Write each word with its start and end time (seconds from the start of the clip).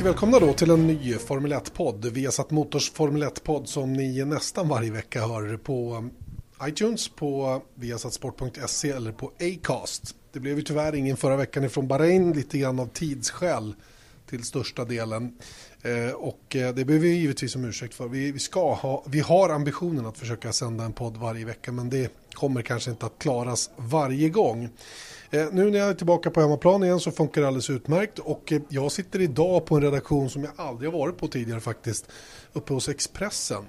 Mycket 0.00 0.12
välkomna 0.12 0.38
då 0.38 0.52
till 0.52 0.70
en 0.70 0.86
ny 0.86 1.14
Formel 1.14 1.52
1-podd. 1.52 2.06
Vi 2.06 2.24
har 2.24 2.32
satt 2.32 2.50
Motors 2.50 2.90
Formel 2.90 3.22
1-podd 3.22 3.68
som 3.68 3.92
ni 3.92 4.24
nästan 4.24 4.68
varje 4.68 4.90
vecka 4.90 5.26
hör 5.26 5.56
på 5.56 6.08
iTunes, 6.62 7.08
på 7.08 7.62
viasatsport.se 7.74 8.90
eller 8.90 9.12
på 9.12 9.32
Acast. 9.40 10.14
Det 10.32 10.40
blev 10.40 10.56
ju 10.56 10.62
tyvärr 10.62 10.94
ingen 10.94 11.16
förra 11.16 11.36
veckan 11.36 11.64
ifrån 11.64 11.88
Bahrain, 11.88 12.32
lite 12.32 12.58
grann 12.58 12.80
av 12.80 12.86
tidsskäl 12.86 13.74
till 14.26 14.44
största 14.44 14.84
delen. 14.84 15.38
Eh, 15.82 16.14
och 16.14 16.56
eh, 16.56 16.74
det 16.74 16.84
behöver 16.84 17.06
vi 17.06 17.14
givetvis 17.14 17.56
om 17.56 17.64
ursäkt 17.64 17.94
för. 17.94 18.08
Vi, 18.08 18.38
ska 18.38 18.74
ha, 18.74 19.04
vi 19.06 19.20
har 19.20 19.48
ambitionen 19.48 20.06
att 20.06 20.18
försöka 20.18 20.52
sända 20.52 20.84
en 20.84 20.92
podd 20.92 21.16
varje 21.16 21.44
vecka 21.44 21.72
men 21.72 21.90
det 21.90 22.12
kommer 22.32 22.62
kanske 22.62 22.90
inte 22.90 23.06
att 23.06 23.18
klaras 23.18 23.70
varje 23.76 24.28
gång. 24.28 24.68
Eh, 25.32 25.46
nu 25.52 25.70
när 25.70 25.78
jag 25.78 25.88
är 25.88 25.94
tillbaka 25.94 26.30
på 26.30 26.40
hemmaplan 26.40 26.84
igen 26.84 27.00
så 27.00 27.10
funkar 27.10 27.40
det 27.40 27.46
alldeles 27.46 27.70
utmärkt 27.70 28.18
och 28.18 28.52
eh, 28.52 28.60
jag 28.68 28.92
sitter 28.92 29.20
idag 29.20 29.66
på 29.66 29.76
en 29.76 29.82
redaktion 29.82 30.30
som 30.30 30.44
jag 30.44 30.52
aldrig 30.56 30.92
har 30.92 30.98
varit 30.98 31.18
på 31.18 31.28
tidigare 31.28 31.60
faktiskt, 31.60 32.12
uppe 32.52 32.72
hos 32.72 32.88
Expressen. 32.88 33.64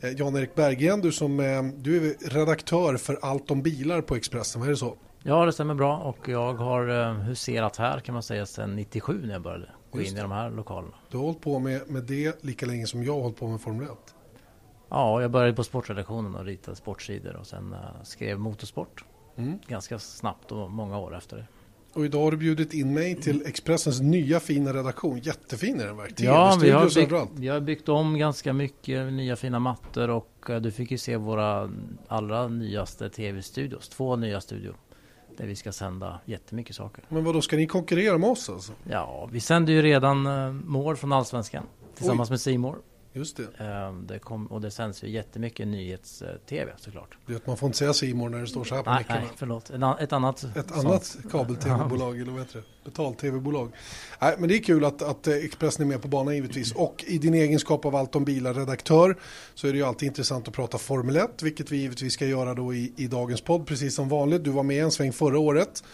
Eh, 0.00 0.10
Jan-Erik 0.10 0.54
Berggren, 0.54 1.00
du 1.00 1.12
som 1.12 1.36
du 1.76 2.10
är 2.10 2.30
redaktör 2.30 2.96
för 2.96 3.18
allt 3.22 3.50
om 3.50 3.62
bilar 3.62 4.00
på 4.00 4.16
Expressen, 4.16 4.62
är 4.62 4.68
det 4.68 4.76
så? 4.76 4.96
Ja, 5.22 5.44
det 5.44 5.52
stämmer 5.52 5.74
bra 5.74 5.98
och 5.98 6.28
jag 6.28 6.54
har 6.54 7.14
huserat 7.22 7.76
här 7.76 8.00
kan 8.00 8.12
man 8.12 8.22
säga 8.22 8.46
sedan 8.46 8.76
97 8.76 9.20
när 9.26 9.32
jag 9.32 9.42
började 9.42 9.68
gå 9.90 10.00
in 10.00 10.16
i 10.16 10.20
de 10.20 10.30
här 10.30 10.50
lokalerna. 10.50 10.94
Du 11.10 11.16
har 11.16 11.24
hållit 11.24 11.40
på 11.40 11.58
med, 11.58 11.90
med 11.90 12.02
det 12.02 12.44
lika 12.44 12.66
länge 12.66 12.86
som 12.86 13.04
jag 13.04 13.14
har 13.14 13.20
hållit 13.20 13.38
på 13.38 13.48
med 13.48 13.60
Formel 13.60 13.86
1? 13.86 13.90
Ja, 14.88 15.22
jag 15.22 15.30
började 15.30 15.52
på 15.52 15.64
sportredaktionen 15.64 16.34
och 16.34 16.44
ritade 16.44 16.76
sportsidor 16.76 17.36
och 17.36 17.46
sen 17.46 17.76
skrev 18.04 18.38
motorsport. 18.38 19.04
Mm. 19.36 19.58
Ganska 19.66 19.98
snabbt 19.98 20.52
och 20.52 20.70
många 20.70 20.98
år 20.98 21.16
efter 21.16 21.36
det. 21.36 21.46
Och 21.94 22.04
idag 22.04 22.22
har 22.22 22.30
du 22.30 22.36
bjudit 22.36 22.74
in 22.74 22.94
mig 22.94 23.14
till 23.14 23.46
Expressens 23.46 24.00
nya 24.00 24.40
fina 24.40 24.72
redaktion. 24.72 25.18
Jättefin 25.18 25.80
är 25.80 25.86
den 25.86 25.96
verkligen. 25.96 26.34
Ja, 26.34 26.58
vi 26.62 26.70
har, 26.70 26.94
byggt, 26.94 27.30
vi 27.34 27.48
har 27.48 27.60
byggt 27.60 27.88
om 27.88 28.18
ganska 28.18 28.52
mycket 28.52 29.12
nya 29.12 29.36
fina 29.36 29.58
mattor 29.58 30.10
och 30.10 30.50
eh, 30.50 30.60
du 30.60 30.70
fick 30.70 30.90
ju 30.90 30.98
se 30.98 31.16
våra 31.16 31.70
allra 32.08 32.48
nyaste 32.48 33.10
tv-studios. 33.10 33.88
Två 33.88 34.16
nya 34.16 34.40
studior. 34.40 34.76
Där 35.36 35.46
vi 35.46 35.56
ska 35.56 35.72
sända 35.72 36.20
jättemycket 36.24 36.76
saker. 36.76 37.04
Men 37.08 37.24
vad 37.24 37.34
då 37.34 37.40
ska 37.40 37.56
ni 37.56 37.66
konkurrera 37.66 38.18
med 38.18 38.30
oss 38.30 38.50
alltså? 38.50 38.72
Ja, 38.90 39.28
vi 39.32 39.40
sänder 39.40 39.72
ju 39.72 39.82
redan 39.82 40.26
eh, 40.26 40.52
mål 40.52 40.96
från 40.96 41.12
Allsvenskan. 41.12 41.64
Tillsammans 41.94 42.30
Oj. 42.30 42.32
med 42.32 42.40
Simor. 42.40 42.78
Just 43.16 43.36
det. 43.36 43.64
Ehm, 43.64 44.06
det 44.06 44.18
kom, 44.18 44.46
och 44.46 44.60
det 44.60 44.70
sänds 44.70 45.04
ju 45.04 45.08
jättemycket 45.08 45.68
nyhets-tv 45.68 46.72
såklart. 46.76 47.16
Det 47.26 47.46
man 47.46 47.56
får 47.56 47.66
inte 47.66 47.78
säga 47.78 47.92
Simor 47.92 48.28
när 48.28 48.38
det 48.40 48.46
står 48.46 48.64
så 48.64 48.74
här 48.74 48.82
på 48.82 48.90
nej, 48.90 49.04
nej, 49.08 49.28
förlåt. 49.36 49.70
ett 50.00 50.12
annat. 50.12 50.44
Ett 50.56 50.72
annat 50.72 51.16
kabel-tv-bolag 51.30 52.20
eller 52.20 52.32
vad 52.32 52.40
heter 52.40 52.58
det? 52.58 52.90
Betal-tv-bolag. 52.90 53.72
Nej, 54.20 54.34
men 54.38 54.48
det 54.48 54.56
är 54.56 54.62
kul 54.62 54.84
att, 54.84 55.02
att 55.02 55.26
eh, 55.26 55.34
Expressen 55.34 55.84
är 55.84 55.88
med 55.88 56.02
på 56.02 56.08
banan 56.08 56.34
givetvis. 56.34 56.72
Och 56.72 57.04
i 57.06 57.18
din 57.18 57.34
egenskap 57.34 57.84
av 57.84 57.96
allt 57.96 58.16
om 58.16 58.24
bilar-redaktör 58.24 59.16
så 59.54 59.68
är 59.68 59.72
det 59.72 59.78
ju 59.78 59.84
alltid 59.84 60.06
intressant 60.06 60.48
att 60.48 60.54
prata 60.54 60.78
Formel 60.78 61.16
1, 61.16 61.42
vilket 61.42 61.72
vi 61.72 61.76
givetvis 61.76 62.12
ska 62.12 62.26
göra 62.26 62.54
då 62.54 62.74
i, 62.74 62.92
i 62.96 63.06
dagens 63.06 63.40
podd, 63.40 63.66
precis 63.66 63.94
som 63.94 64.08
vanligt. 64.08 64.44
Du 64.44 64.50
var 64.50 64.62
med 64.62 64.84
en 64.84 64.90
sväng 64.90 65.12
förra 65.12 65.38
året. 65.38 65.84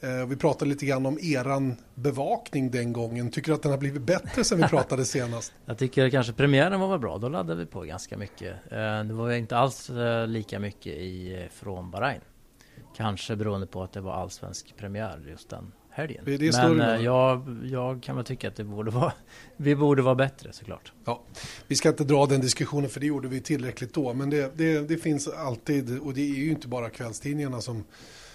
Eh, 0.00 0.26
vi 0.26 0.36
pratade 0.36 0.68
lite 0.68 0.86
grann 0.86 1.06
om 1.06 1.18
eran 1.22 1.76
bevakning 1.94 2.70
den 2.70 2.92
gången. 2.92 3.30
Tycker 3.30 3.48
du 3.48 3.54
att 3.54 3.62
den 3.62 3.70
har 3.70 3.78
blivit 3.78 4.02
bättre 4.02 4.44
sen 4.44 4.58
vi 4.58 4.64
pratade 4.68 5.04
senast? 5.04 5.52
Jag 5.64 5.78
tycker 5.78 6.10
kanske 6.10 6.32
premiären 6.32 6.80
var 6.80 6.98
bra. 6.98 7.18
Då 7.18 7.28
laddade 7.28 7.54
vi 7.54 7.66
på 7.66 7.80
ganska 7.80 8.18
mycket. 8.18 8.72
Eh, 8.72 9.04
det 9.04 9.12
var 9.12 9.32
inte 9.32 9.56
alls 9.56 9.90
eh, 9.90 10.26
lika 10.26 10.58
mycket 10.58 10.92
i, 10.92 11.48
från 11.52 11.90
Bahrain. 11.90 12.20
Kanske 12.96 13.36
beroende 13.36 13.66
på 13.66 13.82
att 13.82 13.92
det 13.92 14.00
var 14.00 14.12
allsvensk 14.12 14.76
premiär 14.76 15.24
just 15.28 15.50
den 15.50 15.72
helgen. 15.90 16.24
Men 16.76 17.02
jag, 17.02 17.60
jag 17.64 18.02
kan 18.02 18.16
väl 18.16 18.24
tycka 18.24 18.48
att 18.48 18.56
det 18.56 18.64
borde 18.64 18.90
vara, 19.00 19.12
vi 19.60 19.76
borde 19.76 20.02
vara 20.02 20.14
bättre 20.14 20.52
såklart. 20.52 20.92
Ja, 21.04 21.22
vi 21.66 21.76
ska 21.76 21.88
inte 21.88 22.04
dra 22.04 22.26
den 22.26 22.40
diskussionen 22.40 22.90
för 22.90 23.00
det 23.00 23.06
gjorde 23.06 23.28
vi 23.28 23.40
tillräckligt 23.40 23.94
då. 23.94 24.14
Men 24.14 24.30
det, 24.30 24.52
det, 24.56 24.88
det 24.88 24.98
finns 24.98 25.28
alltid, 25.28 25.98
och 25.98 26.14
det 26.14 26.20
är 26.20 26.34
ju 26.34 26.50
inte 26.50 26.68
bara 26.68 26.90
kvällstidningarna 26.90 27.60
som 27.60 27.84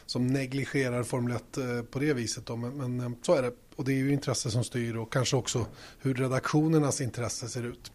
som 0.05 0.27
negligerar 0.27 1.03
Formel 1.03 1.35
1 1.35 1.57
eh, 1.57 1.63
på 1.91 1.99
det 1.99 2.13
viset. 2.13 2.45
Då. 2.45 2.55
Men, 2.55 2.77
men, 2.77 2.99
eh, 2.99 3.17
så 3.21 3.35
är 3.35 3.41
det. 3.41 3.51
Och 3.75 3.85
det 3.85 3.91
är 3.91 3.97
ju 3.97 4.13
intresse 4.13 4.51
som 4.51 4.63
styr 4.63 4.95
och 4.95 5.13
kanske 5.13 5.35
också 5.35 5.65
hur 6.01 6.13
redaktionernas 6.13 7.01
intresse 7.01 7.47
ser 7.47 7.63
ut. 7.63 7.91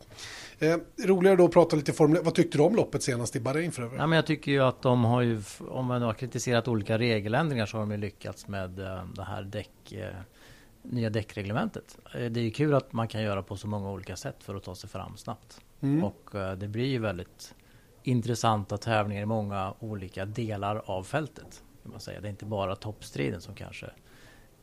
Eh, 0.59 0.77
roligare 1.05 1.37
då 1.37 1.45
att 1.45 1.53
prata 1.53 1.77
lite 1.77 1.93
Formel 1.93 2.17
1. 2.17 2.25
Vad 2.25 2.35
tyckte 2.35 2.59
du 2.59 2.65
om 2.65 2.77
loppet 2.77 3.03
senast 3.03 3.37
i 3.37 3.41
Bahrain 3.41 3.73
för 3.73 3.83
övrigt? 3.83 4.01
Ja, 4.01 4.07
men 4.07 4.17
jag 4.17 4.27
tycker 4.27 4.53
ju 4.53 4.61
att 4.61 4.83
de 4.83 5.05
har 5.05 5.23
ju, 5.23 5.43
om 5.69 5.87
man 5.87 6.03
har 6.03 6.15
kritiserat 6.15 6.69
olika 6.69 6.99
regeländringar 6.99 7.67
så 7.67 7.77
har 7.77 7.81
de 7.81 7.91
ju 7.91 7.97
lyckats 7.97 8.49
med 8.49 8.79
eh, 8.79 9.05
det 9.15 9.25
här 9.25 9.43
däck, 9.43 9.93
eh, 9.93 10.09
nya 10.83 11.11
däckreglementet. 11.11 11.99
Det 12.13 12.41
är 12.41 12.51
kul 12.51 12.75
att 12.75 12.93
man 12.93 13.09
kan 13.09 13.23
göra 13.23 13.43
på 13.43 13.57
så 13.57 13.67
många 13.67 13.91
olika 13.91 14.17
sätt 14.17 14.37
för 14.45 14.55
att 14.55 14.63
ta 14.63 14.75
sig 14.75 14.91
fram 14.91 15.17
snabbt. 15.17 15.61
Mm. 15.81 16.05
Och 16.05 16.35
eh, 16.35 16.53
det 16.57 16.69
blir 16.69 16.87
ju 16.87 16.99
väldigt 16.99 17.55
intressanta 18.03 18.77
tävlingar 18.77 19.23
i 19.23 19.27
många 19.27 19.75
olika 19.79 20.25
delar 20.25 20.83
av 20.85 21.03
fältet 21.03 21.63
kan 21.83 21.91
man 21.93 22.01
säga. 22.01 22.21
Det 22.21 22.29
är 22.29 22.31
inte 22.31 22.45
bara 22.45 22.77
toppstriden 22.77 23.41
som 23.41 23.55
kanske 23.55 23.87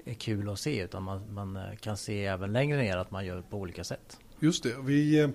är 0.06 0.14
kul 0.14 0.50
att 0.50 0.60
se 0.60 0.82
utan 0.82 1.04
man, 1.04 1.34
man 1.34 1.56
eh, 1.56 1.76
kan 1.80 1.98
se 1.98 2.26
även 2.26 2.54
längre 2.54 2.78
ner 2.78 2.98
att 2.98 3.12
man 3.12 3.26
gör 3.26 3.42
på 3.42 3.58
olika 3.58 3.84
sätt. 3.84 4.18
Just 4.40 4.64
det, 4.64 4.76
vi, 4.82 5.20
eh, 5.20 5.30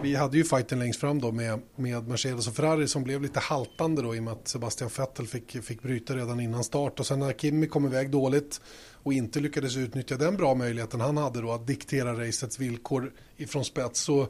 vi 0.00 0.14
hade 0.14 0.36
ju 0.36 0.44
fighten 0.44 0.78
längst 0.78 1.00
fram 1.00 1.20
då 1.20 1.32
med, 1.32 1.60
med 1.76 2.08
Mercedes 2.08 2.48
och 2.48 2.54
Ferrari 2.54 2.88
som 2.88 3.04
blev 3.04 3.22
lite 3.22 3.40
haltande 3.40 4.02
då 4.02 4.14
i 4.14 4.18
och 4.18 4.22
med 4.22 4.32
att 4.32 4.48
Sebastian 4.48 4.90
Vettel 4.98 5.26
fick, 5.26 5.64
fick 5.64 5.82
bryta 5.82 6.16
redan 6.16 6.40
innan 6.40 6.64
start 6.64 7.00
och 7.00 7.06
sen 7.06 7.18
när 7.18 7.32
Kimi 7.32 7.66
kom 7.66 7.86
iväg 7.86 8.10
dåligt 8.10 8.60
och 9.04 9.12
inte 9.12 9.40
lyckades 9.40 9.76
utnyttja 9.76 10.16
den 10.16 10.36
bra 10.36 10.54
möjligheten 10.54 11.00
han 11.00 11.16
hade 11.16 11.40
då 11.40 11.52
att 11.52 11.66
diktera 11.66 12.26
racets 12.26 12.58
villkor 12.58 13.12
ifrån 13.36 13.64
spets 13.64 14.00
så, 14.00 14.28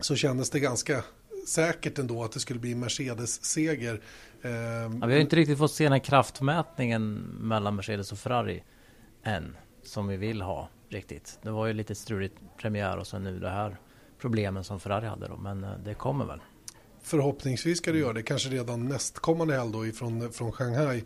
så 0.00 0.16
kändes 0.16 0.50
det 0.50 0.60
ganska 0.60 1.04
säkert 1.46 1.98
ändå 1.98 2.24
att 2.24 2.32
det 2.32 2.40
skulle 2.40 2.60
bli 2.60 2.74
Mercedes-seger. 2.74 4.00
Ehm, 4.42 4.98
ja, 5.00 5.06
vi 5.06 5.12
har 5.12 5.20
inte 5.20 5.36
riktigt 5.36 5.58
fått 5.58 5.72
se 5.72 5.84
den 5.84 5.92
här 5.92 5.98
kraftmätningen 5.98 7.14
mellan 7.40 7.76
Mercedes 7.76 8.12
och 8.12 8.18
Ferrari 8.18 8.62
än. 9.22 9.56
Som 9.82 10.08
vi 10.08 10.16
vill 10.16 10.42
ha 10.42 10.68
riktigt. 10.88 11.38
Det 11.42 11.50
var 11.50 11.66
ju 11.66 11.72
lite 11.72 11.94
struligt 11.94 12.34
premiär 12.58 12.96
och 12.96 13.06
sen 13.06 13.22
nu 13.22 13.38
det 13.38 13.50
här 13.50 13.76
problemen 14.18 14.64
som 14.64 14.80
Ferrari 14.80 15.06
hade 15.06 15.28
då. 15.28 15.36
Men 15.36 15.64
eh, 15.64 15.70
det 15.84 15.94
kommer 15.94 16.24
väl. 16.24 16.40
Förhoppningsvis 17.02 17.78
ska 17.78 17.92
det 17.92 17.98
göra 17.98 18.12
det. 18.12 18.22
Kanske 18.22 18.48
redan 18.48 18.88
nästkommande 18.88 19.56
helg 19.56 19.72
då 19.72 19.86
ifrån, 19.86 20.32
från 20.32 20.52
Shanghai. 20.52 21.04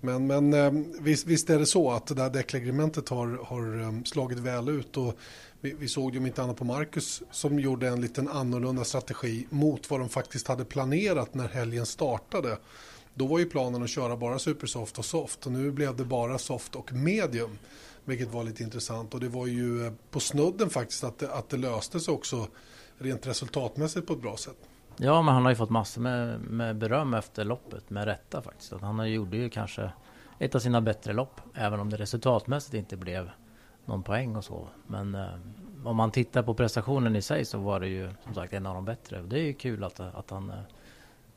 Men, 0.00 0.26
men 0.26 0.52
eh, 0.52 0.72
visst, 1.00 1.26
visst, 1.26 1.50
är 1.50 1.58
det 1.58 1.66
så 1.66 1.90
att 1.90 2.06
det 2.06 2.14
där 2.14 2.30
däckreglementet 2.30 3.08
har, 3.08 3.40
har 3.44 3.80
eh, 3.80 4.02
slagit 4.04 4.38
väl 4.38 4.68
ut. 4.68 4.96
Och 4.96 5.18
vi, 5.60 5.74
vi 5.78 5.88
såg 5.88 6.12
ju 6.12 6.18
om 6.18 6.26
inte 6.26 6.42
annat 6.42 6.56
på 6.56 6.64
Marcus 6.64 7.22
som 7.30 7.58
gjorde 7.58 7.88
en 7.88 8.00
liten 8.00 8.28
annorlunda 8.28 8.84
strategi 8.84 9.46
mot 9.50 9.90
vad 9.90 10.00
de 10.00 10.08
faktiskt 10.08 10.48
hade 10.48 10.64
planerat 10.64 11.34
när 11.34 11.48
helgen 11.48 11.86
startade. 11.86 12.58
Då 13.14 13.26
var 13.26 13.38
ju 13.38 13.46
planen 13.46 13.82
att 13.82 13.90
köra 13.90 14.16
bara 14.16 14.38
supersoft 14.38 14.98
och 14.98 15.04
soft 15.04 15.46
och 15.46 15.52
nu 15.52 15.70
blev 15.70 15.96
det 15.96 16.04
bara 16.04 16.38
soft 16.38 16.74
och 16.74 16.92
medium. 16.92 17.58
Vilket 18.04 18.28
var 18.28 18.44
lite 18.44 18.62
intressant 18.62 19.14
och 19.14 19.20
det 19.20 19.28
var 19.28 19.46
ju 19.46 19.86
eh, 19.86 19.92
på 20.10 20.20
snudden 20.20 20.70
faktiskt 20.70 21.04
att 21.04 21.18
det, 21.18 21.32
att 21.32 21.48
det 21.48 21.56
löstes 21.56 22.08
också 22.08 22.48
rent 22.98 23.26
resultatmässigt 23.26 24.06
på 24.06 24.12
ett 24.12 24.22
bra 24.22 24.36
sätt. 24.36 24.58
Ja, 25.00 25.22
men 25.22 25.34
han 25.34 25.42
har 25.42 25.50
ju 25.50 25.56
fått 25.56 25.70
massor 25.70 26.00
med, 26.00 26.40
med 26.40 26.76
beröm 26.76 27.14
efter 27.14 27.44
loppet 27.44 27.90
med 27.90 28.04
rätta 28.04 28.42
faktiskt. 28.42 28.72
Att 28.72 28.80
han 28.80 29.12
gjorde 29.12 29.36
ju 29.36 29.50
kanske 29.50 29.92
ett 30.38 30.54
av 30.54 30.58
sina 30.58 30.80
bättre 30.80 31.12
lopp, 31.12 31.40
även 31.54 31.80
om 31.80 31.90
det 31.90 31.96
resultatmässigt 31.96 32.74
inte 32.74 32.96
blev 32.96 33.30
någon 33.84 34.02
poäng 34.02 34.36
och 34.36 34.44
så. 34.44 34.68
Men 34.86 35.14
eh, 35.14 35.28
om 35.84 35.96
man 35.96 36.10
tittar 36.10 36.42
på 36.42 36.54
prestationen 36.54 37.16
i 37.16 37.22
sig 37.22 37.44
så 37.44 37.58
var 37.58 37.80
det 37.80 37.88
ju 37.88 38.10
som 38.24 38.34
sagt 38.34 38.52
en 38.52 38.66
av 38.66 38.74
de 38.74 38.84
bättre. 38.84 39.22
Det 39.22 39.38
är 39.38 39.42
ju 39.42 39.54
kul 39.54 39.84
att, 39.84 40.00
att 40.00 40.30
han 40.30 40.50
eh, 40.50 40.56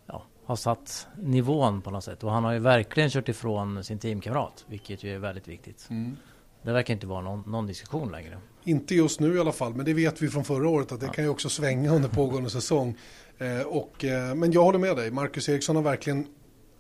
ja, 0.06 0.24
har 0.46 0.56
satt 0.56 1.08
nivån 1.16 1.82
på 1.82 1.92
något 1.92 2.04
sätt. 2.04 2.24
Och 2.24 2.32
han 2.32 2.44
har 2.44 2.54
ju 2.54 2.60
verkligen 2.60 3.10
kört 3.10 3.30
ifrån 3.30 3.84
sin 3.84 4.00
teamkamrat, 4.00 4.66
vilket 4.68 5.04
ju 5.04 5.16
är 5.16 5.20
väldigt 5.20 5.48
viktigt. 5.48 5.88
Mm. 5.90 6.18
Det 6.62 6.72
verkar 6.72 6.94
inte 6.94 7.08
vara 7.08 7.22
någon, 7.22 7.44
någon, 7.48 7.68
diskussion 7.68 8.12
längre. 8.12 8.38
Inte 8.64 8.96
just 8.96 9.20
nu 9.20 9.36
i 9.36 9.40
alla 9.40 9.52
fall, 9.52 9.74
men 9.74 9.86
det 9.86 9.94
vet 9.94 10.22
vi 10.22 10.30
från 10.30 10.44
förra 10.44 10.70
året 10.70 10.92
att 10.92 11.00
det 11.00 11.06
ja. 11.06 11.12
kan 11.12 11.24
ju 11.24 11.30
också 11.30 11.50
svänga 11.50 11.92
under 11.92 12.10
pågående 12.10 12.50
säsong. 12.50 12.98
Eh, 13.42 13.62
och, 13.62 14.06
eh, 14.06 14.36
men 14.36 14.52
jag 14.52 14.64
håller 14.64 14.80
med 14.80 14.96
dig, 14.96 15.12
Marcus 15.12 15.50
Eriksson 15.50 15.76
har 15.76 15.84
verkligen 15.84 16.28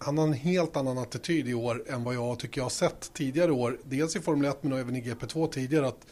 han 0.03 0.17
har 0.17 0.27
en 0.27 0.33
helt 0.33 0.77
annan 0.77 0.97
attityd 0.97 1.47
i 1.47 1.53
år 1.53 1.83
än 1.87 2.03
vad 2.03 2.15
jag 2.15 2.39
tycker 2.39 2.59
jag 2.59 2.65
har 2.65 2.69
sett 2.69 3.13
tidigare 3.13 3.51
år. 3.51 3.77
Dels 3.83 4.15
i 4.15 4.19
Formel 4.19 4.51
1 4.51 4.63
men 4.63 4.79
även 4.79 4.95
i 4.95 5.01
GP2 5.01 5.47
tidigare. 5.47 5.87
att 5.87 6.07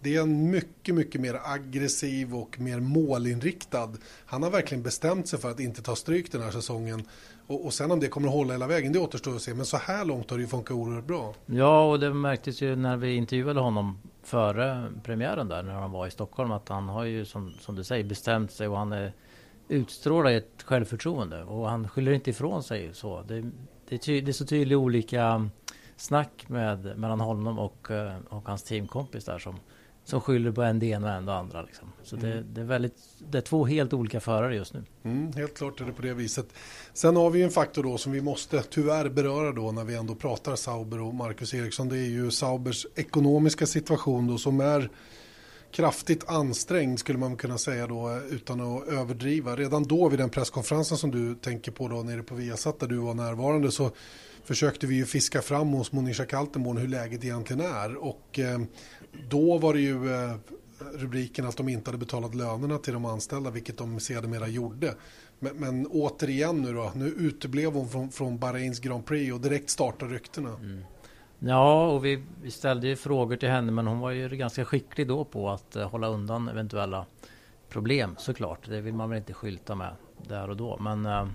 det 0.00 0.16
är 0.16 0.22
en 0.22 0.50
mycket, 0.50 0.94
mycket 0.94 1.20
mer 1.20 1.40
aggressiv 1.44 2.34
och 2.34 2.60
mer 2.60 2.80
målinriktad. 2.80 3.92
Han 4.26 4.42
har 4.42 4.50
verkligen 4.50 4.82
bestämt 4.82 5.28
sig 5.28 5.38
för 5.38 5.50
att 5.50 5.60
inte 5.60 5.82
ta 5.82 5.96
stryk 5.96 6.32
den 6.32 6.42
här 6.42 6.50
säsongen. 6.50 7.04
Och, 7.46 7.64
och 7.64 7.72
sen 7.72 7.90
om 7.90 8.00
det 8.00 8.08
kommer 8.08 8.28
att 8.28 8.34
hålla 8.34 8.52
hela 8.52 8.66
vägen, 8.66 8.92
det 8.92 8.98
återstår 8.98 9.36
att 9.36 9.42
se. 9.42 9.54
Men 9.54 9.66
så 9.66 9.76
här 9.76 10.04
långt 10.04 10.30
har 10.30 10.36
det 10.36 10.42
ju 10.42 10.48
funkat 10.48 10.76
oerhört 10.76 11.06
bra. 11.06 11.34
Ja, 11.46 11.90
och 11.90 12.00
det 12.00 12.14
märktes 12.14 12.62
ju 12.62 12.76
när 12.76 12.96
vi 12.96 13.14
intervjuade 13.14 13.60
honom 13.60 13.98
före 14.22 14.92
premiären 15.02 15.48
där, 15.48 15.62
när 15.62 15.74
han 15.74 15.90
var 15.90 16.06
i 16.06 16.10
Stockholm, 16.10 16.52
att 16.52 16.68
han 16.68 16.88
har 16.88 17.04
ju 17.04 17.24
som, 17.24 17.52
som 17.60 17.74
du 17.74 17.84
säger 17.84 18.04
bestämt 18.04 18.52
sig 18.52 18.68
och 18.68 18.78
han 18.78 18.92
är, 18.92 19.12
utstrålar 19.68 20.30
ett 20.32 20.62
självförtroende. 20.62 21.42
Och 21.42 21.68
han 21.68 21.88
skyller 21.88 22.12
inte 22.12 22.30
ifrån 22.30 22.62
sig 22.62 22.90
så. 22.92 23.22
Det, 23.22 23.40
det, 23.88 23.94
är, 23.94 23.98
ty, 23.98 24.20
det 24.20 24.30
är 24.30 24.32
så 24.32 24.46
tydligt 24.46 24.76
olika 24.76 25.50
snack 25.96 26.44
med, 26.48 26.98
mellan 26.98 27.20
honom 27.20 27.58
och, 27.58 27.90
eh, 27.90 28.16
och 28.28 28.48
hans 28.48 28.62
teamkompis 28.62 29.24
där 29.24 29.38
som 29.38 29.56
som 30.04 30.20
skyller 30.20 30.52
på 30.52 30.62
en 30.62 30.78
det 30.78 30.86
ena 30.86 31.06
och 31.06 31.12
en 31.12 31.26
det 31.26 31.34
andra. 31.34 31.62
Liksom. 31.62 31.92
Så 32.02 32.16
mm. 32.16 32.30
det, 32.30 32.42
det, 32.42 32.60
är 32.60 32.64
väldigt, 32.64 32.96
det 33.30 33.38
är 33.38 33.42
två 33.42 33.66
helt 33.66 33.92
olika 33.92 34.20
förare 34.20 34.56
just 34.56 34.74
nu. 34.74 34.84
Mm, 35.02 35.32
helt 35.32 35.56
klart 35.56 35.80
är 35.80 35.84
det 35.84 35.92
på 35.92 36.02
det 36.02 36.14
viset. 36.14 36.46
Sen 36.92 37.16
har 37.16 37.30
vi 37.30 37.42
en 37.42 37.50
faktor 37.50 37.82
då 37.82 37.98
som 37.98 38.12
vi 38.12 38.20
måste 38.20 38.62
tyvärr 38.62 39.08
beröra 39.08 39.52
då 39.52 39.72
när 39.72 39.84
vi 39.84 39.94
ändå 39.94 40.14
pratar 40.14 40.56
Sauber 40.56 41.00
och 41.00 41.14
Marcus 41.14 41.54
Eriksson. 41.54 41.88
Det 41.88 41.98
är 41.98 42.10
ju 42.10 42.30
Saubers 42.30 42.86
ekonomiska 42.94 43.66
situation 43.66 44.26
då 44.26 44.38
som 44.38 44.60
är 44.60 44.90
kraftigt 45.72 46.28
ansträngd 46.28 46.98
skulle 46.98 47.18
man 47.18 47.36
kunna 47.36 47.58
säga 47.58 47.86
då 47.86 48.20
utan 48.30 48.60
att 48.60 48.88
överdriva. 48.88 49.56
Redan 49.56 49.82
då 49.82 50.08
vid 50.08 50.18
den 50.18 50.30
presskonferensen 50.30 50.98
som 50.98 51.10
du 51.10 51.34
tänker 51.34 51.72
på 51.72 51.88
då 51.88 52.02
nere 52.02 52.22
på 52.22 52.34
Viasat 52.34 52.80
där 52.80 52.86
du 52.86 52.96
var 52.96 53.14
närvarande 53.14 53.70
så 53.70 53.90
försökte 54.44 54.86
vi 54.86 54.94
ju 54.94 55.06
fiska 55.06 55.42
fram 55.42 55.68
hos 55.68 55.92
Monisha 55.92 56.24
Kaltenborn 56.24 56.76
hur 56.76 56.88
läget 56.88 57.24
egentligen 57.24 57.60
är 57.60 57.96
och 57.96 58.38
eh, 58.38 58.60
då 59.28 59.58
var 59.58 59.74
det 59.74 59.80
ju 59.80 60.14
eh, 60.14 60.34
rubriken 60.94 61.46
att 61.46 61.56
de 61.56 61.68
inte 61.68 61.90
hade 61.90 61.98
betalat 61.98 62.34
lönerna 62.34 62.78
till 62.78 62.92
de 62.92 63.04
anställda, 63.04 63.50
vilket 63.50 63.78
de 63.78 64.00
sedermera 64.00 64.48
gjorde. 64.48 64.94
Men, 65.38 65.56
men 65.56 65.86
återigen 65.86 66.62
nu 66.62 66.72
då, 66.72 66.92
nu 66.94 67.06
uteblev 67.06 67.72
hon 67.72 67.88
från, 67.88 68.10
från 68.10 68.38
Bahrains 68.38 68.80
Grand 68.80 69.06
Prix 69.06 69.32
och 69.32 69.40
direkt 69.40 69.70
startar 69.70 70.08
ryktena. 70.08 70.48
Mm. 70.48 70.84
Ja, 71.44 71.86
och 71.86 72.04
vi, 72.04 72.22
vi, 72.42 72.50
ställde 72.50 72.86
ju 72.86 72.96
frågor 72.96 73.36
till 73.36 73.48
henne, 73.48 73.72
men 73.72 73.86
hon 73.86 73.98
var 73.98 74.10
ju 74.10 74.28
ganska 74.28 74.64
skicklig 74.64 75.08
då 75.08 75.24
på 75.24 75.50
att 75.50 75.76
uh, 75.76 75.82
hålla 75.82 76.08
undan 76.08 76.48
eventuella 76.48 77.06
problem 77.68 78.14
såklart. 78.18 78.68
Det 78.68 78.80
vill 78.80 78.94
man 78.94 79.10
väl 79.10 79.18
inte 79.18 79.32
skylta 79.32 79.74
med 79.74 79.94
där 80.28 80.50
och 80.50 80.56
då. 80.56 80.78
Men 80.80 81.06
uh, 81.06 81.28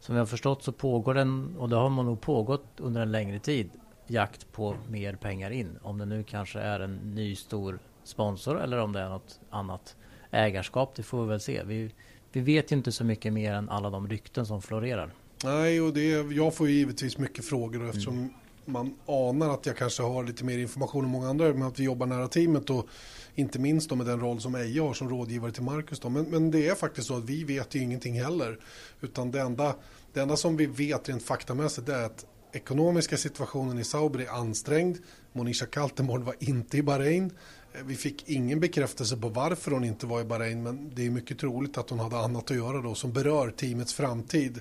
som 0.00 0.14
vi 0.14 0.18
har 0.18 0.26
förstått 0.26 0.62
så 0.62 0.72
pågår 0.72 1.14
den, 1.14 1.56
och 1.58 1.68
det 1.68 1.76
har 1.76 1.88
man 1.88 2.06
nog 2.06 2.20
pågått 2.20 2.66
under 2.76 3.00
en 3.00 3.12
längre 3.12 3.38
tid, 3.38 3.70
jakt 4.06 4.52
på 4.52 4.76
mer 4.88 5.14
pengar 5.14 5.50
in. 5.50 5.78
Om 5.82 5.98
det 5.98 6.06
nu 6.06 6.22
kanske 6.22 6.60
är 6.60 6.80
en 6.80 6.96
ny 6.96 7.36
stor 7.36 7.78
sponsor 8.04 8.60
eller 8.60 8.78
om 8.78 8.92
det 8.92 9.00
är 9.00 9.08
något 9.08 9.40
annat 9.50 9.96
ägarskap, 10.30 10.94
det 10.94 11.02
får 11.02 11.22
vi 11.22 11.28
väl 11.28 11.40
se. 11.40 11.62
Vi, 11.64 11.90
vi 12.32 12.40
vet 12.40 12.72
ju 12.72 12.76
inte 12.76 12.92
så 12.92 13.04
mycket 13.04 13.32
mer 13.32 13.52
än 13.52 13.68
alla 13.68 13.90
de 13.90 14.08
rykten 14.08 14.46
som 14.46 14.62
florerar. 14.62 15.14
Nej, 15.44 15.80
och 15.80 15.92
det, 15.92 16.10
jag 16.32 16.54
får 16.54 16.68
ju 16.68 16.74
givetvis 16.74 17.18
mycket 17.18 17.44
frågor 17.44 17.88
eftersom 17.88 18.14
mm 18.14 18.30
man 18.64 18.94
anar 19.06 19.54
att 19.54 19.66
jag 19.66 19.76
kanske 19.76 20.02
har 20.02 20.24
lite 20.24 20.44
mer 20.44 20.58
information 20.58 21.04
än 21.04 21.10
många 21.10 21.28
andra 21.28 21.52
men 21.52 21.62
att 21.62 21.80
vi 21.80 21.84
jobbar 21.84 22.06
nära 22.06 22.28
teamet 22.28 22.70
och 22.70 22.86
inte 23.34 23.58
minst 23.58 23.88
då 23.88 23.96
med 23.96 24.06
den 24.06 24.20
roll 24.20 24.40
som 24.40 24.54
Eje 24.54 24.80
har 24.80 24.94
som 24.94 25.08
rådgivare 25.08 25.52
till 25.52 25.62
Marcus. 25.62 26.00
Då. 26.00 26.08
Men, 26.08 26.24
men 26.24 26.50
det 26.50 26.68
är 26.68 26.74
faktiskt 26.74 27.06
så 27.06 27.16
att 27.16 27.24
vi 27.24 27.44
vet 27.44 27.74
ju 27.74 27.80
ingenting 27.80 28.22
heller. 28.22 28.58
Utan 29.00 29.30
det 29.30 29.40
enda, 29.40 29.74
det 30.12 30.20
enda 30.20 30.36
som 30.36 30.56
vi 30.56 30.66
vet 30.66 31.08
rent 31.08 31.22
faktamässigt 31.22 31.88
är 31.88 32.04
att 32.04 32.26
ekonomiska 32.52 33.16
situationen 33.16 33.78
i 33.78 33.84
Sauber 33.84 34.20
är 34.20 34.28
ansträngd. 34.28 34.98
Monisha 35.32 35.66
Kaltenborn 35.66 36.24
var 36.24 36.34
inte 36.38 36.76
i 36.76 36.82
Bahrain. 36.82 37.30
Eh, 37.72 37.84
vi 37.84 37.96
fick 37.96 38.28
ingen 38.28 38.60
bekräftelse 38.60 39.16
på 39.16 39.28
varför 39.28 39.70
hon 39.70 39.84
inte 39.84 40.06
var 40.06 40.20
i 40.20 40.24
Bahrain 40.24 40.62
men 40.62 40.94
det 40.94 41.06
är 41.06 41.10
mycket 41.10 41.38
troligt 41.38 41.78
att 41.78 41.90
hon 41.90 41.98
hade 41.98 42.18
annat 42.18 42.50
att 42.50 42.56
göra 42.56 42.82
då 42.82 42.94
som 42.94 43.12
berör 43.12 43.50
teamets 43.50 43.94
framtid. 43.94 44.60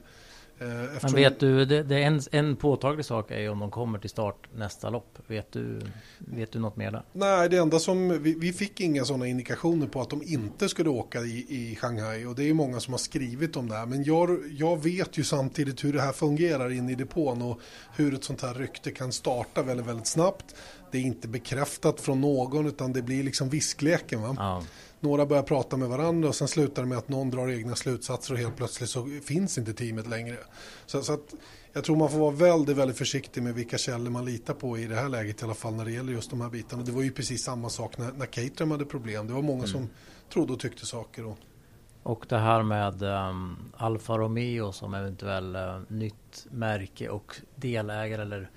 Eh, 0.62 0.84
eftersom... 0.84 1.12
Men 1.12 1.24
vet 1.24 1.40
du, 1.40 1.66
det, 1.66 1.84
det 1.84 2.04
en, 2.04 2.22
en 2.32 2.56
påtaglig 2.56 3.06
sak 3.06 3.32
är 3.32 3.40
ju 3.40 3.50
om 3.50 3.60
de 3.60 3.72
kommer 3.72 4.00
till 4.00 4.10
start 4.10 4.48
nästa 4.56 4.90
lopp. 4.90 5.18
Vet 5.28 5.52
du, 5.52 5.82
vet 6.18 6.52
du 6.52 6.60
något 6.60 6.76
mer 6.76 6.92
där? 6.92 7.04
Nej, 7.14 7.50
det 7.50 7.58
enda 7.58 7.80
som, 7.80 8.24
vi, 8.24 8.34
vi 8.34 8.54
fick 8.54 8.82
inga 8.82 9.06
sådana 9.06 9.28
indikationer 9.28 9.88
på 9.88 10.02
att 10.02 10.10
de 10.10 10.22
inte 10.24 10.70
skulle 10.70 10.90
åka 10.90 11.20
i, 11.20 11.46
i 11.50 11.76
Shanghai. 11.76 12.26
Och 12.26 12.36
det 12.36 12.44
är 12.44 12.46
ju 12.46 12.54
många 12.54 12.80
som 12.80 12.94
har 12.94 12.98
skrivit 12.98 13.56
om 13.56 13.70
det 13.70 13.76
här. 13.76 13.86
Men 13.86 14.04
jag, 14.04 14.40
jag 14.58 14.84
vet 14.84 15.18
ju 15.18 15.24
samtidigt 15.24 15.84
hur 15.84 15.94
det 15.94 16.02
här 16.02 16.12
fungerar 16.12 16.72
inne 16.72 16.92
i 16.92 16.96
depån 16.96 17.42
och 17.42 17.60
hur 17.96 18.14
ett 18.14 18.24
sånt 18.24 18.42
här 18.42 18.54
rykte 18.54 18.92
kan 18.92 19.12
starta 19.12 19.64
väldigt, 19.64 19.86
väldigt 19.86 20.08
snabbt. 20.08 20.56
Det 20.92 20.98
är 20.98 21.02
inte 21.02 21.28
bekräftat 21.28 22.02
från 22.02 22.22
någon 22.22 22.68
utan 22.68 22.94
det 22.94 23.02
blir 23.02 23.24
liksom 23.24 23.50
viskleken. 23.50 24.22
Va? 24.22 24.36
Ja. 24.38 24.64
Några 25.04 25.26
börjar 25.26 25.44
prata 25.44 25.78
med 25.78 25.90
varandra 25.90 26.30
och 26.30 26.36
sen 26.36 26.48
slutar 26.48 26.82
det 26.82 26.88
med 26.88 26.98
att 26.98 27.10
någon 27.10 27.30
drar 27.30 27.50
egna 27.50 27.76
slutsatser 27.76 28.34
och 28.34 28.40
helt 28.40 28.56
plötsligt 28.56 28.90
så 28.90 29.10
finns 29.24 29.58
inte 29.58 29.74
teamet 29.74 30.08
längre. 30.08 30.38
Så, 30.86 31.02
så 31.02 31.14
att 31.14 31.34
jag 31.74 31.84
tror 31.84 31.96
man 31.96 32.10
får 32.10 32.20
vara 32.20 32.32
väldigt, 32.32 32.78
väldigt 32.78 32.98
försiktig 32.98 33.44
med 33.44 33.54
vilka 33.54 33.78
källor 33.78 34.12
man 34.12 34.26
litar 34.26 34.54
på 34.54 34.78
i 34.78 34.86
det 34.86 34.96
här 34.96 35.10
läget 35.10 35.42
i 35.42 35.46
alla 35.46 35.54
fall 35.54 35.74
när 35.74 35.86
det 35.86 35.92
gäller 35.92 36.14
just 36.14 36.30
de 36.30 36.42
här 36.42 36.50
bitarna. 36.50 36.84
Det 36.84 36.92
var 36.92 37.02
ju 37.02 37.12
precis 37.12 37.44
samma 37.44 37.70
sak 37.70 37.98
när, 37.98 38.12
när 38.12 38.26
Caterham 38.26 38.72
hade 38.72 38.86
problem. 38.86 39.28
Det 39.28 39.34
var 39.34 39.42
många 39.42 39.64
mm. 39.64 39.72
som 39.72 39.90
trodde 40.34 40.54
och 40.54 40.60
tyckte 40.60 40.86
saker. 40.86 41.26
Och... 41.26 41.38
och 42.04 42.26
det 42.30 42.38
här 42.38 42.64
med 42.64 43.04
um, 43.04 43.72
Alfa 43.78 44.18
Romeo 44.18 44.72
som 44.72 44.94
eventuell 44.94 45.56
uh, 45.56 45.82
nytt 45.88 46.48
märke 46.50 47.10
och 47.10 47.36
delägare 47.56 48.22
eller 48.22 48.50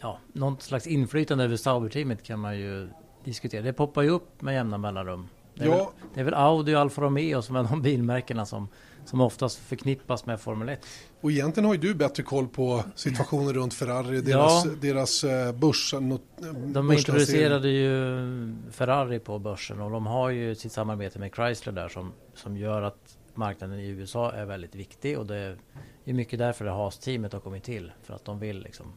ja, 0.00 0.18
något 0.32 0.62
slags 0.62 0.86
inflytande 0.86 1.44
över 1.44 1.56
Sauber-teamet 1.56 2.22
kan 2.22 2.38
man 2.38 2.58
ju 2.58 2.88
diskutera. 3.24 3.62
Det 3.62 3.72
poppar 3.72 4.02
ju 4.02 4.10
upp 4.10 4.42
med 4.42 4.54
jämna 4.54 4.78
mellanrum. 4.78 5.28
Det 5.60 5.66
är, 5.66 5.68
ja. 5.68 5.76
väl, 5.76 6.08
det 6.14 6.20
är 6.20 6.24
väl 6.24 6.34
Audi 6.34 6.74
och 6.74 6.80
Alfa 6.80 7.02
Romeo 7.02 7.42
som 7.42 7.56
är 7.56 7.62
de 7.62 7.82
bilmärkena 7.82 8.46
som, 8.46 8.68
som 9.04 9.20
oftast 9.20 9.58
förknippas 9.58 10.26
med 10.26 10.40
Formel 10.40 10.68
1. 10.68 10.86
Och 11.20 11.30
egentligen 11.30 11.64
har 11.64 11.74
ju 11.74 11.80
du 11.80 11.94
bättre 11.94 12.22
koll 12.22 12.48
på 12.48 12.84
situationen 12.94 13.54
runt 13.54 13.74
Ferrari, 13.74 14.20
deras, 14.20 14.64
ja. 14.64 14.70
deras 14.80 15.24
eh, 15.24 15.52
börs. 15.52 15.94
De 16.64 16.92
introducerade 16.92 17.68
ju 17.68 17.96
Ferrari 18.70 19.18
på 19.18 19.38
börsen 19.38 19.80
och 19.80 19.90
de 19.90 20.06
har 20.06 20.30
ju 20.30 20.54
sitt 20.54 20.72
samarbete 20.72 21.18
med 21.18 21.34
Chrysler 21.34 21.72
där 21.72 21.88
som, 21.88 22.12
som 22.34 22.56
gör 22.56 22.82
att 22.82 23.18
marknaden 23.34 23.78
i 23.80 23.88
USA 23.88 24.32
är 24.32 24.44
väldigt 24.44 24.74
viktig 24.74 25.18
och 25.18 25.26
det 25.26 25.56
är 26.04 26.12
mycket 26.12 26.38
därför 26.38 26.64
det 26.64 26.70
Haas-teamet 26.70 27.32
har 27.32 27.40
kommit 27.40 27.64
till. 27.64 27.92
För 28.02 28.14
att 28.14 28.24
de 28.24 28.38
vill 28.38 28.60
liksom 28.60 28.92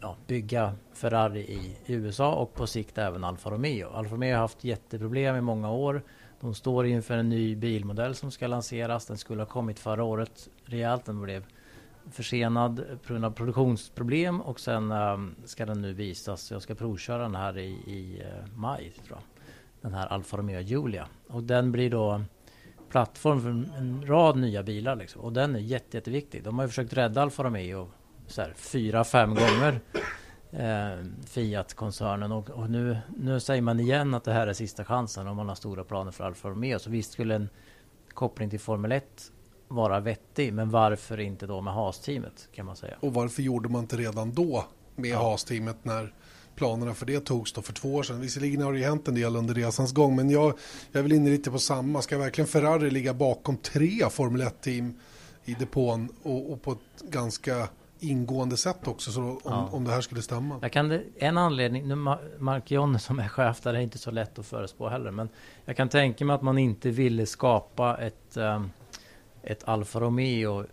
ja, 0.00 0.16
bygga 0.26 0.74
Ferrari 0.92 1.40
i 1.40 1.76
USA 1.86 2.34
och 2.34 2.54
på 2.54 2.66
sikt 2.66 2.98
även 2.98 3.24
Alfa 3.24 3.50
Romeo. 3.50 3.88
Alfa 3.88 4.14
Romeo 4.14 4.34
har 4.34 4.40
haft 4.40 4.64
jätteproblem 4.64 5.36
i 5.36 5.40
många 5.40 5.70
år. 5.70 6.02
De 6.40 6.54
står 6.54 6.86
inför 6.86 7.16
en 7.16 7.28
ny 7.28 7.56
bilmodell 7.56 8.14
som 8.14 8.30
ska 8.30 8.46
lanseras. 8.46 9.06
Den 9.06 9.18
skulle 9.18 9.42
ha 9.42 9.46
kommit 9.46 9.78
förra 9.78 10.04
året 10.04 10.48
rejält. 10.64 11.04
Den 11.04 11.22
blev 11.22 11.44
försenad 12.10 12.84
på 13.02 13.12
grund 13.12 13.24
av 13.24 13.30
produktionsproblem 13.30 14.40
och 14.40 14.60
sen 14.60 14.92
um, 14.92 15.34
ska 15.44 15.66
den 15.66 15.82
nu 15.82 15.92
visas. 15.92 16.50
Jag 16.50 16.62
ska 16.62 16.74
provköra 16.74 17.22
den 17.22 17.34
här 17.34 17.58
i, 17.58 17.70
i 17.86 18.22
uh, 18.22 18.56
maj 18.56 18.92
tror 19.06 19.18
jag. 19.18 19.22
Den 19.80 19.94
här 19.94 20.06
Alfa 20.06 20.36
Romeo 20.36 20.60
Giulia. 20.60 21.08
Och 21.28 21.42
den 21.42 21.72
blir 21.72 21.90
då 21.90 22.20
plattform 22.90 23.40
för 23.40 23.48
en 23.78 24.06
rad 24.06 24.36
nya 24.36 24.62
bilar 24.62 24.96
liksom. 24.96 25.22
Och 25.22 25.32
den 25.32 25.54
är 25.54 25.60
jätte, 25.60 25.96
jätteviktig. 25.96 26.44
De 26.44 26.58
har 26.58 26.64
ju 26.64 26.68
försökt 26.68 26.92
rädda 26.92 27.22
Alfa 27.22 27.44
Romeo 27.44 27.90
så 28.34 28.42
här, 28.42 28.54
fyra, 28.56 29.04
fem 29.04 29.34
gånger 29.34 29.80
eh, 30.52 31.04
Fiat-koncernen 31.26 32.32
och, 32.32 32.50
och, 32.50 32.70
nu, 32.70 32.98
nu 33.16 33.40
säger 33.40 33.62
man 33.62 33.80
igen 33.80 34.14
att 34.14 34.24
det 34.24 34.32
här 34.32 34.46
är 34.46 34.52
sista 34.52 34.84
chansen 34.84 35.26
om 35.26 35.36
man 35.36 35.48
har 35.48 35.54
stora 35.54 35.84
planer 35.84 36.10
för 36.10 36.24
Alfa 36.24 36.48
Romeo. 36.48 36.78
Så 36.78 36.90
visst 36.90 37.12
skulle 37.12 37.34
en 37.34 37.48
koppling 38.14 38.50
till 38.50 38.60
Formel 38.60 38.92
1 38.92 39.04
vara 39.68 40.00
vettig, 40.00 40.52
men 40.52 40.70
varför 40.70 41.20
inte 41.20 41.46
då 41.46 41.60
med 41.60 41.74
Haas-teamet 41.74 42.48
kan 42.52 42.66
man 42.66 42.76
säga. 42.76 42.96
Och 43.00 43.14
varför 43.14 43.42
gjorde 43.42 43.68
man 43.68 43.80
inte 43.80 43.96
redan 43.96 44.32
då 44.32 44.64
med 44.96 45.10
ja. 45.10 45.18
Haas-teamet 45.18 45.76
när 45.82 46.12
planerna 46.54 46.94
för 46.94 47.06
det 47.06 47.20
togs 47.20 47.52
då 47.52 47.62
för 47.62 47.72
två 47.72 47.94
år 47.94 48.02
sedan. 48.02 48.20
Visserligen 48.20 48.62
har 48.62 48.72
det 48.72 48.78
ju 48.78 48.84
hänt 48.84 49.08
en 49.08 49.14
del 49.14 49.36
under 49.36 49.54
resans 49.54 49.92
gång, 49.92 50.16
men 50.16 50.30
jag, 50.30 50.58
jag 50.92 51.02
vill 51.02 51.12
in 51.12 51.24
lite 51.24 51.50
på 51.50 51.58
samma. 51.58 52.02
Ska 52.02 52.18
verkligen 52.18 52.48
Ferrari 52.48 52.90
ligga 52.90 53.14
bakom 53.14 53.56
tre 53.56 54.10
Formel 54.10 54.42
1-team 54.42 54.94
i 55.44 55.54
depån 55.54 56.08
och, 56.22 56.52
och 56.52 56.62
på 56.62 56.72
ett 56.72 57.10
ganska 57.10 57.68
ingående 58.00 58.56
sätt 58.56 58.88
också 58.88 59.12
så 59.12 59.20
om, 59.22 59.40
ja. 59.44 59.68
om 59.72 59.84
det 59.84 59.90
här 59.90 60.00
skulle 60.00 60.22
stämma. 60.22 60.58
Jag 60.62 60.72
kan, 60.72 61.00
en 61.16 61.38
anledning, 61.38 61.88
nu 61.88 61.94
Mark 62.38 62.70
Jonne 62.70 62.98
som 62.98 63.18
är 63.18 63.28
chef 63.28 63.60
där 63.60 63.74
är 63.74 63.78
inte 63.78 63.98
så 63.98 64.10
lätt 64.10 64.38
att 64.38 64.46
förespå 64.46 64.88
heller. 64.88 65.10
Men 65.10 65.28
jag 65.64 65.76
kan 65.76 65.88
tänka 65.88 66.24
mig 66.24 66.34
att 66.34 66.42
man 66.42 66.58
inte 66.58 66.90
ville 66.90 67.26
skapa 67.26 67.96
ett, 67.96 68.36
um, 68.36 68.70
ett 69.42 69.68
Alfa 69.68 70.00
Romeo 70.00 70.64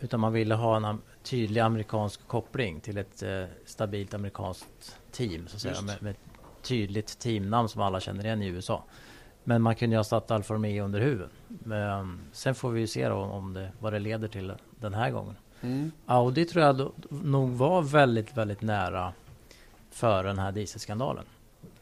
utan 0.00 0.20
man 0.20 0.32
ville 0.32 0.54
ha 0.54 0.76
en 0.76 0.98
tydlig 1.22 1.60
amerikansk 1.60 2.28
koppling 2.28 2.80
till 2.80 2.98
ett 2.98 3.22
uh, 3.22 3.44
stabilt 3.64 4.14
amerikanskt 4.14 4.98
team. 5.12 5.48
Så 5.48 5.56
att 5.56 5.62
säga, 5.62 5.82
med, 5.82 6.02
med 6.02 6.14
tydligt 6.62 7.18
teamnamn 7.18 7.68
som 7.68 7.82
alla 7.82 8.00
känner 8.00 8.24
igen 8.24 8.42
i 8.42 8.46
USA. 8.46 8.84
Men 9.44 9.62
man 9.62 9.74
kunde 9.74 9.94
ju 9.94 9.98
ha 9.98 10.04
satt 10.04 10.30
Alfa 10.30 10.54
Romeo 10.54 10.84
under 10.84 11.00
huven. 11.00 11.28
Men, 11.48 11.90
um, 11.90 12.20
sen 12.32 12.54
får 12.54 12.70
vi 12.70 12.80
ju 12.80 12.86
se 12.86 13.08
då 13.08 13.16
om 13.16 13.52
det, 13.52 13.72
vad 13.80 13.92
det 13.92 13.98
leder 13.98 14.28
till 14.28 14.52
den 14.80 14.94
här 14.94 15.10
gången. 15.10 15.36
Mm. 15.60 15.92
Audi 16.06 16.44
tror 16.44 16.64
jag 16.64 16.76
då, 16.76 16.92
nog 17.10 17.50
var 17.50 17.82
väldigt, 17.82 18.36
väldigt 18.36 18.62
nära 18.62 19.12
för 19.90 20.24
den 20.24 20.38
här 20.38 20.52
dieselskandalen. 20.52 21.24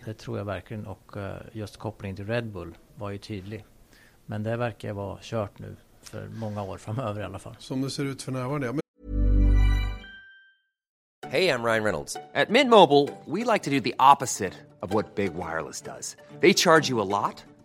Det 0.05 0.15
tror 0.15 0.39
jag 0.39 0.45
verkligen 0.45 0.87
och 0.87 1.17
uh, 1.17 1.33
just 1.53 1.77
kopplingen 1.77 2.17
till 2.17 2.27
Red 2.27 2.47
Bull 2.47 2.75
var 2.95 3.11
ju 3.11 3.19
tydlig. 3.19 3.65
Men 4.27 4.43
det 4.43 4.57
verkar 4.57 4.93
vara 4.93 5.19
kört 5.23 5.59
nu 5.59 5.77
för 6.03 6.29
många 6.29 6.63
år 6.63 6.79
framöver 6.79 7.21
i 7.21 7.25
alla 7.25 7.39
fall. 7.39 7.57
Som 7.59 7.83
det 7.83 7.91
ser 7.91 8.05
ut 8.05 8.23
för 8.23 8.33
närvarande. 8.33 8.85
Hej, 11.35 11.45
jag 11.45 11.65
Ryan 11.65 11.85
Reynolds. 11.85 12.17
At 12.35 12.49
Mint 12.49 12.71
Mobile, 12.71 13.09
we 13.27 13.53
like 13.53 13.65
to 13.65 13.71
do 13.71 13.81
the 13.81 13.95
opposite 13.99 14.53
of 14.81 14.95
what 14.95 15.17
Big 15.17 15.35
Wireless 15.35 15.81
does. 15.81 16.17
They 16.41 16.55
charge 16.55 16.91
you 16.91 17.01
a 17.01 17.05
lot, 17.05 17.45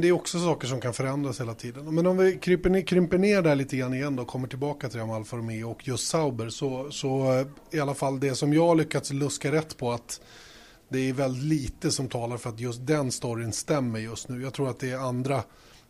Det 0.00 0.08
är 0.08 0.12
också 0.12 0.38
saker 0.38 0.68
som 0.68 0.80
kan 0.80 0.94
förändras 0.94 1.40
hela 1.40 1.54
tiden. 1.54 1.94
Men 1.94 2.06
om 2.06 2.16
vi 2.16 2.38
kryper 2.38 2.70
ner, 2.70 2.82
krymper 2.82 3.18
ner 3.18 3.42
där 3.42 3.56
lite 3.56 3.76
grann 3.76 3.94
igen 3.94 4.18
och 4.18 4.26
kommer 4.26 4.48
tillbaka 4.48 4.88
till 4.88 4.98
det 4.98 5.04
Alfa 5.04 5.36
Romeo 5.36 5.70
och 5.70 5.88
just 5.88 6.08
Sauber 6.08 6.48
så, 6.48 6.90
så 6.90 7.32
eh, 7.32 7.46
i 7.70 7.80
alla 7.80 7.94
fall 7.94 8.20
det 8.20 8.34
som 8.34 8.52
jag 8.52 8.66
har 8.66 8.74
lyckats 8.74 9.12
luska 9.12 9.52
rätt 9.52 9.76
på 9.76 9.92
att 9.92 10.20
det 10.88 11.08
är 11.08 11.12
väldigt 11.12 11.42
lite 11.42 11.90
som 11.90 12.08
talar 12.08 12.36
för 12.36 12.50
att 12.50 12.60
just 12.60 12.86
den 12.86 13.12
storyn 13.12 13.52
stämmer 13.52 13.98
just 13.98 14.28
nu. 14.28 14.42
Jag 14.42 14.52
tror 14.52 14.70
att 14.70 14.78
det 14.78 14.90
är 14.90 14.98
andra, 14.98 15.42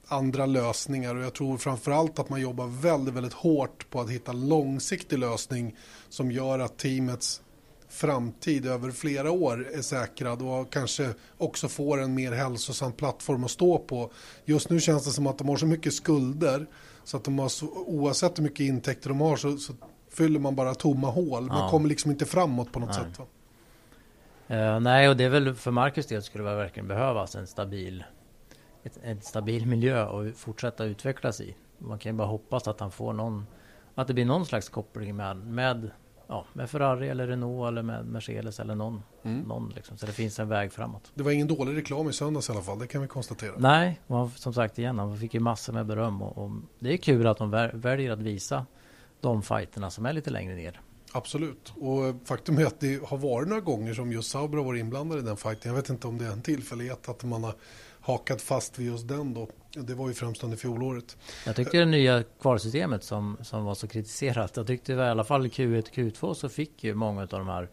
andra 0.06 0.46
lösningar 0.46 1.14
och 1.14 1.22
jag 1.22 1.34
tror 1.34 1.58
framförallt 1.58 2.18
att 2.18 2.28
man 2.28 2.40
jobbar 2.40 2.66
väldigt, 2.66 3.14
väldigt 3.14 3.32
hårt 3.32 3.90
på 3.90 4.00
att 4.00 4.10
hitta 4.10 4.30
en 4.32 4.48
långsiktig 4.48 5.18
lösning 5.18 5.76
som 6.08 6.30
gör 6.30 6.58
att 6.58 6.78
teamets 6.78 7.42
framtid 7.90 8.66
över 8.66 8.90
flera 8.90 9.30
år 9.30 9.68
är 9.74 9.82
säkrad 9.82 10.42
och 10.42 10.72
kanske 10.72 11.08
också 11.38 11.68
får 11.68 12.00
en 12.00 12.14
mer 12.14 12.32
hälsosam 12.32 12.92
plattform 12.92 13.44
att 13.44 13.50
stå 13.50 13.78
på. 13.78 14.10
Just 14.44 14.70
nu 14.70 14.80
känns 14.80 15.04
det 15.04 15.10
som 15.10 15.26
att 15.26 15.38
de 15.38 15.48
har 15.48 15.56
så 15.56 15.66
mycket 15.66 15.94
skulder 15.94 16.66
så 17.04 17.16
att 17.16 17.24
de 17.24 17.38
har 17.38 17.48
så, 17.48 17.66
oavsett 17.86 18.38
hur 18.38 18.42
mycket 18.42 18.60
intäkter 18.60 19.08
de 19.08 19.20
har 19.20 19.36
så, 19.36 19.56
så 19.56 19.72
fyller 20.10 20.40
man 20.40 20.56
bara 20.56 20.74
tomma 20.74 21.10
hål. 21.10 21.46
Man 21.46 21.58
ja. 21.58 21.68
kommer 21.68 21.88
liksom 21.88 22.10
inte 22.10 22.26
framåt 22.26 22.72
på 22.72 22.80
något 22.80 22.88
nej. 22.88 23.14
sätt. 23.14 23.26
Uh, 24.50 24.80
nej, 24.80 25.08
och 25.08 25.16
det 25.16 25.24
är 25.24 25.28
väl 25.28 25.54
för 25.54 25.70
Marcus 25.70 26.06
del 26.06 26.22
skulle 26.22 26.44
det 26.44 26.56
verkligen 26.56 26.88
behövas 26.88 27.34
en 27.34 27.46
stabil, 27.46 28.04
ett, 28.82 28.98
en 29.02 29.20
stabil 29.20 29.66
miljö 29.66 30.06
och 30.06 30.34
fortsätta 30.36 30.84
utvecklas 30.84 31.40
i. 31.40 31.56
Man 31.78 31.98
kan 31.98 32.12
ju 32.12 32.18
bara 32.18 32.28
hoppas 32.28 32.68
att 32.68 32.80
han 32.80 32.90
får 32.90 33.12
någon, 33.12 33.46
att 33.94 34.06
det 34.06 34.14
blir 34.14 34.24
någon 34.24 34.46
slags 34.46 34.68
koppling 34.68 35.16
med, 35.16 35.36
med 35.36 35.90
ja, 36.30 36.44
med 36.52 36.70
Ferrari 36.70 37.08
eller 37.08 37.26
Renault 37.26 37.68
eller 37.68 37.82
med 37.82 38.06
Mercedes 38.06 38.60
eller 38.60 38.74
någon. 38.74 39.02
Mm. 39.22 39.40
någon 39.40 39.72
liksom. 39.76 39.96
Så 39.96 40.06
det 40.06 40.12
finns 40.12 40.38
en 40.38 40.48
väg 40.48 40.72
framåt. 40.72 41.12
Det 41.14 41.22
var 41.22 41.30
ingen 41.30 41.48
dålig 41.48 41.76
reklam 41.76 42.08
i 42.08 42.12
söndags 42.12 42.48
i 42.48 42.52
alla 42.52 42.62
fall, 42.62 42.78
det 42.78 42.86
kan 42.86 43.02
vi 43.02 43.08
konstatera. 43.08 43.52
Nej, 43.58 44.00
och 44.06 44.30
som 44.30 44.54
sagt 44.54 44.78
igen, 44.78 44.98
han 44.98 45.18
fick 45.18 45.34
ju 45.34 45.40
massor 45.40 45.72
med 45.72 45.86
beröm 45.86 46.22
och, 46.22 46.44
och 46.44 46.50
det 46.78 46.92
är 46.92 46.96
kul 46.96 47.26
att 47.26 47.38
de 47.38 47.70
väljer 47.72 48.10
att 48.10 48.22
visa 48.22 48.66
de 49.20 49.42
fighterna 49.42 49.90
som 49.90 50.06
är 50.06 50.12
lite 50.12 50.30
längre 50.30 50.54
ner. 50.54 50.80
Absolut, 51.12 51.72
och 51.76 52.28
faktum 52.28 52.58
är 52.58 52.66
att 52.66 52.80
det 52.80 53.04
har 53.06 53.18
varit 53.18 53.48
några 53.48 53.60
gånger 53.60 53.94
som 53.94 54.12
just 54.12 54.30
Sauber 54.30 54.58
har 54.58 54.64
varit 54.64 54.80
inblandad 54.80 55.18
i 55.18 55.22
den 55.22 55.36
fighten. 55.36 55.70
Jag 55.70 55.76
vet 55.76 55.90
inte 55.90 56.06
om 56.06 56.18
det 56.18 56.24
är 56.24 56.32
en 56.32 56.42
tillfällighet 56.42 57.08
att 57.08 57.24
man 57.24 57.44
har 57.44 57.54
hakat 58.10 58.42
fast 58.42 58.78
vid 58.78 58.86
just 58.86 59.08
den 59.08 59.34
då. 59.34 59.48
Det 59.74 59.94
var 59.94 60.08
ju 60.08 60.14
främst 60.14 60.44
under 60.44 60.56
fjolåret. 60.56 61.16
Jag 61.46 61.56
tyckte 61.56 61.78
det 61.78 61.84
nya 61.84 62.22
kvalsystemet 62.40 63.04
som, 63.04 63.36
som 63.42 63.64
var 63.64 63.74
så 63.74 63.88
kritiserat. 63.88 64.56
Jag 64.56 64.66
tyckte 64.66 64.92
i 64.92 65.00
alla 65.00 65.24
fall 65.24 65.46
Q1 65.46 65.78
och 65.78 65.88
Q2 65.88 66.34
så 66.34 66.48
fick 66.48 66.84
ju 66.84 66.94
många 66.94 67.22
av 67.22 67.28
de 67.28 67.48
här 67.48 67.68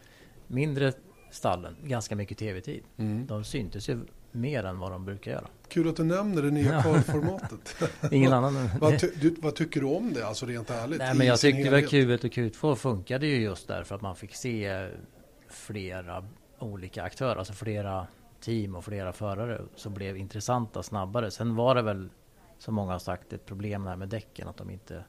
mindre 0.48 0.94
stallen 1.32 1.76
ganska 1.84 2.16
mycket 2.16 2.38
tv-tid. 2.38 2.84
Mm. 2.98 3.28
De 3.28 3.44
syntes 3.44 3.90
ju 3.90 4.00
mer 4.32 4.64
än 4.64 4.80
vad 4.80 4.92
de 4.92 5.06
brukar 5.06 5.32
göra. 5.32 5.48
Kul 5.70 5.90
att 5.90 5.96
du 5.96 6.04
nämner 6.04 6.42
det 6.42 6.52
nya 6.52 6.82
kvalformatet. 6.82 7.76
Ingen 8.12 8.34
annan. 8.34 8.70
vad, 8.80 9.00
ty, 9.00 9.10
du, 9.22 9.36
vad, 9.38 9.56
tycker 9.56 9.80
du 9.82 9.86
om 9.86 10.14
det, 10.14 10.28
alltså 10.28 10.46
rent 10.46 10.70
ärligt? 10.70 11.00
Nej, 11.00 11.16
men 11.16 11.28
jag 11.28 11.40
tyckte 11.40 11.70
väl 11.70 11.86
Q1 11.86 12.26
och 12.26 12.32
Q2 12.32 12.76
funkade 12.76 13.28
ju 13.28 13.42
just 13.42 13.68
därför 13.68 13.96
att 13.96 14.02
man 14.02 14.16
fick 14.16 14.36
se 14.36 14.90
flera 15.50 16.26
olika 16.60 17.04
aktörer, 17.04 17.36
alltså 17.36 17.54
flera 17.54 18.08
team 18.48 18.76
och 18.76 18.86
flera 18.86 19.14
förare 19.14 19.62
som 19.76 19.94
blev 19.94 20.18
intressanta 20.18 20.84
snabbare. 20.84 21.32
Sen 21.32 21.56
var 21.56 21.76
det 21.76 21.82
väl, 21.82 22.10
som 22.60 22.76
många 22.76 22.92
har 22.92 23.00
sagt, 23.00 23.34
ett 23.34 23.46
problem 23.46 23.84
där 23.84 23.96
med 23.96 24.10
däcken 24.10 24.48
att 24.48 24.58
de 24.58 24.70
inte, 24.70 25.04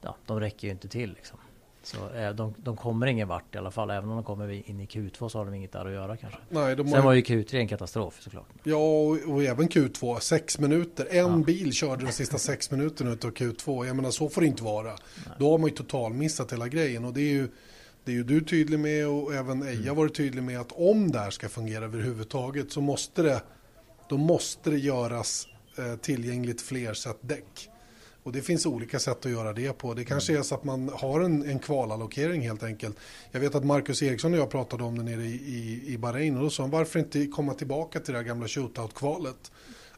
ja, 0.00 0.16
de 0.26 0.40
räcker 0.40 0.68
ju 0.68 0.72
inte 0.72 0.88
till 0.88 1.14
liksom. 1.14 1.38
Så 1.82 2.14
eh, 2.14 2.30
de, 2.30 2.54
de 2.56 2.76
kommer 2.76 3.06
ingen 3.06 3.28
vart 3.28 3.54
i 3.54 3.58
alla 3.58 3.70
fall. 3.70 3.90
Även 3.90 4.10
om 4.10 4.16
de 4.16 4.24
kommer 4.24 4.50
in 4.70 4.80
i 4.80 4.86
Q2 4.86 5.28
så 5.28 5.38
har 5.38 5.44
de 5.44 5.54
inget 5.54 5.72
där 5.72 5.86
att 5.86 5.92
göra 5.92 6.16
kanske. 6.16 6.38
Nej, 6.48 6.76
de 6.76 6.88
Sen 6.88 7.04
var 7.04 7.12
ju 7.12 7.22
Q3 7.22 7.56
en 7.56 7.68
katastrof 7.68 8.22
såklart. 8.22 8.48
Ja, 8.62 8.76
och, 8.76 9.34
och 9.34 9.44
även 9.44 9.68
Q2. 9.68 10.20
Sex 10.20 10.58
minuter. 10.58 11.06
En 11.10 11.16
ja. 11.16 11.44
bil 11.46 11.72
körde 11.72 12.04
de 12.04 12.12
sista 12.12 12.38
sex 12.38 12.70
minuterna 12.70 13.10
utav 13.10 13.30
Q2. 13.30 13.86
Jag 13.86 13.96
menar, 13.96 14.10
så 14.10 14.28
får 14.28 14.40
det 14.40 14.46
inte 14.46 14.64
vara. 14.64 14.88
Nej. 14.88 15.36
Då 15.38 15.50
har 15.50 15.58
man 15.58 15.68
ju 15.68 15.76
totalmissat 15.76 16.52
hela 16.52 16.68
grejen. 16.68 17.04
Och 17.04 17.12
det 17.12 17.20
är 17.20 17.32
ju 17.32 17.48
det 18.04 18.12
är 18.12 18.14
ju 18.14 18.24
du 18.24 18.40
tydlig 18.40 18.78
med 18.78 19.08
och 19.08 19.34
även 19.34 19.62
Eja 19.62 19.80
mm. 19.80 19.96
varit 19.96 20.14
tydlig 20.14 20.42
med 20.42 20.60
att 20.60 20.72
om 20.72 21.10
det 21.10 21.18
här 21.18 21.30
ska 21.30 21.48
fungera 21.48 21.84
överhuvudtaget 21.84 22.72
så 22.72 22.80
måste 22.80 23.22
det, 23.22 23.42
då 24.08 24.16
måste 24.16 24.70
det 24.70 24.78
göras 24.78 25.46
eh, 25.78 25.96
tillgängligt 25.96 26.60
fler 26.60 26.94
sätt 26.94 27.18
däck. 27.20 27.70
Och 28.22 28.32
det 28.32 28.42
finns 28.42 28.66
olika 28.66 28.98
sätt 28.98 29.26
att 29.26 29.32
göra 29.32 29.52
det 29.52 29.78
på. 29.78 29.94
Det 29.94 30.04
kanske 30.04 30.32
mm. 30.32 30.40
är 30.40 30.44
så 30.44 30.54
att 30.54 30.64
man 30.64 30.90
har 30.94 31.20
en, 31.20 31.50
en 31.50 31.58
kvalallokering 31.58 32.42
helt 32.42 32.62
enkelt. 32.62 32.96
Jag 33.30 33.40
vet 33.40 33.54
att 33.54 33.64
Marcus 33.64 34.02
Eriksson 34.02 34.32
och 34.32 34.38
jag 34.38 34.50
pratade 34.50 34.84
om 34.84 34.98
det 34.98 35.04
nere 35.04 35.22
i, 35.22 35.34
i, 35.34 35.92
i 35.92 35.98
Bahrain 35.98 36.36
och 36.36 36.42
då 36.42 36.50
sa 36.50 36.62
han 36.62 36.70
varför 36.70 36.98
inte 36.98 37.26
komma 37.26 37.54
tillbaka 37.54 38.00
till 38.00 38.12
det 38.12 38.18
här 38.18 38.26
gamla 38.26 38.48
shootout-kvalet. 38.48 39.52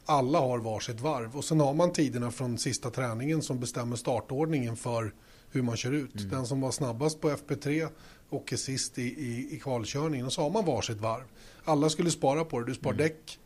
Alla 0.05 0.39
har 0.39 0.59
varsitt 0.59 1.01
varv 1.01 1.37
och 1.37 1.43
sen 1.43 1.59
har 1.59 1.73
man 1.73 1.93
tiderna 1.93 2.31
från 2.31 2.57
sista 2.57 2.89
träningen 2.89 3.41
som 3.41 3.59
bestämmer 3.59 3.95
startordningen 3.95 4.75
för 4.75 5.13
hur 5.57 5.63
man 5.63 5.77
kör 5.77 5.91
ut. 5.91 6.15
Mm. 6.15 6.29
Den 6.29 6.45
som 6.45 6.61
var 6.61 6.71
snabbast 6.71 7.21
på 7.21 7.29
FP3 7.29 7.89
åker 8.29 8.57
sist 8.57 8.99
i, 8.99 9.01
i, 9.01 9.55
i 9.55 9.59
kvalkörningen 9.59 10.25
och 10.25 10.33
så 10.33 10.41
har 10.41 10.49
man 10.49 10.65
varsitt 10.65 11.01
varv. 11.01 11.23
Alla 11.65 11.89
skulle 11.89 12.11
spara 12.11 12.45
på 12.45 12.59
det. 12.59 12.65
Du 12.65 12.73
spar 12.73 12.91
mm. 12.91 13.03
däck, 13.03 13.39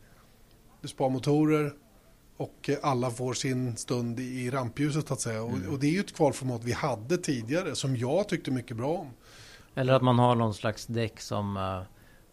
du 0.80 0.88
spar 0.88 1.10
motorer 1.10 1.72
och 2.36 2.70
alla 2.82 3.10
får 3.10 3.34
sin 3.34 3.76
stund 3.76 4.20
i 4.20 4.50
rampljuset 4.50 5.10
att 5.10 5.20
säga. 5.20 5.38
Mm. 5.38 5.52
Och, 5.52 5.72
och, 5.72 5.78
det 5.78 5.86
är 5.86 5.90
ju 5.90 6.00
ett 6.00 6.16
kvalformat 6.16 6.64
vi 6.64 6.72
hade 6.72 7.16
tidigare 7.16 7.74
som 7.74 7.96
jag 7.96 8.28
tyckte 8.28 8.50
mycket 8.50 8.76
bra 8.76 8.92
om. 8.92 9.10
Eller 9.74 9.92
att 9.92 10.02
man 10.02 10.18
har 10.18 10.34
någon 10.34 10.54
slags 10.54 10.86
däck 10.86 11.20
som 11.20 11.56
uh, 11.56 11.82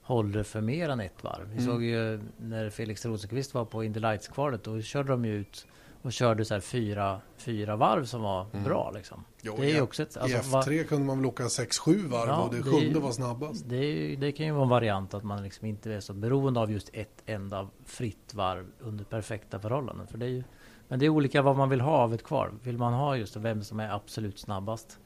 håller 0.01 0.43
för 0.43 0.62
mer 0.62 0.89
än 0.89 1.00
ett 1.00 1.24
varv. 1.24 1.48
Vi 1.48 1.53
mm. 1.53 1.65
såg 1.65 1.83
ju 1.83 2.19
när 2.38 2.69
Felix 2.69 3.05
Rosenqvist 3.05 3.53
var 3.53 3.65
på 3.65 3.83
Indy 3.83 4.00
Lights-kvalet, 4.00 4.63
då 4.63 4.81
körde 4.81 5.09
de 5.09 5.25
ju 5.25 5.36
ut 5.36 5.67
och 6.01 6.13
körde 6.13 6.45
så 6.45 6.53
här 6.53 6.61
fyra, 6.61 7.21
fyra 7.37 7.75
varv 7.75 8.05
som 8.05 8.21
var 8.21 8.45
mm. 8.53 8.63
bra 8.63 8.91
liksom. 8.91 9.23
Jo, 9.41 9.55
det 9.57 9.71
är 9.71 9.75
ju 9.75 9.81
också 9.81 10.03
ett, 10.03 10.17
alltså, 10.17 10.37
I 10.37 10.41
F3 10.41 10.51
var, 10.51 10.83
kunde 10.83 11.05
man 11.05 11.17
väl 11.17 11.25
åka 11.25 11.43
6-7 11.43 12.07
varv 12.07 12.29
ja, 12.29 12.43
och 12.43 12.51
det, 12.51 12.57
det 12.57 12.63
sjunde 12.63 12.99
var 12.99 13.11
snabbast. 13.11 13.69
Det, 13.69 14.15
det, 14.15 14.31
kan 14.31 14.45
ju 14.45 14.51
vara 14.51 14.63
en 14.63 14.69
variant 14.69 15.13
att 15.13 15.23
man 15.23 15.43
liksom 15.43 15.67
inte 15.67 15.93
är 15.93 15.99
så 15.99 16.13
beroende 16.13 16.59
av 16.59 16.71
just 16.71 16.89
ett 16.93 17.23
enda 17.25 17.69
fritt 17.85 18.33
varv 18.33 18.65
under 18.79 19.05
perfekta 19.05 19.59
förhållanden. 19.59 20.07
För 20.07 20.17
det 20.17 20.25
är 20.25 20.29
ju, 20.29 20.43
men 20.87 20.99
det 20.99 21.05
är 21.05 21.09
olika 21.09 21.41
vad 21.41 21.57
man 21.57 21.69
vill 21.69 21.81
ha 21.81 21.97
av 21.97 22.13
ett 22.13 22.23
kvar. 22.23 22.51
Vill 22.63 22.77
man 22.77 22.93
ha 22.93 23.17
just 23.17 23.35
vem 23.35 23.63
som 23.63 23.79
är 23.79 23.89
absolut 23.89 24.39
snabbast 24.39 24.99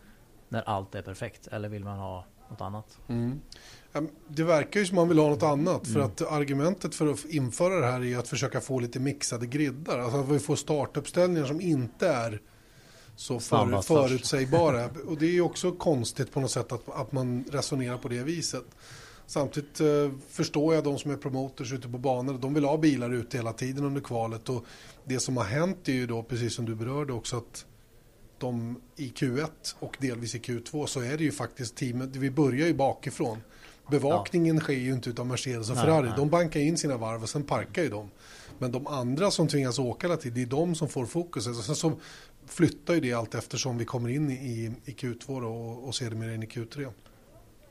när 0.50 0.62
allt 0.62 0.96
är 0.96 1.02
perfekt? 1.02 1.48
Eller 1.48 1.70
vill 1.70 1.84
man 1.84 1.98
ha 1.98 2.26
något 2.50 2.62
annat? 2.62 3.00
Mm. 3.08 3.42
Det 4.28 4.44
verkar 4.44 4.80
ju 4.80 4.86
som 4.86 4.96
man 4.96 5.08
vill 5.08 5.18
ha 5.18 5.30
något 5.30 5.44
annat. 5.44 5.88
För 5.88 5.96
mm. 5.96 6.06
att 6.06 6.22
argumentet 6.22 6.96
för 6.96 7.08
att 7.08 7.26
införa 7.26 7.80
det 7.80 7.86
här 7.86 8.04
är 8.04 8.18
att 8.18 8.28
försöka 8.28 8.62
få 8.62 8.80
lite 8.80 9.00
mixade 9.00 9.46
griddar. 9.46 10.00
Alltså 10.00 10.20
att 10.20 10.30
vi 10.30 10.40
får 10.40 10.56
startuppställningar 10.56 11.46
som 11.46 11.62
inte 11.62 12.08
är 12.08 12.42
så 13.16 13.40
för, 13.40 13.82
förutsägbara. 13.82 14.90
Och 15.08 15.18
det 15.18 15.26
är 15.26 15.32
ju 15.32 15.42
också 15.42 15.72
konstigt 15.72 16.32
på 16.32 16.40
något 16.40 16.52
sätt 16.52 16.72
att, 16.72 16.90
att 16.90 17.12
man 17.12 17.46
resonerar 17.52 17.98
på 17.98 18.08
det 18.08 18.24
viset. 18.24 18.66
Samtidigt 19.26 19.80
eh, 19.80 20.12
förstår 20.30 20.76
jag 20.76 20.84
de 20.84 21.00
som 21.00 21.12
är 21.12 21.18
promoters 21.18 21.74
ute 21.74 21.90
på 21.90 21.98
banor. 21.98 22.38
De 22.42 22.54
vill 22.54 22.66
ha 22.66 22.78
bilar 22.78 23.14
ute 23.14 23.38
hela 23.38 23.54
tiden 23.54 23.86
under 23.86 24.02
kvalet. 24.02 24.50
Och 24.50 24.66
det 25.06 25.20
som 25.20 25.38
har 25.38 25.44
hänt 25.44 25.90
är 25.90 25.94
ju 25.94 26.08
då, 26.08 26.24
precis 26.24 26.56
som 26.56 26.66
du 26.66 26.76
berörde 26.76 27.14
också, 27.14 27.38
att 27.38 27.66
de 28.38 28.82
i 28.96 29.10
Q1 29.10 29.50
och 29.80 29.98
delvis 30.00 30.36
i 30.36 30.40
Q2 30.40 30.86
så 30.86 31.02
är 31.02 31.18
det 31.18 31.24
ju 31.24 31.32
faktiskt 31.32 31.76
teamet, 31.76 32.16
vi 32.16 32.32
börjar 32.32 32.68
ju 32.68 32.74
bakifrån. 32.74 33.38
Bevakningen 33.90 34.56
ja. 34.56 34.62
sker 34.62 34.74
ju 34.74 34.94
inte 34.94 35.10
utav 35.10 35.28
Mercedes 35.28 35.70
och 35.70 35.78
Ferrari. 35.78 36.08
Nej. 36.08 36.14
De 36.18 36.30
bankar 36.30 36.60
in 36.60 36.78
sina 36.78 36.98
varv 36.98 37.24
och 37.24 37.30
sen 37.30 37.44
parkar 37.44 37.84
ju 37.84 37.90
de. 37.90 38.10
Men 38.60 38.72
de 38.72 38.88
andra 38.88 39.32
som 39.32 39.48
tvingas 39.48 39.80
åka 39.80 40.08
hela 40.08 40.18
tiden, 40.18 40.36
det 40.36 40.42
är 40.42 40.58
de 40.58 40.76
som 40.76 40.90
får 40.90 41.06
fokuset. 41.06 41.58
Och 41.58 41.64
sen 41.64 41.76
så 41.76 41.92
flyttar 42.46 42.94
ju 42.94 43.00
det 43.00 43.14
allt 43.14 43.36
eftersom 43.36 43.78
vi 43.78 43.86
kommer 43.86 44.10
in 44.10 44.32
i, 44.32 44.76
i 44.86 44.92
Q2 44.92 45.42
då, 45.42 45.48
och, 45.48 45.88
och 45.88 45.96
ser 45.96 46.10
det 46.10 46.16
mer 46.16 46.30
in 46.30 46.44
i 46.44 46.46
Q3. 46.46 46.92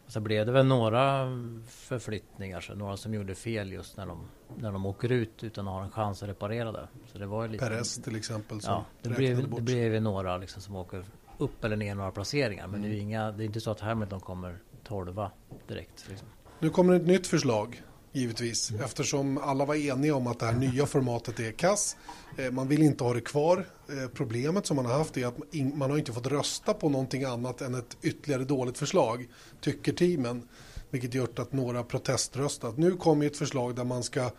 Så 0.06 0.20
blev 0.20 0.46
det 0.46 0.52
väl 0.52 0.66
några 0.66 1.28
förflyttningar, 1.68 2.60
så 2.60 2.74
några 2.74 2.96
som 2.96 3.14
gjorde 3.14 3.34
fel 3.34 3.72
just 3.72 3.96
när 3.96 4.06
de, 4.06 4.28
när 4.56 4.72
de 4.72 4.86
åker 4.86 5.12
ut 5.12 5.44
utan 5.44 5.68
att 5.68 5.74
ha 5.74 5.84
en 5.84 5.90
chans 5.90 6.22
att 6.22 6.28
reparera 6.28 6.72
det. 6.72 6.88
Så 7.12 7.18
det 7.18 7.26
var 7.26 7.42
ju 7.42 7.48
lite, 7.48 7.66
Perez 7.66 8.02
till 8.02 8.16
exempel 8.16 8.60
som 8.60 8.72
ja, 8.72 8.84
det 9.02 9.08
blev, 9.08 9.48
bort. 9.48 9.58
det 9.58 9.62
blev 9.62 10.02
några 10.02 10.36
liksom 10.36 10.62
som 10.62 10.76
åker 10.76 11.04
upp 11.38 11.64
eller 11.64 11.76
ner 11.76 11.94
några 11.94 12.10
placeringar. 12.10 12.66
Men 12.66 12.80
mm. 12.80 12.90
det, 12.90 12.96
är 12.96 13.00
inga, 13.00 13.32
det 13.32 13.44
är 13.44 13.46
inte 13.46 13.60
så 13.60 13.70
att 13.70 13.80
Hamilton 13.80 14.20
kommer 14.20 14.58
tolva 14.92 15.30
direkt. 15.68 16.04
Liksom. 16.08 16.28
Nu 16.58 16.70
kommer 16.70 16.94
ett 16.94 17.06
nytt 17.06 17.26
förslag 17.26 17.82
givetvis. 18.12 18.70
Mm. 18.70 18.84
Eftersom 18.84 19.38
alla 19.38 19.64
var 19.64 19.74
eniga 19.74 20.14
om 20.14 20.26
att 20.26 20.38
det 20.38 20.46
här 20.46 20.52
nya 20.52 20.86
formatet 20.86 21.40
är 21.40 21.52
kass. 21.52 21.96
Eh, 22.38 22.50
man 22.50 22.68
vill 22.68 22.82
inte 22.82 23.04
ha 23.04 23.14
det 23.14 23.20
kvar. 23.20 23.66
Eh, 23.88 24.08
problemet 24.14 24.66
som 24.66 24.76
man 24.76 24.86
har 24.86 24.98
haft 24.98 25.16
är 25.16 25.26
att 25.26 25.38
man 25.74 25.90
har 25.90 25.98
inte 25.98 26.12
fått 26.12 26.26
rösta 26.26 26.74
på 26.74 26.88
någonting 26.88 27.24
annat 27.24 27.60
än 27.60 27.74
ett 27.74 27.96
ytterligare 28.02 28.44
dåligt 28.44 28.78
förslag, 28.78 29.28
tycker 29.60 29.92
teamen. 29.92 30.48
Vilket 30.90 31.14
gjort 31.14 31.38
att 31.38 31.52
några 31.52 31.82
proteströstat. 31.82 32.78
Nu 32.78 32.96
kommer 32.96 33.26
ett 33.26 33.36
förslag 33.36 33.76
där 33.76 33.84
man 33.84 34.02
ska 34.02 34.30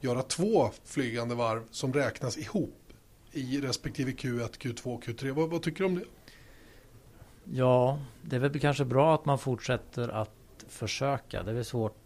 göra 0.00 0.22
två 0.22 0.70
flygande 0.84 1.34
varv 1.34 1.62
som 1.70 1.92
räknas 1.92 2.38
ihop 2.38 2.78
i 3.32 3.60
respektive 3.60 4.10
Q1, 4.10 4.58
Q2 4.58 5.02
Q3. 5.02 5.30
Vad, 5.30 5.50
vad 5.50 5.62
tycker 5.62 5.78
du 5.78 5.84
om 5.84 5.94
det? 5.94 6.04
Ja, 7.44 7.98
det 8.22 8.36
är 8.36 8.40
väl 8.40 8.60
kanske 8.60 8.84
bra 8.84 9.14
att 9.14 9.24
man 9.24 9.38
fortsätter 9.38 10.08
att 10.08 10.30
försöka. 10.68 11.42
Det 11.42 11.50
är 11.50 11.54
väl 11.54 11.64
svårt 11.64 11.96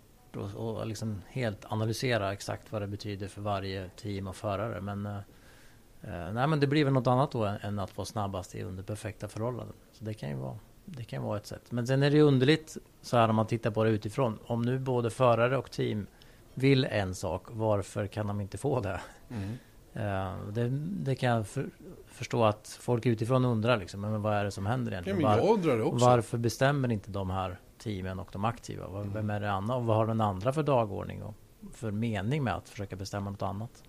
att 0.81 0.89
liksom 0.89 1.23
helt 1.29 1.65
analysera 1.65 2.33
exakt 2.33 2.73
vad 2.73 2.83
det 2.83 2.87
betyder 2.87 3.29
för 3.29 3.41
varje 3.41 3.89
team 3.89 4.27
och 4.27 4.37
förare. 4.37 4.81
Men, 4.81 5.07
eh, 5.07 5.17
eh, 6.03 6.33
nej, 6.33 6.47
men 6.47 6.61
det 6.61 6.67
blir 6.67 6.85
väl 6.85 6.93
något 6.93 7.07
annat 7.07 7.33
då 7.33 7.45
än 7.45 7.79
att 7.79 7.97
vara 7.97 8.05
snabbast 8.07 8.55
i 8.55 8.63
under 8.63 8.83
perfekta 8.83 9.29
förhållanden. 9.29 9.77
Så 9.93 10.05
det 10.05 10.15
kan 10.15 10.29
ju 10.29 10.37
vara, 10.37 10.59
det 10.85 11.05
kan 11.05 11.23
vara 11.23 11.37
ett 11.37 11.47
sätt. 11.47 11.73
Men 11.73 11.87
sen 11.87 12.03
är 12.03 12.11
det 12.11 12.17
ju 12.17 12.23
underligt 12.23 12.77
så 13.03 13.17
här 13.17 13.29
om 13.29 13.37
man 13.37 13.47
tittar 13.47 13.71
på 13.71 13.85
det 13.85 13.91
utifrån. 13.91 14.39
Om 14.47 14.63
nu 14.63 14.79
både 14.79 15.11
förare 15.11 15.57
och 15.57 15.71
team 15.71 16.07
vill 16.55 16.85
en 16.85 17.15
sak, 17.15 17.47
varför 17.51 18.07
kan 18.07 18.27
de 18.27 18.41
inte 18.41 18.59
få 18.59 18.81
det? 18.81 19.01
Mm. 19.31 19.59
Uh, 19.97 20.49
det, 20.53 20.69
det, 21.05 21.15
kan 21.15 21.31
jag 21.31 21.47
för, 21.47 21.71
förstå 22.07 22.45
att 22.45 22.79
folk 22.81 23.07
utifrån 23.07 23.45
undrar 23.45 23.77
liksom, 23.77 24.01
men 24.01 24.23
vad 24.23 24.35
är 24.35 24.45
det 24.45 24.51
som 24.51 24.67
händer 24.67 24.93
egentligen? 24.93 25.21
Ja, 25.21 25.41
också. 25.41 26.07
Varför 26.07 26.39
bestämmer 26.39 26.93
inte 26.93 27.11
de 27.11 27.31
här 27.31 27.59
teamen 27.79 28.19
och 28.19 28.29
de 28.33 28.45
aktiva. 28.45 28.87
Mm. 28.87 29.13
Vem 29.13 29.31
är 29.31 29.41
det 29.41 29.51
andra 29.51 29.75
och 29.75 29.85
vad 29.85 29.97
har 29.97 30.07
den 30.07 30.21
andra 30.21 30.53
för 30.53 30.63
dagordning 30.63 31.23
och 31.23 31.35
för 31.73 31.91
mening 31.91 32.45
med 32.45 32.55
att 32.55 32.69
försöka 32.69 32.97
bestämma 32.97 33.31
något 33.31 33.43
annat? 33.43 33.83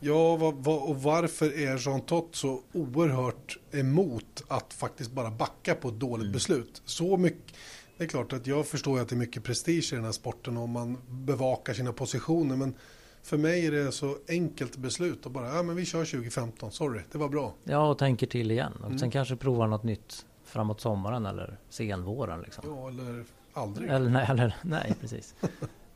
Ja, 0.00 0.36
vad, 0.36 0.54
vad, 0.54 0.82
och 0.82 1.02
varför 1.02 1.58
är 1.58 1.88
Jean 1.88 2.00
Tott 2.00 2.36
så 2.36 2.60
oerhört 2.72 3.58
emot 3.70 4.44
att 4.48 4.72
faktiskt 4.72 5.12
bara 5.12 5.30
backa 5.30 5.74
på 5.74 5.88
ett 5.88 6.00
dåligt 6.00 6.22
mm. 6.22 6.32
beslut? 6.32 6.82
Så 6.84 7.16
mycket, 7.16 7.54
det 7.96 8.04
är 8.04 8.08
klart 8.08 8.32
att 8.32 8.46
jag 8.46 8.66
förstår 8.66 9.00
att 9.00 9.08
det 9.08 9.14
är 9.14 9.18
mycket 9.18 9.44
prestige 9.44 9.92
i 9.92 9.96
den 9.96 10.04
här 10.04 10.12
sporten 10.12 10.56
och 10.56 10.68
man 10.68 10.98
bevakar 11.08 11.74
sina 11.74 11.92
positioner, 11.92 12.56
men 12.56 12.74
för 13.22 13.36
mig 13.36 13.66
är 13.66 13.70
det 13.70 13.92
så 13.92 14.16
enkelt 14.28 14.76
beslut 14.76 15.26
och 15.26 15.32
bara, 15.32 15.56
ja 15.56 15.62
men 15.62 15.76
vi 15.76 15.84
kör 15.84 16.04
2015, 16.04 16.72
sorry, 16.72 17.00
det 17.12 17.18
var 17.18 17.28
bra. 17.28 17.54
Ja, 17.64 17.90
och 17.90 17.98
tänker 17.98 18.26
till 18.26 18.50
igen 18.50 18.72
och 18.80 18.86
mm. 18.86 18.98
sen 18.98 19.10
kanske 19.10 19.36
provar 19.36 19.66
något 19.66 19.82
nytt 19.82 20.26
framåt 20.44 20.80
sommaren 20.80 21.26
eller 21.26 21.58
senvåren. 21.68 22.40
Liksom. 22.42 22.64
Ja, 22.66 22.88
eller 22.88 23.24
aldrig. 23.52 23.90
Eller, 23.90 24.10
nej, 24.10 24.26
eller, 24.30 24.56
nej 24.62 24.94
precis. 25.00 25.34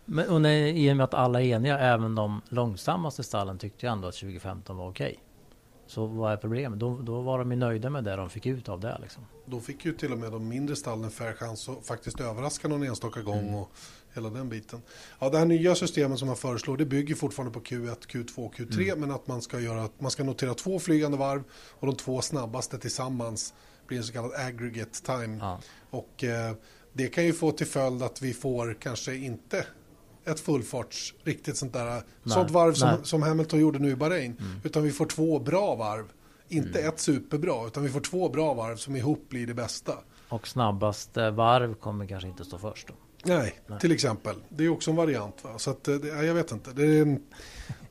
Men, 0.04 0.28
och 0.28 0.40
när, 0.40 0.66
I 0.66 0.92
och 0.92 0.96
med 0.96 1.04
att 1.04 1.14
alla 1.14 1.42
är 1.42 1.46
eniga, 1.46 1.78
även 1.78 2.14
de 2.14 2.40
långsammaste 2.48 3.22
stallen 3.22 3.58
tyckte 3.58 3.86
ju 3.86 3.92
ändå 3.92 4.08
att 4.08 4.14
2015 4.14 4.76
var 4.76 4.88
okej. 4.88 5.18
Så 5.86 6.06
vad 6.06 6.32
är 6.32 6.36
problemet? 6.36 6.78
Då, 6.78 6.98
då 6.98 7.20
var 7.20 7.38
de 7.38 7.50
ju 7.50 7.56
nöjda 7.56 7.90
med 7.90 8.04
det 8.04 8.16
de 8.16 8.30
fick 8.30 8.46
ut 8.46 8.68
av 8.68 8.80
det. 8.80 8.98
Liksom. 9.02 9.26
Då 9.46 9.60
fick 9.60 9.84
ju 9.84 9.92
till 9.92 10.12
och 10.12 10.18
med 10.18 10.32
de 10.32 10.48
mindre 10.48 10.76
stallen 10.76 11.10
fair 11.10 11.32
chans 11.32 11.68
att 11.68 11.86
faktiskt 11.86 12.20
överraska 12.20 12.68
någon 12.68 12.82
enstaka 12.82 13.22
gång 13.22 13.38
mm. 13.38 13.54
och 13.54 13.70
hela 14.14 14.30
den 14.30 14.48
biten. 14.48 14.82
Ja, 15.18 15.30
det 15.30 15.38
här 15.38 15.44
nya 15.44 15.74
systemet 15.74 16.18
som 16.18 16.28
man 16.28 16.36
föreslår 16.36 16.76
det 16.76 16.84
bygger 16.84 17.14
fortfarande 17.14 17.54
på 17.54 17.60
Q1, 17.60 18.06
Q2, 18.08 18.52
Q3 18.52 18.82
mm. 18.82 19.00
men 19.00 19.10
att 19.10 19.26
man 19.26 19.42
ska, 19.42 19.60
göra, 19.60 19.88
man 19.98 20.10
ska 20.10 20.24
notera 20.24 20.54
två 20.54 20.78
flygande 20.78 21.16
varv 21.16 21.42
och 21.52 21.86
de 21.86 21.96
två 21.96 22.22
snabbaste 22.22 22.78
tillsammans 22.78 23.54
blir 23.86 23.98
en 23.98 24.04
så 24.04 24.12
kallad 24.12 24.32
aggregate 24.34 25.02
time. 25.02 25.38
Ja. 25.40 25.60
Och 25.90 26.24
eh, 26.24 26.54
det 26.92 27.08
kan 27.08 27.24
ju 27.24 27.32
få 27.32 27.52
till 27.52 27.66
följd 27.66 28.02
att 28.02 28.22
vi 28.22 28.34
får 28.34 28.76
kanske 28.80 29.14
inte 29.14 29.66
ett 30.24 30.40
fullfarts, 30.40 31.14
riktigt 31.24 31.56
sånt 31.56 31.72
där, 31.72 31.84
nej, 31.84 32.02
sånt 32.24 32.50
varv 32.50 32.72
som, 32.72 33.04
som, 33.04 33.22
Hamilton 33.22 33.60
gjorde 33.60 33.78
nu 33.78 33.90
i 33.90 33.96
Bahrain. 33.96 34.36
Mm. 34.40 34.60
Utan 34.64 34.82
vi 34.82 34.92
får 34.92 35.06
två 35.06 35.38
bra 35.38 35.74
varv. 35.74 36.04
Inte 36.48 36.78
mm. 36.78 36.88
ett 36.88 37.00
superbra, 37.00 37.66
utan 37.66 37.82
vi 37.82 37.88
får 37.88 38.00
två 38.00 38.28
bra 38.28 38.54
varv 38.54 38.76
som 38.76 38.96
ihop 38.96 39.28
blir 39.28 39.46
det 39.46 39.54
bästa. 39.54 39.92
Och 40.28 40.48
snabbaste 40.48 41.30
varv 41.30 41.74
kommer 41.74 42.06
kanske 42.06 42.28
inte 42.28 42.44
stå 42.44 42.58
först 42.58 42.88
då? 42.88 42.94
Nej, 43.24 43.60
nej. 43.66 43.80
till 43.80 43.92
exempel. 43.92 44.36
Det 44.48 44.64
är 44.64 44.68
också 44.68 44.90
en 44.90 44.96
variant. 44.96 45.44
Va? 45.44 45.58
Så 45.58 45.70
att, 45.70 45.88
eh, 45.88 45.94
det, 45.94 46.08
jag 46.08 46.34
vet 46.34 46.52
inte. 46.52 46.72
Det 46.72 46.98
är, 46.98 47.02
en, 47.02 47.22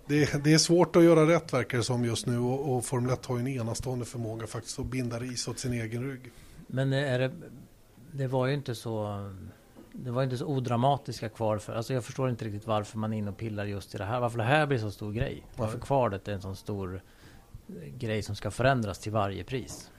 det, 0.08 0.44
det 0.44 0.54
är 0.54 0.58
svårt 0.58 0.96
att 0.96 1.04
göra 1.04 1.28
rätt 1.28 1.54
verkar 1.54 1.78
det 1.78 1.84
som 1.84 2.06
just 2.06 2.26
nu. 2.26 2.40
Och, 2.40 2.76
och 2.76 2.86
Formel 2.86 3.14
1 3.14 3.26
har 3.26 3.36
ju 3.36 3.42
en 3.42 3.48
enastående 3.48 4.06
förmåga 4.06 4.48
faktiskt 4.48 4.80
att 4.80 4.86
binda 4.86 5.20
ris 5.20 5.48
åt 5.48 5.60
sin 5.60 5.74
egen 5.74 6.04
rygg. 6.04 6.32
Men 6.68 6.94
är 6.94 7.20
det, 7.20 7.32
det 8.12 8.28
var 8.28 8.48
ju 8.48 8.54
inte 8.54 8.76
så 8.76 9.30
det 9.94 10.12
var 10.12 10.24
inte 10.24 10.38
så 10.38 10.46
odramatiska 10.46 11.30
kvar 11.30 11.58
för, 11.58 11.74
alltså 11.74 11.94
jag 11.94 12.04
förstår 12.04 12.30
inte 12.30 12.46
riktigt 12.46 12.68
varför 12.68 12.98
man 12.98 13.14
är 13.14 13.18
inne 13.18 13.32
och 13.32 13.38
pillar 13.38 13.66
just 13.66 13.96
i 13.96 13.98
det 13.98 14.06
här. 14.06 14.20
Varför 14.20 14.38
det 14.38 14.44
här 14.44 14.66
blir 14.66 14.78
så 14.78 14.92
stor 14.92 15.12
grej. 15.12 15.44
Varför 15.56 15.80
kvalet 15.80 16.28
är 16.28 16.34
en 16.34 16.42
sån 16.42 16.56
stor 16.56 17.02
grej 17.98 18.22
som 18.22 18.36
ska 18.36 18.52
förändras 18.52 19.00
till 19.00 19.12
varje 19.12 19.44
pris. 19.44 19.92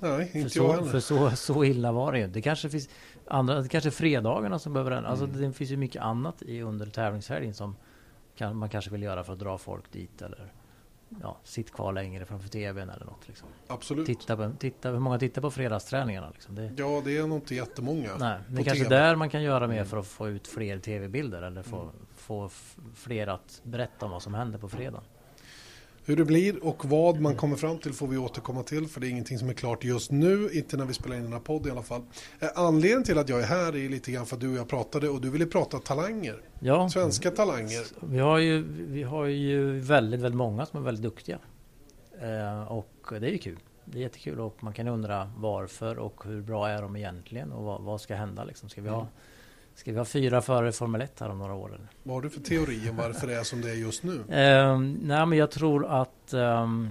Nej, 0.00 0.30
inte 0.34 0.50
för 0.50 0.60
jag 0.60 0.78
så, 0.78 0.84
För 0.84 1.00
så, 1.00 1.30
så 1.30 1.64
illa 1.64 1.92
var 1.92 2.12
det 2.12 2.18
ju 2.18 2.26
Det 2.26 2.42
kanske 2.42 2.70
finns 2.70 2.88
andra, 3.26 3.68
kanske 3.68 3.90
fredagarna 3.90 4.58
som 4.58 4.72
behöver 4.72 4.90
ändras. 4.90 5.10
Alltså 5.10 5.24
mm. 5.24 5.40
det 5.40 5.52
finns 5.52 5.70
ju 5.70 5.76
mycket 5.76 6.02
annat 6.02 6.42
i 6.42 6.62
under 6.62 6.86
tävlingshelgen 6.86 7.54
som 7.54 7.76
kan, 8.36 8.56
man 8.56 8.68
kanske 8.68 8.90
vill 8.90 9.02
göra 9.02 9.24
för 9.24 9.32
att 9.32 9.38
dra 9.38 9.58
folk 9.58 9.92
dit 9.92 10.22
eller 10.22 10.52
ja, 11.22 11.36
sitt 11.44 11.72
kvar 11.72 11.92
längre 11.92 12.24
framför 12.24 12.48
tvn 12.48 12.90
eller 12.90 13.06
något. 13.06 13.28
Liksom. 13.28 13.48
Absolut. 13.66 14.06
Titta 14.06 14.36
på, 14.36 14.52
titta, 14.58 14.90
hur 14.90 14.98
många 14.98 15.18
tittar 15.18 15.42
på 15.42 15.50
fredagsträningarna? 15.50 16.30
Liksom? 16.30 16.54
Det, 16.54 16.72
ja, 16.76 17.02
det 17.04 17.16
är 17.16 17.26
nog 17.26 17.38
inte 17.38 17.54
jättemånga. 17.54 18.16
Nej, 18.18 18.38
det 18.48 18.60
är 18.60 18.64
kanske 18.64 18.84
TV. 18.84 18.96
där 18.96 19.16
man 19.16 19.30
kan 19.30 19.42
göra 19.42 19.66
mer 19.66 19.84
för 19.84 19.96
att 19.96 20.06
få 20.06 20.28
ut 20.28 20.48
fler 20.48 20.78
tv-bilder 20.78 21.42
eller 21.42 21.62
få, 21.62 21.80
mm. 21.80 21.92
få 22.16 22.50
fler 22.94 23.26
att 23.26 23.60
berätta 23.62 24.06
om 24.06 24.12
vad 24.12 24.22
som 24.22 24.34
händer 24.34 24.58
på 24.58 24.68
fredag. 24.68 25.00
Hur 26.06 26.16
det 26.16 26.24
blir 26.24 26.64
och 26.64 26.84
vad 26.84 27.20
man 27.20 27.36
kommer 27.36 27.56
fram 27.56 27.78
till 27.78 27.92
får 27.92 28.06
vi 28.06 28.16
återkomma 28.16 28.62
till 28.62 28.88
för 28.88 29.00
det 29.00 29.06
är 29.06 29.10
ingenting 29.10 29.38
som 29.38 29.48
är 29.48 29.52
klart 29.54 29.84
just 29.84 30.10
nu, 30.10 30.50
inte 30.52 30.76
när 30.76 30.84
vi 30.84 30.94
spelar 30.94 31.16
in 31.16 31.22
den 31.22 31.32
här 31.32 31.40
podden 31.40 31.68
i 31.68 31.70
alla 31.70 31.82
fall. 31.82 32.02
Eh, 32.40 32.48
anledningen 32.54 33.04
till 33.04 33.18
att 33.18 33.28
jag 33.28 33.40
är 33.40 33.46
här 33.46 33.76
är 33.76 33.88
lite 33.88 34.12
grann 34.12 34.26
för 34.26 34.36
att 34.36 34.40
du 34.40 34.50
och 34.50 34.56
jag 34.56 34.68
pratade 34.68 35.08
och 35.08 35.20
du 35.20 35.30
ville 35.30 35.46
prata 35.46 35.78
talanger. 35.78 36.42
Ja. 36.60 36.88
Svenska 36.88 37.30
talanger. 37.30 37.86
Vi 38.00 38.18
har 38.18 38.38
ju, 38.38 38.64
vi 38.68 39.02
har 39.02 39.24
ju 39.24 39.80
väldigt, 39.80 40.20
väldigt 40.20 40.38
många 40.38 40.66
som 40.66 40.80
är 40.80 40.84
väldigt 40.84 41.02
duktiga. 41.02 41.38
Eh, 42.20 42.72
och 42.72 43.08
det 43.10 43.26
är 43.26 43.32
ju 43.32 43.38
kul. 43.38 43.58
Det 43.84 43.98
är 43.98 44.02
jättekul 44.02 44.40
och 44.40 44.62
man 44.62 44.72
kan 44.72 44.88
undra 44.88 45.32
varför 45.36 45.98
och 45.98 46.24
hur 46.24 46.42
bra 46.42 46.68
är 46.68 46.82
de 46.82 46.96
egentligen 46.96 47.52
och 47.52 47.64
vad, 47.64 47.82
vad 47.82 48.00
ska 48.00 48.14
hända 48.14 48.44
liksom. 48.44 48.68
Ska 48.68 48.82
vi 48.82 48.88
ha 48.88 49.00
mm 49.00 49.08
Ska 49.74 49.92
vi 49.92 49.98
ha 49.98 50.04
fyra 50.04 50.40
före 50.40 50.72
Formel 50.72 51.00
1 51.00 51.20
här 51.20 51.30
om 51.30 51.38
några 51.38 51.54
år? 51.54 51.68
Eller? 51.68 51.88
Vad 52.02 52.14
har 52.14 52.22
du 52.22 52.30
för 52.30 52.40
teori 52.40 52.90
om 52.90 52.96
varför 52.96 53.26
det 53.26 53.34
är 53.34 53.42
som 53.42 53.60
det 53.60 53.70
är 53.70 53.74
just 53.74 54.02
nu? 54.02 54.12
Um, 54.12 54.92
nej, 55.02 55.26
men 55.26 55.32
jag 55.32 55.50
tror 55.50 55.86
att 55.86 56.34
um, 56.34 56.90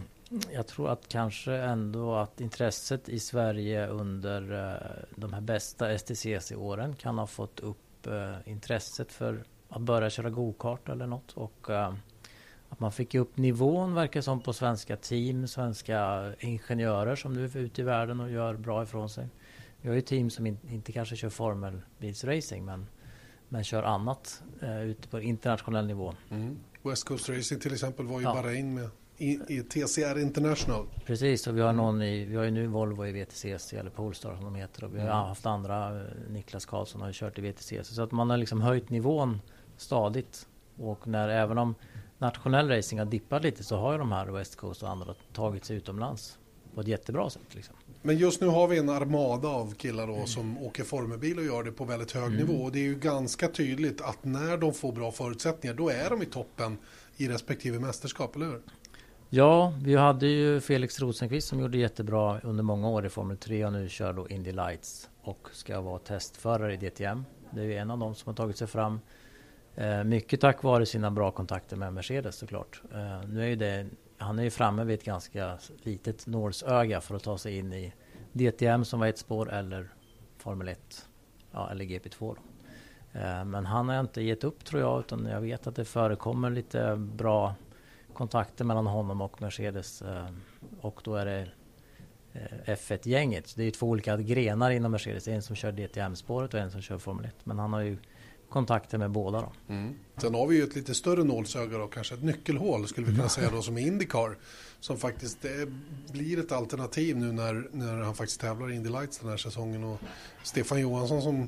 jag 0.52 0.68
tror 0.68 0.90
att 0.90 1.08
kanske 1.08 1.54
ändå 1.54 2.16
att 2.16 2.42
intresset 2.42 3.10
i 3.10 3.20
Sverige 3.20 3.88
under 3.88 4.52
uh, 4.52 4.74
de 5.16 5.34
här 5.34 5.42
bästa 5.42 5.98
STCC-åren 5.98 6.96
kan 6.96 7.18
ha 7.18 7.28
fått 7.28 7.60
upp 7.60 8.08
uh, 8.08 8.36
intresset 8.46 9.12
för 9.12 9.44
att 9.70 9.82
börja 9.82 10.10
köra 10.10 10.30
go-kart 10.30 10.90
eller 10.90 11.08
något. 11.08 11.32
Och 11.34 11.70
uh, 11.70 11.94
att 12.70 12.80
man 12.80 12.92
fick 12.92 13.16
upp 13.16 13.38
nivån 13.38 13.94
verkar 13.94 14.22
som 14.22 14.42
på 14.42 14.54
svenska 14.54 14.96
team, 14.96 15.48
svenska 15.48 16.32
ingenjörer 16.40 17.16
som 17.16 17.34
nu 17.34 17.46
är 17.46 17.58
ute 17.58 17.82
i 17.82 17.84
världen 17.84 18.20
och 18.20 18.32
gör 18.32 18.54
bra 18.54 18.84
ifrån 18.84 19.10
sig. 19.10 19.28
Vi 19.84 19.90
har 19.90 19.96
ju 19.96 20.02
team 20.02 20.30
som 20.30 20.46
in, 20.48 20.58
inte 20.70 20.92
kanske 20.92 21.16
kör 21.16 21.30
formelbilsracing 21.30 22.66
men, 22.66 22.86
men 23.50 23.64
kör 23.64 23.84
annat 23.84 24.44
eh, 24.62 24.82
ute 24.82 25.08
på 25.08 25.22
internationell 25.22 25.86
nivå. 25.88 26.14
Mm. 26.30 26.58
West 26.84 27.04
Coast 27.08 27.30
Racing 27.30 27.62
till 27.62 27.74
exempel 27.74 28.06
var 28.06 28.20
ju 28.20 28.26
ja. 28.26 28.34
Bahrain 28.34 28.74
med 28.74 28.90
i, 29.18 29.40
i 29.48 29.64
TCR 29.64 30.20
International. 30.20 30.86
Precis, 31.06 31.48
och 31.48 31.58
vi 31.58 31.62
har 31.62 31.74
någon 31.74 32.02
i, 32.02 32.26
vi 32.26 32.36
har 32.36 32.44
ju 32.44 32.52
nu 32.52 32.68
Volvo 32.68 33.06
i 33.06 33.12
VTCC 33.12 33.74
eller 33.74 33.90
Polestar 33.90 34.36
som 34.36 34.46
de 34.46 34.56
heter 34.56 34.84
och 34.84 34.96
vi 34.96 35.00
har 35.00 35.06
Mm. 35.08 35.18
haft 35.18 35.46
andra, 35.46 36.02
eh, 36.02 36.08
Niklas 36.30 36.66
Karlsson 36.66 37.02
har 37.02 37.08
ju 37.08 37.14
kört 37.14 37.40
i 37.40 37.42
VTCC 37.42 37.84
så 37.96 38.02
att 38.04 38.12
man 38.12 38.30
har 38.30 38.38
liksom 38.38 38.62
höjt 38.62 38.90
nivån 38.90 39.42
stadigt 39.78 40.48
och 40.78 41.08
när 41.08 41.30
även 41.30 41.58
om 41.58 41.76
nationell 42.18 42.70
racing 42.70 43.00
har 43.00 43.06
dippat 43.06 43.44
lite 43.44 43.64
så 43.64 43.78
har 43.78 43.92
ju 43.92 43.98
de 43.98 44.12
här 44.12 44.26
West 44.28 44.56
Coast 44.56 44.84
och 44.84 44.90
andra 44.90 45.14
tagit 45.34 45.66
sig 45.66 45.78
utomlands 45.78 46.40
på 46.76 46.82
ett 46.82 46.88
jättebra 46.88 47.30
sätt 47.30 47.56
liksom. 47.56 47.76
Men 48.02 48.18
just 48.18 48.42
nu 48.42 48.48
har 48.48 48.68
vi 48.68 48.78
en 48.78 48.90
armada 48.90 49.48
av 49.48 49.74
killar 49.74 50.08
då 50.08 50.26
som 50.26 50.58
åker 50.58 50.84
formelbil 50.84 51.38
och 51.38 51.46
gör 51.46 51.64
det 51.64 51.72
på 51.72 51.86
väldigt 51.86 52.12
hög 52.12 52.32
nivå. 52.32 52.54
Och 52.54 52.72
det 52.72 52.80
är 52.80 52.84
ju 52.84 52.96
ganska 52.96 53.48
tydligt 53.48 54.02
att 54.02 54.24
när 54.24 54.58
de 54.58 54.74
får 54.74 54.92
bra 54.92 55.12
förutsättningar 55.12 55.76
då 55.76 55.90
är 55.90 56.10
de 56.10 56.22
i 56.22 56.26
toppen 56.26 56.78
i 57.18 57.28
respektive 57.28 57.80
mästerskap, 57.80 58.36
eller 58.36 58.46
hur? 58.46 58.62
Ja, 59.30 59.74
vi 59.84 59.96
hade 59.96 60.28
ju 60.28 60.60
Felix 60.60 61.00
Rosenqvist 61.00 61.48
som 61.48 61.60
gjorde 61.60 61.78
jättebra 61.78 62.40
under 62.40 62.64
många 62.64 62.90
år 62.90 63.06
i 63.06 63.10
Formel 63.10 63.38
3 63.38 63.66
och 63.66 63.74
nu 63.74 63.90
kör 63.90 64.14
då 64.14 64.30
Indy 64.30 64.52
Lights 64.52 65.10
och 65.22 65.50
ska 65.52 65.82
vara 65.82 66.00
testförare 66.00 66.74
i 66.74 66.78
DTM. 66.78 67.26
Det 67.52 67.62
är 67.62 67.66
ju 67.66 67.78
en 67.78 67.92
av 67.92 68.00
dem 68.00 68.16
som 68.16 68.30
har 68.30 68.36
tagit 68.36 68.58
sig 68.58 68.68
fram. 68.68 69.00
Eh, 69.76 70.04
mycket 70.04 70.42
tack 70.42 70.64
vare 70.64 70.86
sina 70.86 71.12
bra 71.12 71.32
kontakter 71.32 71.78
med 71.78 71.94
Mercedes 71.94 72.36
såklart. 72.36 72.82
Eh, 72.94 73.30
nu 73.30 73.42
är 73.44 73.48
ju 73.48 73.56
det, 73.56 73.86
han 74.24 74.40
är 74.40 74.44
ju 74.44 74.50
framme 74.50 74.84
vid 74.84 75.00
ett 75.00 75.06
ganska 75.06 75.58
litet 75.84 76.28
nålsöga 76.28 77.02
för 77.02 77.16
att 77.16 77.24
ta 77.24 77.38
sig 77.38 77.58
in 77.58 77.74
i 77.74 77.94
DTM 78.32 78.86
som 78.86 79.00
var 79.00 79.08
ett 79.08 79.18
spår 79.18 79.54
eller 79.54 79.90
Formel 80.38 80.68
1 80.68 81.08
ja, 81.52 81.72
eller 81.72 81.86
GP2. 81.86 82.20
Då. 82.20 82.38
Eh, 83.20 83.46
men 83.46 83.66
han 83.66 83.90
har 83.90 84.00
inte 84.00 84.22
gett 84.22 84.44
upp 84.44 84.66
tror 84.66 84.82
jag 84.82 85.00
utan 85.00 85.26
jag 85.26 85.42
vet 85.42 85.68
att 85.68 85.76
det 85.76 85.86
förekommer 85.86 86.50
lite 86.50 86.96
bra 86.96 87.56
kontakter 88.14 88.66
mellan 88.66 88.88
honom 88.88 89.22
och 89.22 89.42
Mercedes 89.42 90.02
eh, 90.02 90.28
och 90.82 91.02
då 91.04 91.16
är 91.16 91.26
det 91.26 91.48
eh, 92.34 92.76
F1-gänget. 92.76 93.54
Det 93.56 93.62
är 93.62 93.66
ju 93.66 93.72
två 93.72 93.88
olika 93.88 94.18
grenar 94.18 94.72
inom 94.72 94.92
Mercedes. 94.92 95.28
En 95.28 95.42
som 95.42 95.56
kör 95.56 95.72
DTM-spåret 95.72 96.54
och 96.54 96.60
en 96.60 96.72
som 96.72 96.82
kör 96.82 96.98
Formel 96.98 97.26
1. 97.26 97.36
Men 97.44 97.60
han 97.60 97.74
har 97.74 97.82
ju 97.82 97.98
kontakter 98.54 98.98
med 98.98 99.12
båda 99.12 99.42
då. 99.42 99.52
Sen 100.18 100.34
har 100.34 100.48
vi 100.48 100.56
ju 100.56 100.64
ett 100.64 100.76
lite 100.76 100.96
större 100.96 101.24
nålsöga 101.24 101.78
då, 101.78 101.88
kanske 101.88 102.16
ett 102.16 102.24
nyckelhål 102.24 102.88
skulle 102.88 103.08
vi 103.08 103.16
kunna 103.16 103.30
säga 103.30 103.50
då 103.52 103.62
som 103.62 103.78
är 103.78 103.82
Indycar. 103.82 104.38
Som 104.80 104.98
faktiskt 104.98 105.46
eh, 105.46 105.52
blir 106.12 106.40
ett 106.40 106.52
alternativ 106.52 107.18
nu 107.18 107.32
när, 107.32 107.68
när 107.72 108.02
han 108.02 108.16
faktiskt 108.16 108.42
tävlar 108.42 108.72
i 108.72 108.76
Indy 108.76 108.90
Lights 108.90 109.20
den 109.20 109.30
här 109.30 109.38
säsongen. 109.38 109.84
Och 109.84 110.00
Stefan 110.44 110.80
Johansson 110.80 111.22
som 111.22 111.48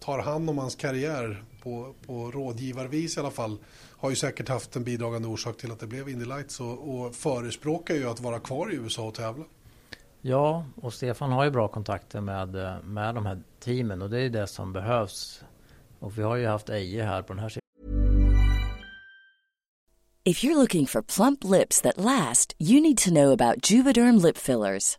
tar 0.00 0.18
hand 0.18 0.50
om 0.50 0.58
hans 0.58 0.74
karriär 0.74 1.44
på, 1.62 1.94
på 2.06 2.30
rådgivarvis 2.30 3.16
i 3.16 3.20
alla 3.20 3.30
fall 3.30 3.58
har 3.96 4.10
ju 4.10 4.16
säkert 4.16 4.48
haft 4.48 4.76
en 4.76 4.84
bidragande 4.84 5.28
orsak 5.28 5.56
till 5.56 5.72
att 5.72 5.80
det 5.80 5.86
blev 5.86 6.08
Indy 6.08 6.24
Lights 6.24 6.60
och, 6.60 6.94
och 6.94 7.14
förespråkar 7.14 7.94
ju 7.94 8.08
att 8.08 8.20
vara 8.20 8.40
kvar 8.40 8.72
i 8.72 8.76
USA 8.76 9.02
och 9.02 9.14
tävla. 9.14 9.44
Ja, 10.20 10.64
och 10.74 10.92
Stefan 10.92 11.32
har 11.32 11.44
ju 11.44 11.50
bra 11.50 11.68
kontakter 11.68 12.20
med, 12.20 12.48
med 12.84 13.14
de 13.14 13.26
här 13.26 13.42
teamen 13.60 14.02
och 14.02 14.10
det 14.10 14.20
är 14.20 14.30
det 14.30 14.46
som 14.46 14.72
behövs. 14.72 15.44
Och 16.02 16.18
vi 16.18 16.22
har 16.22 16.36
ju 16.36 16.46
haft 16.46 16.68
Eje 16.68 17.04
här 17.04 17.22
på 17.22 17.32
den 17.32 17.42
här 17.42 17.48
sidan. 17.48 17.62
If 20.24 20.44
you're 20.44 20.56
looking 20.56 20.86
for 20.86 21.02
plump 21.02 21.44
lips 21.44 21.80
that 21.80 21.98
last, 21.98 22.54
you 22.58 22.80
need 22.80 22.98
to 22.98 23.10
know 23.10 23.32
about 23.32 23.70
Juvederm 23.70 24.22
lip 24.22 24.38
fillers. 24.38 24.98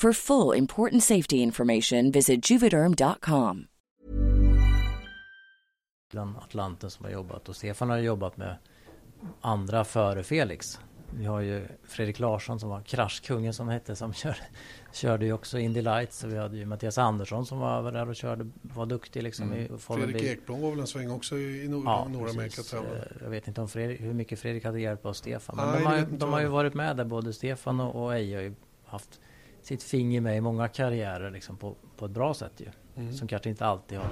For 0.00 0.12
full 0.12 0.58
important 0.58 1.02
safety 1.04 1.36
information, 1.36 2.10
visit 2.10 2.50
juvederm.com. 2.50 3.66
Atlanten 6.38 6.90
som 6.90 7.04
har 7.04 7.12
jobbat 7.12 7.48
och 7.48 7.56
Stefan 7.56 7.90
har 7.90 7.98
jobbat 7.98 8.36
med 8.36 8.56
andra 9.40 9.84
före 9.84 10.22
Felix. 10.22 10.80
Vi 11.18 11.24
har 11.24 11.40
ju 11.40 11.66
Fredrik 11.84 12.18
Larsson 12.18 12.60
som 12.60 12.68
var 12.68 12.80
kraschkungen 12.80 13.54
som 13.54 13.68
hette 13.68 13.96
som 13.96 14.12
kör, 14.14 14.36
körde 14.92 15.24
ju 15.24 15.32
också 15.32 15.58
Indy 15.58 15.82
Lights 15.82 16.24
och 16.24 16.32
vi 16.32 16.38
hade 16.38 16.56
ju 16.56 16.66
Mattias 16.66 16.98
Andersson 16.98 17.46
som 17.46 17.58
var 17.58 17.78
över 17.78 17.92
där 17.92 18.08
och 18.08 18.16
körde, 18.16 18.50
var 18.62 18.86
duktig 18.86 19.22
liksom 19.22 19.54
i 19.54 19.68
Formel 19.78 20.04
Fredrik. 20.10 20.22
Ekblom 20.30 20.60
var 20.62 20.70
väl 20.70 20.80
en 20.80 20.86
sväng 20.86 21.10
också 21.10 21.36
i, 21.38 21.62
i 21.64 21.68
Nord- 21.68 21.84
Ja, 21.86 22.08
Nordamerika. 22.08 22.76
Eh, 22.76 22.82
Jag 23.22 23.30
vet 23.30 23.48
inte 23.48 23.60
om 23.60 23.68
Fredrik, 23.68 24.00
hur 24.00 24.12
mycket 24.14 24.38
Fredrik 24.38 24.64
hade 24.64 24.80
hjälp 24.80 25.06
av 25.06 25.12
Stefan. 25.12 25.56
Men 25.56 25.68
Nej, 25.70 25.78
de, 25.82 25.86
har, 25.86 26.18
de 26.18 26.32
har 26.32 26.40
ju 26.40 26.46
varit 26.48 26.74
med 26.74 26.96
där, 26.96 27.04
både 27.04 27.32
Stefan 27.32 27.80
och, 27.80 28.04
och 28.04 28.14
Eje 28.14 28.36
har 28.36 28.42
ju 28.42 28.54
haft 28.84 29.20
sitt 29.66 29.82
finger 29.82 30.20
med 30.20 30.36
i 30.36 30.40
många 30.40 30.68
karriärer 30.68 31.30
liksom 31.30 31.56
på, 31.56 31.74
på 31.96 32.06
ett 32.06 32.10
bra 32.10 32.34
sätt 32.34 32.52
ju. 32.56 32.66
Mm. 32.96 33.12
Som 33.12 33.28
kanske 33.28 33.48
inte 33.48 33.66
alltid 33.66 33.98
har 33.98 34.08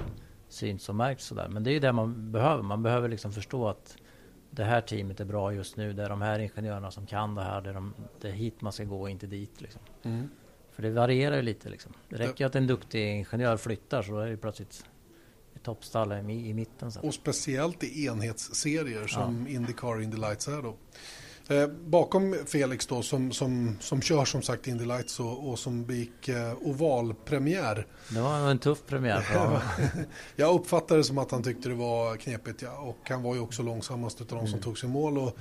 synts 0.49 0.89
och 0.89 0.95
märkts 0.95 1.25
sådär. 1.25 1.47
Men 1.47 1.63
det 1.63 1.69
är 1.69 1.73
ju 1.73 1.79
det 1.79 1.91
man 1.91 2.31
behöver. 2.31 2.63
Man 2.63 2.83
behöver 2.83 3.09
liksom 3.09 3.33
förstå 3.33 3.67
att 3.67 3.97
det 4.49 4.63
här 4.63 4.81
teamet 4.81 5.19
är 5.19 5.25
bra 5.25 5.53
just 5.53 5.77
nu. 5.77 5.93
Det 5.93 6.03
är 6.03 6.09
de 6.09 6.21
här 6.21 6.39
ingenjörerna 6.39 6.91
som 6.91 7.05
kan 7.05 7.35
det 7.35 7.41
här. 7.41 7.61
Det 7.61 7.69
är, 7.69 7.73
de, 7.73 7.93
det 8.21 8.27
är 8.27 8.31
hit 8.31 8.61
man 8.61 8.73
ska 8.73 8.83
gå 8.83 9.01
och 9.01 9.09
inte 9.09 9.27
dit. 9.27 9.61
Liksom. 9.61 9.81
Mm. 10.03 10.29
För 10.71 10.83
det 10.83 10.91
varierar 10.91 11.35
ju 11.35 11.41
lite. 11.41 11.69
Liksom. 11.69 11.93
Det 12.09 12.15
räcker 12.15 12.43
ju 12.43 12.47
att 12.47 12.55
en 12.55 12.67
duktig 12.67 13.11
ingenjör 13.11 13.57
flyttar 13.57 14.01
så 14.01 14.19
är 14.19 14.27
det 14.27 14.37
plötsligt 14.37 14.85
ett 15.55 15.63
toppstall 15.63 16.11
i, 16.11 16.49
i 16.49 16.53
mitten. 16.53 16.91
Så. 16.91 17.01
Och 17.01 17.13
speciellt 17.13 17.83
i 17.83 18.05
enhetsserier 18.05 19.07
som 19.07 19.47
Indycar 19.47 19.95
och 19.95 20.03
Indy 20.03 20.17
Lights 20.17 20.47
är 20.47 20.61
då. 20.61 20.75
Eh, 21.49 21.67
bakom 21.67 22.35
Felix 22.45 22.87
då 22.87 23.01
som, 23.01 23.31
som, 23.31 23.77
som 23.79 24.01
kör 24.01 24.25
som 24.25 24.41
sagt 24.41 24.67
Indy 24.67 24.85
Lights 24.85 25.19
och, 25.19 25.49
och 25.49 25.59
som 25.59 25.85
begick 25.85 26.27
eh, 26.27 26.53
ovalpremiär. 26.61 27.87
Det 28.09 28.21
var 28.21 28.49
en 28.49 28.59
tuff 28.59 28.85
premiär 28.87 29.21
för 29.21 29.39
honom. 29.39 29.61
Jag 30.35 30.55
uppfattade 30.55 30.99
det 30.99 31.03
som 31.03 31.17
att 31.17 31.31
han 31.31 31.43
tyckte 31.43 31.69
det 31.69 31.75
var 31.75 32.17
knepigt 32.17 32.61
ja. 32.61 32.77
och 32.77 33.09
han 33.09 33.23
var 33.23 33.35
ju 33.35 33.41
också 33.41 33.63
långsammast 33.63 34.21
av 34.21 34.27
de 34.27 34.47
som 34.47 34.59
tog 34.59 34.77
sig 34.77 34.89
mål. 34.89 35.17
Och 35.17 35.37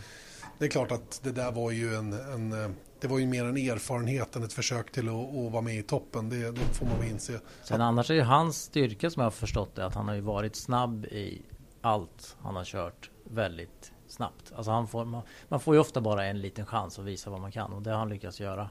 det 0.59 0.65
är 0.65 0.69
klart 0.69 0.93
att 0.93 1.21
det 1.23 1.33
där 1.33 1.53
var 1.53 1.71
ju 1.71 1.95
en, 1.95 2.13
en 2.13 2.65
eh, 2.65 2.71
det 3.01 3.09
var 3.09 3.19
ju 3.19 3.27
mer 3.27 3.45
en 3.45 3.57
erfarenhet 3.57 4.37
än 4.37 4.43
ett 4.43 4.53
försök 4.53 4.93
till 4.93 5.09
att, 5.09 5.15
att 5.15 5.53
vara 5.53 5.63
med 5.63 5.79
i 5.79 5.83
toppen. 5.83 6.29
Det, 6.29 6.51
det 6.51 6.61
får 6.73 6.87
man 6.87 6.99
väl 6.99 7.09
inse. 7.09 7.41
Sen 7.63 7.81
annars 7.81 8.11
är 8.11 8.15
ju 8.15 8.23
hans 8.23 8.63
styrka 8.63 9.11
som 9.11 9.21
jag 9.21 9.27
har 9.27 9.31
förstått 9.31 9.75
det 9.75 9.87
att 9.87 9.95
han 9.95 10.09
har 10.09 10.15
ju 10.15 10.21
varit 10.21 10.57
snabb 10.57 11.05
i 11.05 11.43
allt 11.81 12.37
han 12.41 12.57
har 12.57 12.65
kört 12.65 13.11
väldigt 13.25 13.94
snabbt. 14.15 14.53
Alltså 14.57 14.71
han 14.71 14.89
får, 14.89 15.05
man, 15.05 15.23
man 15.49 15.61
får 15.61 15.75
ju 15.75 15.81
ofta 15.81 16.01
bara 16.01 16.25
en 16.25 16.41
liten 16.41 16.67
chans 16.67 16.99
att 16.99 17.05
visa 17.05 17.31
vad 17.31 17.41
man 17.41 17.53
kan 17.53 17.73
och 17.73 17.83
det 17.83 17.91
har 17.91 17.99
han 17.99 18.09
lyckats 18.09 18.41
göra 18.41 18.71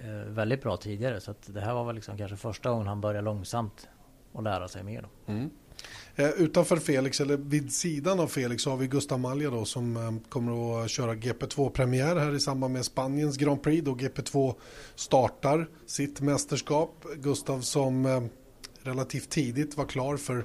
eh, 0.00 0.10
väldigt 0.10 0.62
bra 0.62 0.76
tidigare. 0.76 1.20
Så 1.20 1.30
att 1.30 1.54
det 1.54 1.60
här 1.60 1.74
var 1.74 1.84
väl 1.84 1.94
liksom 1.94 2.18
kanske 2.18 2.36
första 2.36 2.70
gången 2.70 2.86
han 2.86 3.00
började 3.00 3.24
långsamt 3.24 3.88
och 4.32 4.42
lära 4.42 4.68
sig 4.68 4.82
mer. 4.82 5.02
Då. 5.02 5.32
Mm. 5.32 5.50
Eh, 6.14 6.30
utanför 6.30 6.76
Felix, 6.76 7.20
eller 7.20 7.36
vid 7.36 7.72
sidan 7.72 8.20
av 8.20 8.26
Felix, 8.26 8.62
så 8.62 8.70
har 8.70 8.76
vi 8.76 8.86
Gustav 8.86 9.20
Malja 9.20 9.50
då 9.50 9.64
som 9.64 9.96
eh, 9.96 10.28
kommer 10.28 10.84
att 10.84 10.90
köra 10.90 11.14
GP2-premiär 11.14 12.16
här 12.16 12.34
i 12.34 12.40
samband 12.40 12.72
med 12.72 12.84
Spaniens 12.84 13.36
Grand 13.36 13.62
Prix 13.62 13.84
då 13.84 13.94
GP2 13.94 14.54
startar 14.94 15.68
sitt 15.86 16.20
mästerskap. 16.20 17.04
Gustav 17.16 17.60
som 17.60 18.06
eh, 18.06 18.22
relativt 18.82 19.30
tidigt 19.30 19.76
var 19.76 19.84
klar 19.84 20.16
för 20.16 20.44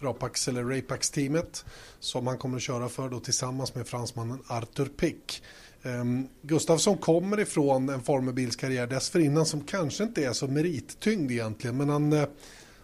Rapax 0.00 0.48
eller 0.48 0.64
Rapax-teamet 0.64 1.64
som 2.00 2.26
han 2.26 2.38
kommer 2.38 2.56
att 2.56 2.62
köra 2.62 2.88
för 2.88 3.08
då 3.08 3.20
tillsammans 3.20 3.74
med 3.74 3.86
fransmannen 3.86 4.38
Arthur 4.46 4.86
Pick. 4.86 5.42
Um, 5.82 6.28
Gustav 6.42 6.78
som 6.78 6.98
kommer 6.98 7.40
ifrån 7.40 7.88
en 7.88 8.02
formelbilskarriär 8.02 8.86
dessförinnan 8.86 9.46
som 9.46 9.60
kanske 9.60 10.04
inte 10.04 10.24
är 10.24 10.32
så 10.32 10.46
merittyngd 10.46 11.30
egentligen 11.30 11.76
men 11.76 11.88
han, 11.88 12.12
eh, 12.12 12.28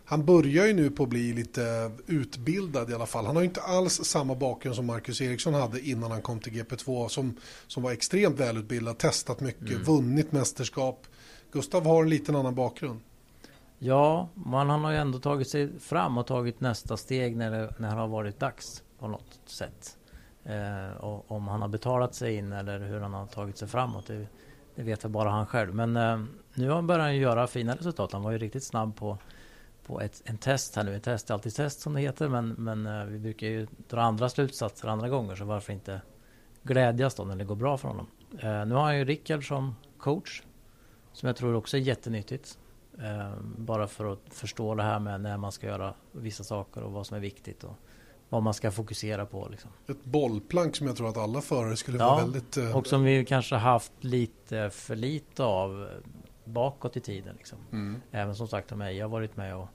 han 0.04 0.26
börjar 0.26 0.66
ju 0.66 0.72
nu 0.72 0.90
på 0.90 1.02
att 1.02 1.08
bli 1.08 1.32
lite 1.32 1.90
utbildad 2.06 2.90
i 2.90 2.94
alla 2.94 3.06
fall. 3.06 3.26
Han 3.26 3.36
har 3.36 3.42
ju 3.42 3.48
inte 3.48 3.60
alls 3.60 4.04
samma 4.04 4.34
bakgrund 4.34 4.76
som 4.76 4.86
Marcus 4.86 5.20
Eriksson 5.20 5.54
hade 5.54 5.80
innan 5.80 6.10
han 6.10 6.22
kom 6.22 6.40
till 6.40 6.52
GP2 6.52 7.08
som, 7.08 7.36
som 7.66 7.82
var 7.82 7.92
extremt 7.92 8.40
välutbildad, 8.40 8.98
testat 8.98 9.40
mycket, 9.40 9.70
mm. 9.70 9.82
vunnit 9.82 10.32
mästerskap. 10.32 11.06
Gustav 11.52 11.86
har 11.86 12.02
en 12.02 12.10
liten 12.10 12.36
annan 12.36 12.54
bakgrund. 12.54 13.00
Ja, 13.84 14.28
men 14.34 14.70
han 14.70 14.84
har 14.84 14.90
ju 14.90 14.96
ändå 14.96 15.18
tagit 15.18 15.48
sig 15.48 15.78
fram 15.78 16.18
och 16.18 16.26
tagit 16.26 16.60
nästa 16.60 16.96
steg 16.96 17.36
när 17.36 17.50
det, 17.50 17.74
när 17.78 17.94
det 17.94 18.00
har 18.00 18.08
varit 18.08 18.40
dags 18.40 18.82
på 18.98 19.08
något 19.08 19.40
sätt. 19.44 19.98
Eh, 20.44 20.96
och 20.96 21.30
om 21.30 21.48
han 21.48 21.62
har 21.62 21.68
betalat 21.68 22.14
sig 22.14 22.34
in 22.34 22.52
eller 22.52 22.78
hur 22.78 23.00
han 23.00 23.14
har 23.14 23.26
tagit 23.26 23.58
sig 23.58 23.68
framåt, 23.68 24.06
det, 24.06 24.26
det 24.74 24.82
vet 24.82 25.04
väl 25.04 25.10
bara 25.10 25.30
han 25.30 25.46
själv. 25.46 25.74
Men 25.74 25.96
eh, 25.96 26.20
nu 26.54 26.82
börjar 26.82 27.00
han 27.00 27.16
göra 27.16 27.46
fina 27.46 27.74
resultat. 27.74 28.12
Han 28.12 28.22
var 28.22 28.30
ju 28.30 28.38
riktigt 28.38 28.64
snabb 28.64 28.96
på, 28.96 29.18
på 29.86 30.00
ett, 30.00 30.22
en 30.24 30.38
test 30.38 30.76
här 30.76 30.84
nu. 30.84 30.94
En 30.94 31.00
test 31.00 31.30
är 31.30 31.34
alltid 31.34 31.54
test 31.54 31.80
som 31.80 31.94
det 31.94 32.00
heter, 32.00 32.28
men, 32.28 32.48
men 32.48 32.86
eh, 32.86 33.04
vi 33.04 33.18
brukar 33.18 33.46
ju 33.46 33.66
dra 33.88 34.00
andra 34.00 34.28
slutsatser 34.28 34.88
andra 34.88 35.08
gånger, 35.08 35.34
så 35.34 35.44
varför 35.44 35.72
inte 35.72 36.00
glädjas 36.62 37.14
då 37.14 37.24
när 37.24 37.36
det 37.36 37.44
går 37.44 37.56
bra 37.56 37.78
för 37.78 37.88
honom. 37.88 38.06
Eh, 38.38 38.66
nu 38.66 38.74
har 38.74 38.82
han 38.82 38.98
ju 38.98 39.04
Rickard 39.04 39.48
som 39.48 39.76
coach, 39.98 40.42
som 41.12 41.26
jag 41.26 41.36
tror 41.36 41.54
också 41.54 41.76
är 41.76 41.80
jättenyttigt. 41.80 42.58
Eh, 42.98 43.32
bara 43.42 43.86
för 43.86 44.12
att 44.12 44.20
förstå 44.30 44.74
det 44.74 44.82
här 44.82 44.98
med 44.98 45.20
när 45.20 45.36
man 45.36 45.52
ska 45.52 45.66
göra 45.66 45.94
vissa 46.12 46.44
saker 46.44 46.82
och 46.82 46.92
vad 46.92 47.06
som 47.06 47.16
är 47.16 47.20
viktigt 47.20 47.64
och 47.64 47.76
vad 48.28 48.42
man 48.42 48.54
ska 48.54 48.70
fokusera 48.70 49.26
på. 49.26 49.48
Liksom. 49.50 49.70
Ett 49.86 50.04
bollplank 50.04 50.76
som 50.76 50.86
jag 50.86 50.96
tror 50.96 51.08
att 51.08 51.16
alla 51.16 51.40
förare 51.40 51.76
skulle 51.76 51.98
ja, 51.98 52.06
vara 52.06 52.22
väldigt... 52.22 52.56
Eh... 52.56 52.76
Och 52.76 52.86
som 52.86 53.04
vi 53.04 53.24
kanske 53.24 53.54
haft 53.54 53.92
lite 54.00 54.70
för 54.70 54.96
lite 54.96 55.44
av 55.44 55.88
bakåt 56.44 56.96
i 56.96 57.00
tiden. 57.00 57.34
Liksom. 57.36 57.58
Mm. 57.72 58.02
Även 58.10 58.34
som 58.34 58.48
sagt 58.48 58.72
om 58.72 58.80
jag 58.80 59.04
har 59.04 59.10
varit 59.10 59.36
med 59.36 59.56
och 59.56 59.68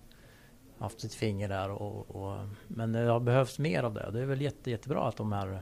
haft 0.80 0.99
sitt 0.99 1.13
finger 1.13 1.49
där. 1.49 1.69
Och, 1.69 2.15
och, 2.15 2.47
men 2.67 2.91
det 2.91 2.99
har 2.99 3.19
behövts 3.19 3.60
mer 3.60 3.84
av 3.84 3.93
det. 3.93 4.10
Det 4.13 4.21
är 4.21 4.25
väl 4.25 4.41
jätte, 4.41 4.71
jättebra 4.71 5.08
att 5.08 5.17
de 5.17 5.32
här 5.32 5.62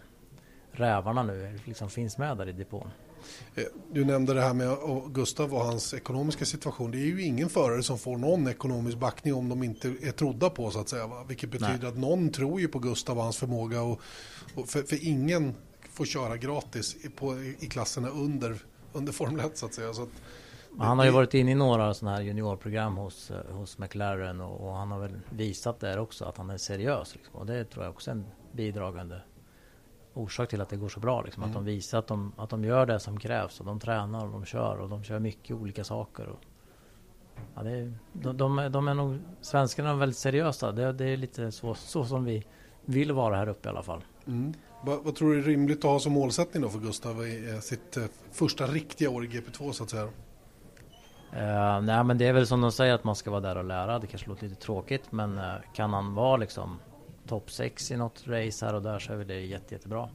rävarna 0.71 1.23
nu 1.23 1.59
liksom 1.65 1.89
finns 1.89 2.17
med 2.17 2.37
där 2.37 2.49
i 2.49 2.51
depån. 2.51 2.91
Eh, 3.55 3.63
du 3.91 4.05
nämnde 4.05 4.33
det 4.33 4.41
här 4.41 4.53
med 4.53 4.77
Gustav 5.13 5.53
och 5.53 5.61
hans 5.61 5.93
ekonomiska 5.93 6.45
situation. 6.45 6.91
Det 6.91 6.97
är 6.97 7.05
ju 7.05 7.21
ingen 7.21 7.49
förare 7.49 7.83
som 7.83 7.99
får 7.99 8.17
någon 8.17 8.47
ekonomisk 8.47 8.97
backning 8.97 9.33
om 9.33 9.49
de 9.49 9.63
inte 9.63 9.87
är 9.87 10.11
trodda 10.11 10.49
på 10.49 10.71
så 10.71 10.79
att 10.79 10.89
säga. 10.89 11.07
Va? 11.07 11.25
Vilket 11.27 11.51
betyder 11.51 11.77
Nej. 11.81 11.87
att 11.87 11.97
någon 11.97 12.29
tror 12.29 12.59
ju 12.59 12.67
på 12.67 12.79
Gustav 12.79 13.17
och 13.17 13.23
hans 13.23 13.37
förmåga. 13.37 13.81
Och, 13.81 14.01
och 14.55 14.69
för, 14.69 14.83
för, 14.83 15.07
ingen 15.07 15.53
får 15.93 16.05
köra 16.05 16.37
gratis 16.37 16.95
på, 17.15 17.39
i 17.59 17.67
klasserna 17.69 18.09
under, 18.09 18.57
under 18.93 19.13
Formel 19.13 19.45
1 19.45 19.57
så 19.57 19.65
att 19.65 19.73
säga. 19.73 19.93
Så 19.93 20.03
att, 20.03 20.09
han 20.79 20.97
har 20.97 21.05
ju 21.05 21.11
varit 21.11 21.33
inne 21.33 21.51
i 21.51 21.55
några 21.55 21.93
sådana 21.93 22.17
här 22.17 22.23
juniorprogram 22.23 22.97
hos, 22.97 23.31
eh, 23.31 23.55
hos 23.55 23.77
McLaren 23.77 24.41
och, 24.41 24.67
och, 24.67 24.75
han 24.75 24.91
har 24.91 24.99
väl 24.99 25.19
visat 25.29 25.79
där 25.79 25.99
också 25.99 26.25
att 26.25 26.37
han 26.37 26.49
är 26.49 26.57
seriös. 26.57 27.15
Liksom. 27.15 27.35
Och 27.35 27.45
det 27.45 27.65
tror 27.65 27.85
jag 27.85 27.93
också 27.93 28.11
är 28.11 28.15
en 28.15 28.25
bidragande 28.51 29.21
orsak 30.15 30.49
till 30.49 30.61
att 30.61 30.69
det 30.69 30.75
går 30.75 30.89
så 30.89 30.99
bra. 30.99 31.21
Liksom. 31.21 31.43
Mm. 31.43 31.49
Att 31.49 31.55
de 31.55 31.65
visar 31.65 31.99
att 31.99 32.07
de, 32.07 32.31
att 32.37 32.49
de 32.49 32.63
gör 32.63 32.85
det 32.85 32.99
som 32.99 33.19
krävs 33.19 33.59
och 33.59 33.65
de 33.65 33.79
tränar 33.79 34.25
och 34.25 34.31
de 34.31 34.45
kör 34.45 34.77
och 34.77 34.89
de 34.89 35.03
kör 35.03 35.19
mycket 35.19 35.55
olika 35.55 35.83
saker. 35.83 36.27
Och, 36.27 36.39
ja, 37.55 37.63
det 37.63 37.71
är, 37.71 37.93
de, 38.13 38.37
de, 38.37 38.71
de, 38.71 38.87
är 38.87 38.93
nog, 38.93 39.19
svenskarna 39.41 39.89
är 39.89 39.95
väldigt 39.95 40.17
seriösa. 40.17 40.71
Det, 40.71 40.93
det, 40.93 41.05
är 41.05 41.17
lite 41.17 41.51
så, 41.51 41.73
så 41.73 42.05
som 42.05 42.25
vi 42.25 42.43
vill 42.85 43.11
vara 43.11 43.35
här 43.35 43.49
uppe 43.49 43.67
i 43.67 43.71
alla 43.71 43.83
fall. 43.83 44.03
Mm. 44.27 44.53
Vad, 44.83 45.03
vad, 45.03 45.15
tror 45.15 45.33
du 45.33 45.39
är 45.39 45.43
rimligt 45.43 45.77
att 45.77 45.91
ha 45.91 45.99
som 45.99 46.13
målsättning 46.13 46.63
då 46.63 46.69
för 46.69 46.79
Gustav 46.79 47.27
i 47.27 47.59
sitt 47.61 47.97
eh, 47.97 48.03
första 48.31 48.67
riktiga 48.67 49.09
år 49.09 49.25
i 49.25 49.27
GP2 49.27 49.71
så 49.71 49.83
att 49.83 49.89
säga? 49.89 50.03
Uh, 51.33 51.81
nej 51.81 52.03
men 52.03 52.17
det 52.17 52.27
är 52.27 52.33
väl 52.33 52.47
som 52.47 52.61
de 52.61 52.71
säger 52.71 52.93
att 52.93 53.03
man 53.03 53.15
ska 53.15 53.31
vara 53.31 53.41
där 53.41 53.57
och 53.57 53.63
lära. 53.63 53.99
Det 53.99 54.07
kanske 54.07 54.29
låter 54.29 54.47
lite 54.47 54.61
tråkigt 54.61 55.11
men 55.11 55.37
uh, 55.37 55.53
kan 55.73 55.93
han 55.93 56.15
vara 56.15 56.37
liksom 56.37 56.79
topp 57.27 57.51
6 57.51 57.91
i 57.91 57.97
något 57.97 58.23
race 58.27 58.65
här 58.65 58.73
och 58.73 58.81
där 58.81 58.99
så 58.99 59.13
är 59.13 59.25
det 59.25 59.39
jätte, 59.39 59.73
jättebra. 59.75 60.09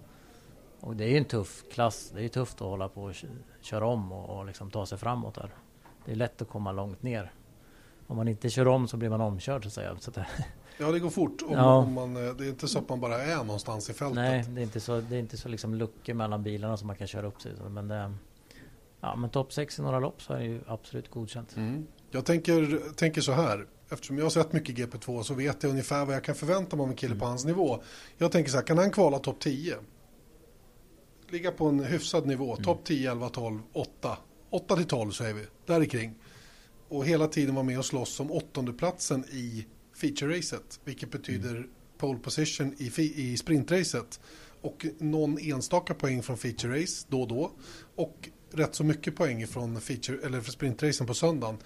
Och 0.80 0.96
det 0.96 1.04
är 1.04 1.08
ju 1.08 1.16
en 1.16 1.24
tuff 1.24 1.64
klass. 1.72 2.10
Det 2.14 2.20
är 2.20 2.22
ju 2.22 2.28
tufft 2.28 2.54
att 2.54 2.68
hålla 2.68 2.88
på 2.88 3.02
och 3.02 3.14
köra 3.60 3.86
om 3.86 4.12
och, 4.12 4.38
och 4.38 4.46
liksom 4.46 4.70
ta 4.70 4.86
sig 4.86 4.98
framåt 4.98 5.34
där. 5.34 5.54
Det 6.04 6.12
är 6.12 6.16
lätt 6.16 6.42
att 6.42 6.48
komma 6.48 6.72
långt 6.72 7.02
ner. 7.02 7.32
Om 8.06 8.16
man 8.16 8.28
inte 8.28 8.50
kör 8.50 8.68
om 8.68 8.88
så 8.88 8.96
blir 8.96 9.08
man 9.08 9.20
omkörd 9.20 9.62
så 9.62 9.68
att 9.68 9.72
säga. 9.72 9.96
Så 9.98 10.10
det... 10.10 10.26
Ja, 10.78 10.92
det 10.92 10.98
går 10.98 11.10
fort. 11.10 11.42
Om, 11.42 11.52
ja. 11.52 11.74
om 11.74 11.92
man, 11.92 12.16
eh, 12.16 12.34
det 12.34 12.44
är 12.44 12.48
inte 12.48 12.68
så 12.68 12.78
att 12.78 12.88
man 12.88 13.00
bara 13.00 13.22
är 13.22 13.36
någonstans 13.36 13.90
i 13.90 13.92
fältet. 13.92 14.14
Nej, 14.14 14.44
det 14.48 14.60
är 14.60 14.62
inte 14.62 14.80
så, 14.80 15.00
det 15.00 15.16
är 15.16 15.20
inte 15.20 15.36
så 15.36 15.48
liksom 15.48 15.74
luckor 15.74 16.14
mellan 16.14 16.42
bilarna 16.42 16.76
som 16.76 16.86
man 16.86 16.96
kan 16.96 17.06
köra 17.06 17.26
upp 17.26 17.42
sig. 17.42 17.52
Men, 17.68 17.88
det, 17.88 18.14
ja, 19.00 19.16
men 19.16 19.30
topp 19.30 19.52
6 19.52 19.78
i 19.78 19.82
några 19.82 19.98
lopp 19.98 20.22
så 20.22 20.32
är 20.32 20.38
det 20.38 20.44
ju 20.44 20.60
absolut 20.66 21.10
godkänt. 21.10 21.56
Mm. 21.56 21.86
Jag 22.10 22.24
tänker, 22.24 22.80
tänker 22.94 23.20
så 23.20 23.32
här 23.32 23.66
eftersom 23.90 24.18
jag 24.18 24.24
har 24.24 24.30
sett 24.30 24.52
mycket 24.52 24.76
GP2 24.76 25.22
så 25.22 25.34
vet 25.34 25.62
jag 25.62 25.70
ungefär 25.70 26.04
vad 26.04 26.14
jag 26.14 26.24
kan 26.24 26.34
förvänta 26.34 26.76
mig 26.76 26.82
av 26.82 26.90
en 26.90 26.96
kille 26.96 27.14
på 27.14 27.24
hans 27.24 27.44
nivå. 27.44 27.82
Jag 28.18 28.32
tänker 28.32 28.50
så 28.50 28.56
här, 28.56 28.64
kan 28.64 28.78
han 28.78 28.90
kvala 28.90 29.18
topp 29.18 29.40
10? 29.40 29.76
Ligga 31.28 31.50
på 31.50 31.66
en 31.66 31.84
hyfsad 31.84 32.26
nivå, 32.26 32.52
mm. 32.52 32.64
topp 32.64 32.84
10, 32.84 33.10
11, 33.10 33.28
12, 33.28 33.60
8. 33.72 34.18
8 34.50 34.76
till 34.76 34.84
12 34.84 35.10
säger 35.10 35.34
vi, 35.34 35.46
där 35.66 35.84
kring. 35.84 36.14
Och 36.88 37.06
hela 37.06 37.26
tiden 37.26 37.54
vara 37.54 37.64
med 37.64 37.78
och 37.78 37.84
slåss 37.84 38.20
om 38.20 38.30
åttondeplatsen 38.30 39.24
i 39.24 39.66
feature-racet. 40.00 40.80
Vilket 40.84 41.10
betyder 41.10 41.50
mm. 41.50 41.70
pole 41.98 42.18
position 42.18 42.74
i, 42.78 42.90
i 43.14 43.36
sprintracet. 43.36 44.20
Och 44.60 44.86
någon 44.98 45.38
enstaka 45.38 45.94
poäng 45.94 46.22
från 46.22 46.36
feature-race 46.36 47.06
då 47.08 47.22
och 47.22 47.28
då. 47.28 47.52
Och 47.94 48.28
rätt 48.52 48.74
så 48.74 48.84
mycket 48.84 49.16
poäng 49.16 49.46
från 49.46 49.80
feature, 49.80 50.26
eller 50.26 50.40
sprintracen 50.40 51.06
på 51.06 51.14
söndagen. 51.14 51.58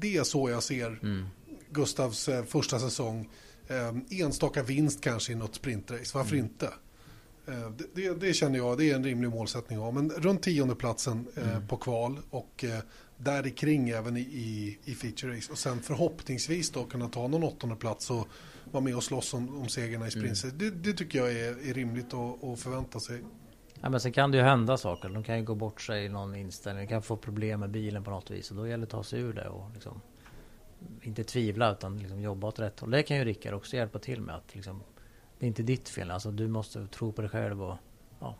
Det 0.00 0.16
är 0.16 0.24
så 0.24 0.50
jag 0.50 0.62
ser 0.62 0.86
mm. 1.02 1.26
Gustavs 1.78 2.28
eh, 2.28 2.44
första 2.44 2.78
säsong. 2.78 3.28
Eh, 3.68 4.20
enstaka 4.20 4.62
vinst 4.62 5.00
kanske 5.00 5.32
i 5.32 5.34
något 5.34 5.54
sprintrace, 5.54 6.18
varför 6.18 6.34
mm. 6.34 6.44
inte? 6.44 6.66
Eh, 7.46 7.70
det, 7.70 7.84
det, 7.94 8.20
det, 8.20 8.32
känner 8.32 8.58
jag, 8.58 8.78
det 8.78 8.90
är 8.90 8.94
en 8.94 9.04
rimlig 9.04 9.30
målsättning 9.30 9.78
att 9.78 9.84
ha. 9.84 9.90
Men 9.90 10.10
runt 10.10 10.42
tiondeplatsen 10.42 11.26
eh, 11.36 11.50
mm. 11.50 11.68
på 11.68 11.76
kval 11.76 12.18
och 12.30 12.64
där 13.16 13.56
kring 13.56 13.88
även 13.88 14.16
i, 14.16 14.20
i, 14.20 14.78
i 14.84 14.94
feature 14.94 15.36
race. 15.36 15.52
Och 15.52 15.58
sen 15.58 15.80
förhoppningsvis 15.80 16.70
då 16.70 16.84
kunna 16.84 17.08
ta 17.08 17.28
någon 17.28 17.42
åttonde 17.42 17.76
plats 17.76 18.10
och 18.10 18.28
vara 18.70 18.84
med 18.84 18.96
och 18.96 19.04
slåss 19.04 19.34
om, 19.34 19.60
om 19.60 19.68
segerna 19.68 20.06
i 20.06 20.10
sprint. 20.10 20.44
Mm. 20.44 20.58
Det, 20.58 20.70
det, 20.70 20.92
tycker 20.92 21.18
jag 21.18 21.32
är, 21.32 21.68
är 21.70 21.74
rimligt 21.74 22.14
att, 22.14 22.44
att 22.44 22.60
förvänta 22.60 23.00
sig. 23.00 23.22
Ja, 23.80 23.90
men 23.90 24.00
sen 24.00 24.12
kan 24.12 24.30
det 24.30 24.38
ju 24.38 24.44
hända 24.44 24.76
saker. 24.76 25.08
De 25.08 25.24
kan 25.24 25.38
ju 25.38 25.44
gå 25.44 25.54
bort 25.54 25.80
sig 25.80 26.04
i 26.04 26.08
någon 26.08 26.34
inställning. 26.34 26.86
De 26.86 26.88
kan 26.88 27.02
få 27.02 27.16
problem 27.16 27.60
med 27.60 27.70
bilen 27.70 28.04
på 28.04 28.10
något 28.10 28.30
vis. 28.30 28.50
Och 28.50 28.56
då 28.56 28.68
gäller 28.68 28.78
det 28.78 28.84
att 28.84 28.90
ta 28.90 29.02
sig 29.02 29.20
ur 29.20 29.32
det 29.32 29.48
och 29.48 29.70
liksom 29.74 30.00
inte 31.02 31.24
tvivla 31.24 31.72
utan 31.72 31.98
liksom 31.98 32.20
jobba 32.20 32.46
åt 32.46 32.58
rätt 32.58 32.80
håll. 32.80 32.90
Det 32.90 33.02
kan 33.02 33.16
ju 33.16 33.24
Rickard 33.24 33.54
också 33.54 33.76
hjälpa 33.76 33.98
till 33.98 34.20
med. 34.20 34.34
Att 34.34 34.54
liksom, 34.54 34.82
det 35.38 35.46
är 35.46 35.48
inte 35.48 35.62
ditt 35.62 35.88
fel. 35.88 36.10
Alltså, 36.10 36.30
du 36.30 36.48
måste 36.48 36.86
tro 36.86 37.12
på 37.12 37.22
dig 37.22 37.30
själv 37.30 37.62
och 37.62 37.76
ja, 38.20 38.34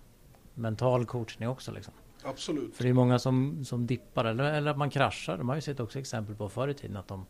mental 0.55 1.07
coachning 1.07 1.49
också. 1.49 1.73
Liksom. 1.73 1.95
Absolut. 2.23 2.77
För 2.77 2.85
det 2.85 2.91
är 2.91 2.95
många 2.95 3.19
som, 3.19 3.65
som 3.65 3.87
dippar 3.87 4.25
eller, 4.25 4.45
eller 4.45 4.71
att 4.71 4.79
man 4.79 4.91
kraschar. 4.91 5.39
De 5.39 5.49
har 5.49 5.57
ju 5.57 5.63
sett 5.63 5.81
också 5.81 5.99
exempel 5.99 6.37
på 6.37 6.49
förr 6.49 6.69
i 6.69 6.75
tiden 6.75 6.97
att 6.97 7.09
de 7.09 7.27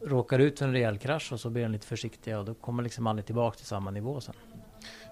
råkar 0.00 0.38
ut 0.38 0.58
för 0.58 0.66
en 0.66 0.72
rejäl 0.72 0.98
krasch 0.98 1.32
och 1.32 1.40
så 1.40 1.50
blir 1.50 1.62
de 1.62 1.72
lite 1.72 1.86
försiktiga 1.86 2.38
och 2.38 2.44
då 2.44 2.54
kommer 2.54 2.82
liksom 2.82 3.06
aldrig 3.06 3.26
tillbaka 3.26 3.56
till 3.56 3.66
samma 3.66 3.90
nivå 3.90 4.20
sen. 4.20 4.34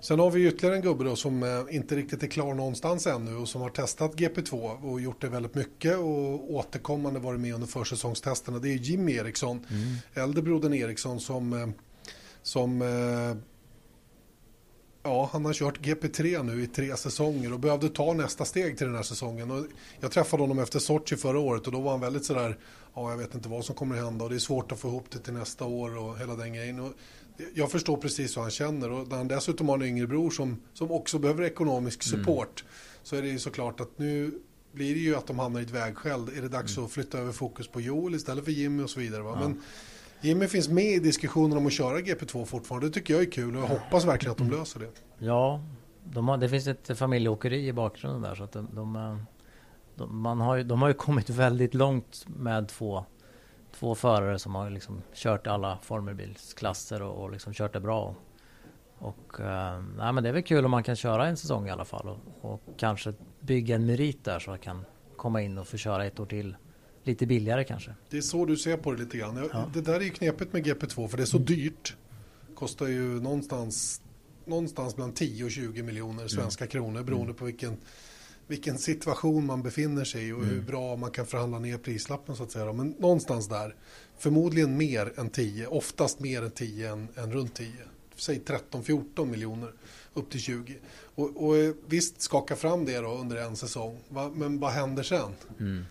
Sen 0.01 0.19
har 0.19 0.31
vi 0.31 0.49
ytterligare 0.49 0.77
en 0.77 0.83
gubbe 0.83 1.05
då 1.05 1.17
som 1.17 1.43
eh, 1.43 1.77
inte 1.77 1.97
riktigt 1.97 2.23
är 2.23 2.27
klar 2.27 2.55
någonstans 2.55 3.07
ännu 3.07 3.37
och 3.37 3.49
som 3.49 3.61
har 3.63 3.71
testat 3.71 4.15
GP2 4.15 4.85
och 4.85 5.01
gjort 5.01 5.21
det 5.21 5.29
väldigt 5.29 5.55
mycket 5.55 5.97
och 5.99 6.55
återkommande 6.55 7.21
varit 7.21 7.41
med 7.41 7.55
under 7.55 7.67
försäsongstesterna. 7.67 8.59
Det 8.59 8.69
är 8.69 8.77
Jimmy 8.77 9.13
Eriksson, 9.13 9.67
mm. 9.71 9.97
äldre 10.15 10.43
brodern 10.43 10.75
Eriksson 10.75 11.21
som, 11.21 11.53
eh, 11.53 11.69
som 12.43 12.83
eh, 12.83 13.43
Ja, 15.07 15.29
han 15.33 15.45
har 15.45 15.53
kört 15.53 15.81
GP3 15.81 16.43
nu 16.43 16.63
i 16.63 16.67
tre 16.67 16.97
säsonger 16.97 17.53
och 17.53 17.61
behövde 17.61 17.89
ta 17.89 18.13
nästa 18.13 18.45
steg 18.45 18.79
till 18.79 18.87
den 18.87 18.97
här 18.97 19.03
säsongen. 19.03 19.51
Och 19.51 19.67
jag 20.01 20.11
träffade 20.11 20.43
honom 20.43 20.59
efter 20.59 20.79
Sochi 20.79 21.17
förra 21.17 21.39
året 21.39 21.67
och 21.67 21.73
då 21.73 21.81
var 21.81 21.91
han 21.91 22.01
väldigt 22.01 22.25
sådär, 22.25 22.59
ja 22.95 23.11
jag 23.11 23.19
vet 23.19 23.35
inte 23.35 23.49
vad 23.49 23.65
som 23.65 23.75
kommer 23.75 23.97
att 23.97 24.05
hända 24.05 24.25
och 24.25 24.31
det 24.31 24.37
är 24.37 24.41
svårt 24.41 24.73
att 24.73 24.79
få 24.79 24.89
ihop 24.89 25.11
det 25.11 25.19
till 25.19 25.33
nästa 25.33 25.65
år 25.65 25.99
och 25.99 26.19
hela 26.19 26.35
den 26.35 26.55
grejen. 26.55 26.81
Och 26.81 26.93
jag 27.55 27.71
förstår 27.71 27.97
precis 27.97 28.37
vad 28.37 28.45
han 28.45 28.51
känner 28.51 28.91
och 28.91 29.09
när 29.09 29.17
han 29.17 29.29
dessutom 29.29 29.69
har 29.69 29.77
en 29.77 29.83
yngre 29.83 30.07
bror 30.07 30.31
som, 30.31 30.61
som 30.73 30.91
också 30.91 31.19
behöver 31.19 31.45
ekonomisk 31.45 32.07
mm. 32.07 32.19
support 32.19 32.63
mm. 32.63 32.73
så 33.03 33.17
är 33.17 33.23
det 33.23 33.29
ju 33.29 33.39
såklart 33.39 33.81
att 33.81 33.99
nu 33.99 34.41
blir 34.73 34.95
det 34.95 35.01
ju 35.01 35.17
att 35.17 35.27
de 35.27 35.39
hamnar 35.39 35.61
i 35.61 35.63
ett 35.63 35.71
vägskäl. 35.71 36.29
Är 36.37 36.43
det 36.43 36.49
dags 36.49 36.77
mm. 36.77 36.87
att 36.87 36.93
flytta 36.93 37.19
över 37.19 37.33
fokus 37.33 37.69
på 37.69 37.81
Joel 37.81 38.15
istället 38.15 38.45
för 38.45 38.53
Jimmy 38.53 38.83
och 38.83 38.91
så 38.91 39.01
vidare. 39.01 39.23
Va? 39.23 39.39
Ja. 39.41 39.49
Men 39.49 39.63
Jimmy 40.21 40.47
finns 40.47 40.69
med 40.69 40.85
i 40.85 40.99
diskussionen 40.99 41.59
om 41.59 41.67
att 41.67 41.73
köra 41.73 41.99
GP2 41.99 42.45
fortfarande. 42.45 42.87
Det 42.87 42.93
tycker 42.93 43.15
jag 43.15 43.23
är 43.23 43.31
kul 43.31 43.57
och 43.57 43.63
jag 43.63 43.69
hoppas 43.69 44.05
verkligen 44.05 44.33
att 44.33 44.39
de 44.39 44.51
löser 44.51 44.81
det. 44.81 44.91
Ja, 45.19 45.65
de 46.05 46.29
har, 46.29 46.37
det 46.37 46.49
finns 46.49 46.67
ett 46.67 46.99
familjeåkeri 46.99 47.69
i 47.69 47.73
bakgrunden 47.73 48.23
där 48.23 48.35
så 48.35 48.45
att 48.45 48.53
de, 48.53 48.69
de, 48.73 49.19
de, 49.95 50.23
man 50.23 50.41
har 50.41 50.63
de 50.63 50.83
har 50.83 50.89
ju 50.89 50.95
kommit 50.95 51.31
väldigt 51.31 51.75
långt 51.75 52.27
med 52.29 52.69
två 52.69 53.05
två 53.79 53.95
förare 53.95 54.39
som 54.39 54.55
har 54.55 54.71
liksom 54.71 55.03
kört 55.15 55.47
alla 55.47 55.79
formelbilsklasser 55.83 57.03
och, 57.03 57.23
och 57.23 57.31
liksom 57.33 57.53
kört 57.55 57.73
det 57.73 57.81
bra. 57.81 58.15
Och 58.99 59.41
eh, 59.41 59.83
nej, 59.97 60.13
men 60.13 60.23
det 60.23 60.29
är 60.29 60.33
väl 60.33 60.43
kul 60.43 60.65
om 60.65 60.71
man 60.71 60.83
kan 60.83 60.97
köra 60.97 61.27
en 61.27 61.37
säsong 61.37 61.69
i 61.69 61.71
alla 61.71 61.85
fall 61.85 62.09
och, 62.09 62.53
och 62.53 62.63
kanske 62.77 63.13
bygga 63.41 63.75
en 63.75 63.87
merit 63.87 64.25
där 64.25 64.39
så 64.39 64.51
man 64.51 64.59
kan 64.59 64.85
komma 65.17 65.43
in 65.43 65.59
och 65.59 65.69
få 65.69 65.77
köra 65.77 66.05
ett 66.05 66.21
år 66.21 66.27
till 66.27 66.57
lite 67.03 67.27
billigare 67.27 67.65
kanske. 67.65 67.95
Det 68.11 68.17
är 68.17 68.21
så 68.23 68.45
du 68.45 68.57
ser 68.57 68.77
på 68.77 68.93
det 68.93 68.99
lite 68.99 69.19
grann. 69.19 69.37
Jag- 69.37 69.49
Ja. 69.53 69.71
Det 69.75 69.81
där 69.81 69.95
är 69.95 70.01
ju 70.01 70.11
knepigt 70.11 70.53
med 70.53 70.67
GP2 70.67 71.09
för 71.09 71.17
det 71.17 71.23
är 71.23 71.27
så 71.27 71.39
dyrt. 71.39 71.97
Kostar 72.55 72.87
ju 72.87 73.21
någonstans, 73.21 74.03
någonstans 74.45 74.97
bland 74.97 75.17
10 75.17 75.45
och 75.45 75.51
20 75.51 75.83
miljoner 75.83 76.29
svenska 76.29 76.67
kronor 76.67 77.03
beroende 77.03 77.35
på 77.35 77.45
vilken, 77.45 77.77
vilken 78.47 78.79
situation 78.79 79.47
man 79.47 79.63
befinner 79.63 80.05
sig 80.05 80.29
i 80.29 80.33
och 80.33 80.45
hur 80.45 80.61
bra 80.61 80.97
man 80.97 81.11
kan 81.11 81.27
förhandla 81.27 81.59
ner 81.59 81.79
prislappen 81.79 82.37
så 82.37 82.43
att 82.43 82.51
säga. 82.51 82.73
Men 82.73 82.95
någonstans 82.99 83.49
där. 83.49 83.75
Förmodligen 84.19 84.77
mer 84.77 85.13
än 85.17 85.31
10, 85.31 85.67
oftast 85.67 86.21
mer 86.21 86.43
än 86.43 86.51
10 86.51 86.93
än, 86.93 87.09
än 87.17 87.33
runt 87.33 87.55
10. 87.55 87.69
Säg 88.17 88.41
13-14 88.73 89.27
miljoner 89.27 89.73
upp 90.15 90.31
till 90.31 90.41
20. 90.41 90.77
Och, 91.15 91.47
och 91.47 91.57
eh, 91.57 91.75
visst 91.87 92.21
skaka 92.23 92.57
fram 92.57 92.85
det 92.85 92.99
då 92.99 93.09
under 93.19 93.37
en 93.37 93.57
säsong. 93.57 93.99
Va? 94.09 94.31
Men 94.35 94.61
vad 94.61 94.71
händer 94.73 95.03
sen? 95.03 95.31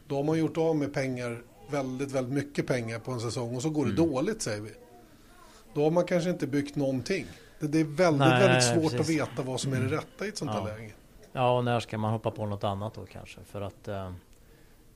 Då 0.08 0.15
har 0.15 0.24
man 0.24 0.38
gjort 0.39 0.58
av 0.58 0.76
med 0.76 0.94
pengar, 0.94 1.41
väldigt, 1.72 2.12
väldigt 2.12 2.34
mycket 2.34 2.68
pengar 2.68 3.00
på 3.00 3.12
en 3.12 3.20
säsong 3.20 3.56
och 3.56 3.62
så 3.62 3.70
går 3.70 3.86
det 3.86 3.94
dåligt 3.94 4.41
säger 4.41 4.62
vi. 4.62 4.72
Då 5.74 5.84
har 5.84 5.91
man 5.91 6.06
kanske 6.06 6.30
inte 6.30 6.48
byggt 6.48 6.76
någonting. 6.76 7.26
Det, 7.60 7.68
det 7.68 7.80
är 7.80 7.84
väldigt, 7.84 8.20
Nej, 8.20 8.48
väldigt 8.48 8.63
svårt 8.74 8.91
att 8.91 8.98
precis. 8.98 9.15
veta 9.15 9.41
vad 9.44 9.60
som 9.62 9.74
är 9.74 9.80
det 9.80 9.96
rätta 9.98 10.26
i 10.26 10.30
ett 10.30 10.38
sånt 10.38 10.52
här 10.52 10.60
Ja. 10.60 10.65
läge. 10.78 10.94
Ja, 11.36 11.58
och 11.58 11.63
när 11.65 11.80
ska 11.80 11.98
man 11.98 12.12
hoppa 12.12 12.32
på 12.32 12.45
något 12.45 12.63
annat 12.63 12.93
då 12.93 13.06
kanske? 13.06 13.41
För 13.43 13.62
att 13.62 13.88
eh, 13.88 14.06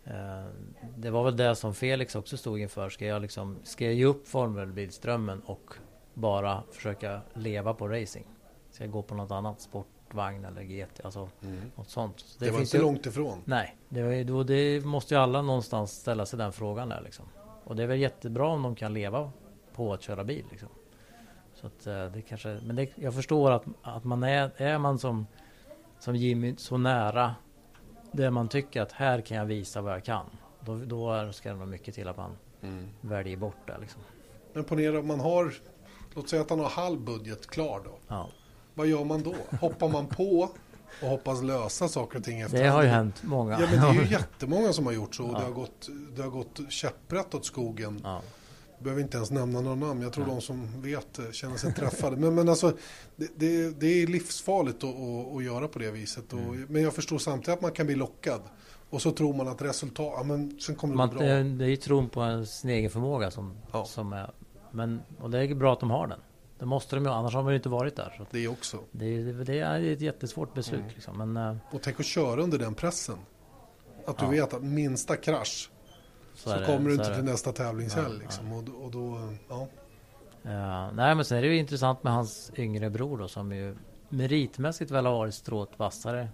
eh, 0.04 0.46
det 0.98 1.10
var 1.10 1.24
väl 1.24 1.38
det 1.38 1.56
som 1.56 1.74
Felix 1.74 2.16
också 2.16 2.38
stod 2.38 2.60
inför. 2.60 2.90
Ska 2.90 3.06
jag, 3.06 3.22
liksom, 3.22 3.58
ska 3.64 3.86
jag 3.86 3.94
ge 3.94 4.06
upp 4.06 4.28
formelbilsdrömmen 4.28 5.42
och 5.46 5.74
bara 6.14 6.64
försöka 6.72 7.22
leva 7.34 7.74
på 7.74 7.88
racing? 7.88 8.26
Ska 8.72 8.84
jag 8.84 8.92
gå 8.92 9.02
på 9.02 9.16
något 9.16 9.32
annat? 9.32 9.62
Sportvagn 9.62 10.46
eller 10.46 10.62
GT? 10.62 11.02
Alltså 11.04 11.30
något 11.76 11.90
sånt. 11.90 12.20
Så 12.20 12.40
Det, 12.46 12.52
var 12.52 12.58
finns 12.58 12.70
inte 12.74 12.78
ju- 12.78 12.84
långt 12.84 13.06
ifrån. 13.06 13.42
Nej, 13.46 13.76
det, 13.90 14.04
var 14.04 14.12
ju, 14.12 14.24
då, 14.24 14.44
det 14.44 14.86
måste 14.86 15.14
ju 15.14 15.20
alla 15.20 15.42
någonstans 15.42 15.92
ställa 15.92 16.26
sig 16.26 16.40
den 16.40 16.52
frågan 16.54 16.90
där 16.90 17.02
liksom. 17.02 17.26
Och 17.64 17.76
det 17.76 17.84
är 17.84 17.88
väl 17.88 18.00
jättebra 18.00 18.48
om 18.48 18.64
de 18.64 18.76
kan 18.76 18.94
leva 18.94 19.32
på 19.76 19.94
att 19.94 20.02
köra 20.02 20.24
bil 20.24 20.46
liksom. 20.52 20.70
Så 21.54 21.68
att 21.68 21.88
eh, 21.88 22.06
det 22.06 22.22
kanske, 22.22 22.60
men 22.66 22.76
det, 22.76 22.90
jag 22.96 23.14
förstår 23.14 23.52
att, 23.52 23.64
att 23.82 24.04
man 24.04 24.24
är, 24.24 24.52
är 24.58 24.78
man 24.78 25.00
som, 25.00 25.28
som 26.00 26.16
Jimmy 26.16 26.56
så 26.58 26.78
nära 26.78 27.36
det 28.12 28.32
man 28.32 28.48
tycker 28.48 28.82
att 28.82 28.92
här 28.92 29.22
kan 29.22 29.38
jag 29.38 29.46
visa 29.46 29.82
vad 29.82 29.94
jag 29.94 30.04
kan. 30.04 30.26
Då, 30.66 30.76
då 30.76 31.32
ska 31.34 31.50
det 31.50 31.56
nog 31.56 31.68
mycket 31.68 31.96
till 31.96 32.08
att 32.08 32.18
man 32.18 32.38
väljer 33.02 33.38
bort 33.38 33.68
det 33.68 33.78
liksom. 33.82 34.02
Men 34.54 34.64
ponera 34.64 35.00
om 35.00 35.08
man 35.08 35.20
har, 35.20 35.54
låt 36.14 36.30
säga 36.30 36.42
att 36.42 36.50
han 36.50 36.60
har 36.60 36.70
halv 36.70 37.00
budget 37.00 37.48
klar 37.48 37.82
då. 37.86 38.00
Ja. 38.08 38.30
Vad 38.74 38.88
gör 38.88 39.04
man 39.04 39.24
då? 39.24 39.36
Hoppar 39.62 39.90
man 39.90 40.08
på 40.08 40.50
och 41.02 41.10
hoppas 41.10 41.42
lösa 41.42 41.88
saker 41.88 42.18
och 42.18 42.24
ting 42.24 42.42
efter 42.42 42.64
Det 42.64 42.70
har 42.70 42.84
ju 42.84 42.90
hänt 42.90 43.24
många. 43.24 43.60
Ja 43.60 43.68
men 43.72 43.82
det 43.82 44.02
är 44.02 44.06
ju 44.06 44.12
jättemånga 44.12 44.74
som 44.74 44.86
har 44.86 44.94
gjort 44.94 45.16
så 45.16 45.26
och 45.26 45.34
det, 45.34 45.46
har 45.46 45.52
gått, 45.52 45.90
det 46.16 46.22
har 46.22 46.30
gått 46.30 46.60
käpprätt 46.70 47.34
åt 47.34 47.46
skogen. 47.46 48.02
Ja. 48.04 48.22
Behöver 48.80 49.02
inte 49.02 49.18
ens 49.18 49.32
nämna 49.32 49.62
några 49.62 49.76
namn. 49.76 50.02
Jag 50.02 50.14
tror 50.14 50.26
de 50.26 50.42
som 50.42 50.82
vet 50.82 51.20
eh, 51.20 51.32
känner 51.32 51.58
sig 51.58 51.74
träffade. 51.74 52.18
Men, 52.18 52.36
men 52.36 52.50
alltså, 52.50 52.74
det, 53.16 53.28
det, 53.36 53.80
det 53.80 53.88
är 54.04 54.08
livsfarligt 54.08 54.84
att, 54.84 54.90
att, 54.96 55.36
att 55.36 55.44
göra 55.44 55.68
på 55.68 55.80
det 55.80 55.92
viset. 55.92 56.34
Och, 56.34 56.40
Mm. 56.40 56.66
Men 56.70 56.82
jag 56.82 56.94
förstår 56.94 57.18
samtidigt 57.18 57.50
att 57.58 57.62
man 57.62 57.72
kan 57.72 57.86
bli 57.86 57.96
lockad. 57.96 58.42
Och 58.90 59.02
så 59.02 59.12
tror 59.12 59.34
man 59.34 59.48
att 59.48 59.62
resultat, 59.62 60.14
ja 60.18 60.24
men 60.24 60.60
sen 60.60 60.76
kommer 60.76 60.94
det 60.94 60.98
Man, 60.98 61.10
gå 61.10 61.16
bra. 61.16 61.24
det, 61.28 61.44
det 61.44 61.66
är 61.66 61.70
ju 61.70 61.76
tron 61.76 62.10
på 62.10 62.46
sin 62.46 62.70
egen 62.70 62.90
förmåga 62.90 63.32
som, 63.32 63.54
Ja. 63.72 63.86
som 63.86 64.14
är... 64.14 64.32
Men, 64.72 65.02
och 65.22 65.30
det 65.30 65.40
är 65.40 65.56
bra 65.56 65.74
att 65.74 65.80
de 65.80 65.92
har 65.92 66.08
den. 66.08 66.20
Det 66.60 66.66
måste 66.66 66.96
de 66.96 67.06
ju, 67.06 67.12
annars 67.12 67.34
har 67.34 67.44
man 67.44 67.52
ju 67.52 67.58
inte 67.58 67.70
varit 67.70 67.96
där. 67.96 68.14
Så 68.18 68.26
Det 68.32 68.48
också. 68.48 68.78
det, 68.92 69.06
är- 69.06 69.44
det 69.46 69.60
är 69.60 69.84
ett 69.84 70.02
jättesvårt 70.02 70.54
beslut 70.54 70.80
Mm. 70.80 70.92
liksom. 70.96 71.18
Men 71.18 71.38
eh, 71.38 71.58
Och 71.72 71.82
tänk 71.82 72.00
att 72.00 72.06
köra 72.06 72.42
under 72.42 72.58
den 72.60 72.76
pressen. 72.76 73.18
Att 74.06 74.18
du 74.18 74.26
Ja. 74.26 74.32
vet 74.32 74.54
att 74.54 74.64
minsta 74.64 75.16
krasch 75.16 75.70
så, 76.44 76.50
är 76.50 76.60
det- 76.60 76.66
kommer 76.66 76.90
du 76.90 76.96
så 76.96 77.02
inte 77.02 77.16
till 77.16 77.24
nästa 77.24 77.52
tävlingshelg. 77.52 78.06
Ja, 78.14 78.20
liksom. 78.24 78.52
Och, 78.54 78.64
då- 78.64 78.72
och 78.72 78.92
då, 78.92 79.34
ja. 79.50 79.68
Eh, 80.44 80.94
nej 80.94 81.16
men 81.16 81.26
sen 81.26 81.38
är 81.38 81.42
det 81.42 81.48
ju 81.48 81.58
intressant 81.58 82.04
med 82.04 82.14
hans 82.14 82.52
yngre 82.58 82.90
bror 82.90 83.18
då 83.18 83.28
som 83.28 83.52
ju 83.52 83.76
meritmässigt 84.10 84.92
väl 84.92 85.06
har 85.06 85.14
varit 85.14 85.34
strået 85.34 85.70
vassare 85.78 86.30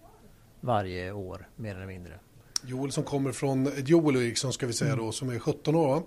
varje 0.61 1.11
år 1.11 1.47
mer 1.55 1.75
eller 1.75 1.85
mindre. 1.87 2.19
Joel 2.65 2.91
som 2.91 3.03
kommer 3.03 3.31
från, 3.31 3.69
Joel 3.85 4.15
Eriksson 4.15 4.53
ska 4.53 4.67
vi 4.67 4.73
säga 4.73 4.93
Mm. 4.93 5.05
då, 5.05 5.11
som 5.11 5.29
är 5.29 5.39
17 5.39 5.75
år 5.75 6.03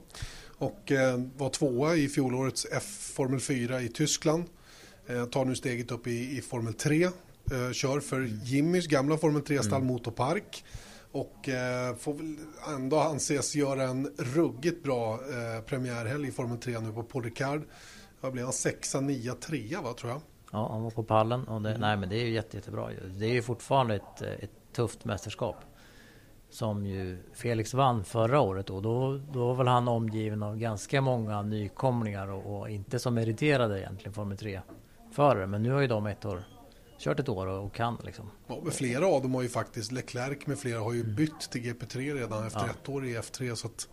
och 0.58 0.92
eh, 0.92 1.20
var 1.36 1.50
tvåa 1.50 1.96
i 1.96 2.08
fjolårets 2.08 2.66
F-Formel 2.72 3.40
4 3.40 3.80
i 3.82 3.88
Tyskland. 3.88 4.44
Eh, 5.06 5.24
tar 5.24 5.44
nu 5.44 5.54
steget 5.56 5.90
upp 5.90 6.06
i, 6.06 6.36
i 6.38 6.40
Formel 6.40 6.74
3. 6.74 7.04
Eh, 7.04 7.10
kör 7.72 8.00
för 8.00 8.16
Mm. 8.16 8.40
Jimmys 8.44 8.86
gamla 8.86 9.16
Formel 9.18 9.42
3-stall 9.42 9.82
Motorpark. 9.82 10.64
Och 11.12 11.48
eh, 11.48 11.96
får 11.96 12.14
väl 12.14 12.36
ändå 12.68 12.98
anses 12.98 13.54
göra 13.54 13.82
en 13.82 14.14
ruggigt 14.18 14.82
bra 14.82 15.14
eh, 15.14 15.64
premiärhelg 15.64 16.28
i 16.28 16.32
Formel 16.32 16.58
3 16.58 16.80
nu 16.80 16.92
på 16.92 17.02
Paul 17.02 17.24
Ricard. 17.24 17.62
Vad 18.20 18.32
blev 18.32 18.44
han? 18.44 18.52
Sexa, 18.52 19.00
nia, 19.00 19.34
trea 19.34 19.80
va 19.80 19.92
tror 19.92 20.12
jag. 20.12 20.20
Ja, 20.52 20.68
han 20.72 20.82
var 20.82 20.90
på 20.90 21.02
pallen 21.02 21.48
och 21.48 21.62
det, 21.62 21.78
nej 21.78 21.96
men 21.96 22.08
det 22.08 22.16
är 22.16 22.24
ju 22.24 22.32
jätte, 22.32 22.56
jättebra. 22.56 22.90
Det 23.18 23.26
är 23.26 23.32
ju 23.32 23.42
fortfarande 23.42 23.94
ett, 23.94 24.22
eh, 24.22 24.28
ett 24.28 24.50
tufft 24.72 25.04
mästerskap. 25.04 25.56
Som 26.50 26.86
ju 26.86 27.18
Felix 27.34 27.74
vann 27.74 28.04
förra 28.04 28.40
året 28.40 28.70
och 28.70 28.82
Då, 28.82 29.20
då 29.32 29.46
var 29.46 29.54
väl 29.54 29.66
han 29.66 29.88
omgiven 29.88 30.42
av 30.42 30.56
ganska 30.56 31.00
många 31.00 31.42
nykomlingar 31.42 32.28
och, 32.28 32.58
och 32.58 32.70
inte 32.70 32.98
så 32.98 33.10
meriterade 33.10 33.80
egentligen 33.80 34.12
Formel 34.12 34.36
3-förare. 34.36 35.46
Men 35.46 35.62
nu 35.62 35.72
har 35.72 35.80
ju 35.80 35.86
de 35.86 36.06
ett 36.06 36.24
år, 36.24 36.42
kört 36.98 37.20
ett 37.20 37.28
år 37.28 37.46
och, 37.46 37.72
kan 37.74 37.98
liksom. 38.04 38.30
Ja, 38.46 38.58
men 38.62 38.72
flera 38.72 39.06
av 39.06 39.22
dem 39.22 39.34
har 39.34 39.42
ju 39.42 39.48
faktiskt, 39.48 39.92
Leclerc 39.92 40.46
med 40.46 40.58
flera 40.58 40.80
har 40.80 40.92
ju 40.92 41.04
bytt 41.04 41.40
till 41.50 41.60
GP3 41.62 42.14
redan 42.14 42.46
efter 42.46 42.60
Mm. 42.60 42.70
Ja. 42.74 42.82
ett 42.82 42.88
år 42.88 43.06
i 43.06 43.16
F3. 43.18 43.54
Så 43.54 43.66
att, 43.66 43.88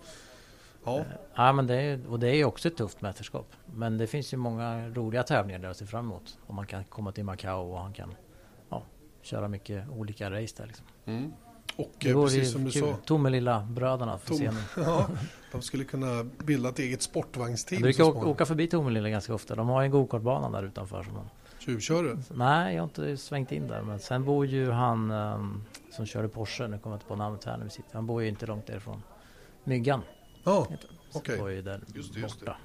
ja. 0.85 1.05
Ja, 1.35 1.53
men 1.53 1.67
det 1.67 1.75
är, 1.81 2.07
och 2.09 2.19
det 2.19 2.29
är 2.29 2.35
ju 2.35 2.45
också 2.45 2.67
ett 2.67 2.77
tufft 2.77 3.01
mästerskap. 3.01 3.51
Men 3.75 3.97
det 3.97 4.07
finns 4.07 4.33
ju 4.33 4.37
många 4.37 4.89
roliga 4.89 5.23
tävlingar 5.23 5.59
där 5.59 5.69
att 5.69 5.77
se 5.77 5.85
fram 5.85 6.05
emot. 6.05 6.37
Om 6.47 6.55
man 6.55 6.65
kan 6.67 6.83
komma 6.83 7.11
till 7.11 7.23
Macao 7.23 7.71
och 7.73 7.79
han 7.79 7.93
kan 7.93 8.15
ja, 8.69 8.83
köra 9.21 9.47
mycket 9.47 9.89
olika 9.89 10.31
race 10.31 10.55
där 10.57 10.65
liksom. 10.67 10.85
Och 11.77 11.91
Det 11.99 12.09
eh, 12.09 12.23
precis 12.23 12.51
som 12.51 12.63
du 12.63 12.71
kul. 12.71 12.81
sa, 12.81 12.97
Tomelilla 13.05 13.67
bröderna 13.71 14.17
för 14.17 14.27
Tom, 14.35 14.57
ja, 14.77 15.07
de 15.51 15.61
skulle 15.61 15.83
kunna 15.83 16.23
bilda 16.23 16.69
ett 16.69 16.79
eget 16.79 17.01
sportvagnsteam. 17.01 17.79
Jag 17.79 17.83
brukar 17.95 18.27
åka, 18.27 18.45
förbi 18.45 18.67
Tomelilla 18.67 19.09
ganska 19.09 19.33
ofta. 19.33 19.55
De 19.55 19.67
har 19.69 19.83
en 19.83 19.91
gokartbana 19.91 20.49
där 20.61 20.67
utanför. 20.67 21.03
Som 21.03 21.13
man, 21.13 21.29
Tjuvkörare. 21.65 22.17
nej, 22.33 22.75
jag 22.75 22.81
har 22.81 22.87
inte 22.87 23.17
svängt 23.17 23.51
in 23.51 23.67
där. 23.67 23.81
Men 23.81 23.99
sen 23.99 24.23
bor 24.25 24.45
ju 24.45 24.71
han 24.71 25.11
ehm, 25.11 25.63
som 25.91 26.05
körde 26.05 26.27
Porsche, 26.27 26.67
nu 26.67 26.77
kommer 26.79 26.93
jag 26.95 26.97
inte 26.97 27.07
på 27.07 27.15
namnet 27.15 27.43
här 27.45 27.57
när 27.57 27.63
vi 27.63 27.69
sitter. 27.69 27.93
Han 27.93 28.05
bor 28.07 28.21
ju 28.21 28.27
inte 28.29 28.45
långt 28.45 28.67
därifrån. 28.67 29.01
Myggan 29.63 30.01
Ja. 30.43 30.67
Så 31.11 31.19
Okej. 31.19 31.37
bor 31.39 31.51
ju 31.51 31.61
där 31.61 31.81
Just 31.95 32.13
det, 32.13 32.19
just 32.19 32.39
det. 32.39 32.45
borta. 32.45 32.57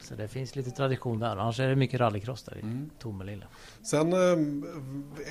Så 0.00 0.14
det 0.14 0.28
finns 0.28 0.56
lite 0.56 0.70
tradition 0.70 1.18
där. 1.18 1.36
Annars 1.36 1.60
är 1.60 1.68
det 1.68 1.76
mycket 1.76 2.00
rallycross 2.00 2.42
där 2.42 2.56
i 2.58 2.60
Mm. 2.60 2.90
Tomelilla. 2.98 3.46
sen 3.82 4.12
eh, 4.12 4.18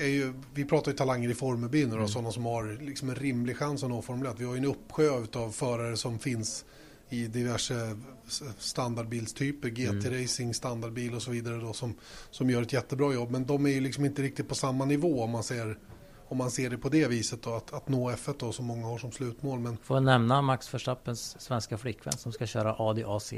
är 0.04 0.08
ju, 0.08 0.34
vi 0.54 0.65
pratar 0.65 0.91
ju 0.91 0.98
talanger 0.98 1.30
i 1.30 1.34
då, 1.89 1.96
Mm. 1.96 2.08
sådana 2.08 2.32
som 2.32 2.46
har 2.46 2.78
liksom 2.86 3.10
en 3.10 3.15
rimlig 3.15 3.58
chans 3.58 3.84
att 3.84 3.89
nå 3.89 4.02
Formel 4.02 4.28
1. 4.28 4.36
Vi 4.39 4.46
har 4.46 4.54
ju 4.54 4.58
en 4.58 4.65
uppsjö 4.65 5.10
av 5.36 5.52
förare 5.52 5.98
som 5.98 6.20
finns 6.20 6.65
i 7.10 7.28
diverse 7.28 7.98
standardbilstyper, 8.58 9.70
GT-racing, 9.70 10.54
standardbil 10.54 11.15
och 11.15 11.22
så 11.22 11.32
vidare 11.32 11.58
då, 11.58 11.74
som, 11.74 11.96
som 12.32 12.50
gör 12.50 12.62
ett 12.62 12.74
jättebra 12.74 13.13
jobb. 13.13 13.32
Men 13.32 13.46
de 13.46 13.65
är 13.65 13.70
ju 13.70 13.82
liksom 13.82 14.06
inte 14.06 14.22
riktigt 14.22 14.50
på 14.50 14.56
samma 14.56 14.86
nivå 14.86 15.24
om 15.24 15.30
man 15.30 15.43
ser, 15.43 15.78
om 16.28 16.38
man 16.38 16.52
ser 16.52 16.70
det 16.70 16.78
på 16.78 16.89
det 16.89 17.08
viset 17.08 17.41
då, 17.43 17.54
att, 17.54 17.74
att 17.74 17.89
nå 17.89 18.12
F1 18.12 18.36
då, 18.39 18.52
som 18.52 18.65
många 18.65 18.88
har 18.88 18.98
som 18.98 19.12
slutmål. 19.12 19.60
Men 19.60 19.78
Får 19.78 19.96
jag 19.98 20.04
nämna 20.04 20.41
Max 20.41 20.74
Verstappens 20.74 21.41
svenska 21.41 21.78
flickvän 21.78 22.13
som 22.17 22.32
ska 22.32 22.46
köra 22.46 22.74
Audi 22.74 23.04
AC. 23.04 23.34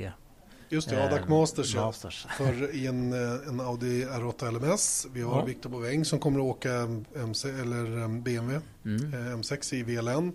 just 0.69 0.89
det, 0.89 0.95
eh, 1.21 1.27
Masters, 1.29 1.75
ja. 1.75 1.85
Masters. 1.85 2.27
för 2.37 2.75
i 2.75 2.87
en, 2.87 3.13
eh, 3.13 3.47
en 3.47 3.59
Audi 3.59 4.05
R8 4.05 4.51
LMS. 4.51 5.07
Vi 5.13 5.21
har 5.21 5.39
Ja. 5.39 5.45
Viktor 5.45 5.69
Boväng 5.69 6.05
som 6.05 6.19
kommer 6.19 6.39
att 6.39 6.45
åka 6.45 6.71
MC, 7.15 7.49
eller 7.49 8.01
eh, 8.01 8.07
BMW 8.07 8.61
Mm. 8.85 9.13
eh, 9.13 9.19
M6 9.37 9.73
i 9.73 9.83
VLN. 9.83 10.31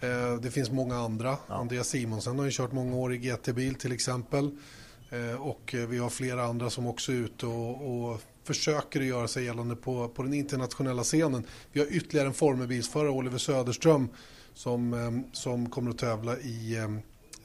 Eh, 0.00 0.34
Det 0.42 0.50
finns 0.50 0.70
många 0.70 0.96
andra. 0.96 1.38
Andreas 1.48 1.88
Simonsen 1.88 2.38
har 2.38 2.44
ju 2.44 2.50
kört 2.50 2.72
många 2.72 2.96
år 2.96 3.14
i 3.14 3.18
GT-bil 3.18 3.74
till 3.74 3.92
exempel. 3.92 4.50
Eh, 5.10 5.40
Och 5.42 5.74
eh, 5.74 5.86
vi 5.88 5.98
har 5.98 6.10
flera 6.10 6.44
andra 6.44 6.70
som 6.70 6.86
också 6.86 7.12
är 7.12 7.16
ute 7.16 7.46
och, 7.46 8.10
och 8.10 8.20
försöker 8.44 9.00
göra 9.00 9.28
sig 9.28 9.44
gällande 9.44 9.76
på, 9.76 10.08
på 10.08 10.22
den 10.22 10.34
internationella 10.34 11.02
scenen. 11.02 11.44
Vi 11.72 11.80
har 11.80 11.86
ytterligare 11.86 12.26
en 12.28 12.34
formelbilsförare, 12.34 13.10
Oliver 13.10 13.38
Söderström, 13.38 14.08
som, 14.54 15.24
som 15.32 15.70
kommer 15.70 15.90
att 15.90 15.98
tävla 15.98 16.38
i 16.38 16.76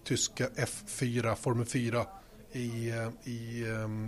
tyska 0.04 0.48
F4, 0.56 1.36
Formel 1.36 1.66
4 1.66 2.06
i, 2.52 2.88
i 3.24 3.64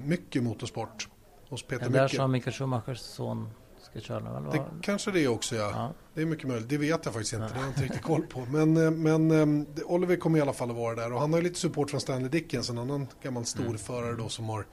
mycket 0.06 0.44
motorsport 0.44 1.08
hos 1.50 1.64
Peter 1.64 1.84
Den 1.84 1.92
där 1.92 2.04
Mycket. 2.04 2.18
som 2.18 2.32
Mikael 2.32 2.54
Schumachers 2.54 3.00
son 3.00 3.50
ska 3.91 4.00
köra 4.00 4.19
nu 4.19 4.30
eller 4.38 4.52
Det 4.52 4.65
kanske 4.81 5.12
det 5.12 5.23
är 5.23 5.27
också 5.27 5.56
ja. 5.56 5.71
Ja. 5.73 5.94
Det 6.13 6.21
är 6.21 6.25
mycket 6.25 6.48
möjligt. 6.48 6.69
Det 6.69 6.77
vet 6.77 7.06
jag 7.06 7.13
faktiskt 7.13 7.33
inte. 7.33 7.48
Det 7.48 7.54
har 7.54 7.62
jag 7.62 7.69
inte 7.69 7.83
riktigt 7.83 8.02
koll 8.02 8.21
på. 8.21 8.46
Men, 8.46 8.77
eh, 8.77 8.92
men 8.92 9.31
eh, 9.31 9.65
det- 9.75 9.83
Oliver 9.83 10.15
kommer 10.15 10.40
i 10.40 10.42
alla 10.42 10.54
fall 10.54 10.69
att 10.69 10.75
vara 10.75 10.96
där. 10.96 11.13
Och 11.13 11.19
han 11.19 11.33
har 11.33 11.40
ju 11.40 11.44
lite 11.44 11.60
support 11.60 11.90
från 11.90 12.02
Stanley 12.02 12.29
Dickens. 12.29 12.69
En 12.69 12.77
annan 12.77 13.08
gammal 13.23 13.46
storförare 13.46 14.15
då 14.15 14.29
som 14.29 14.50
har 14.50 14.65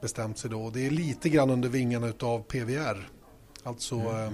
bestämt 0.00 0.38
sig 0.38 0.50
då. 0.50 0.62
Och 0.62 0.72
det 0.72 0.86
är 0.86 0.90
lite 0.90 1.28
grann 1.28 1.50
under 1.50 1.68
vingarna 1.68 2.06
utav 2.06 2.42
PVR. 2.42 3.08
Alltså 3.62 3.94
eh, 3.96 4.26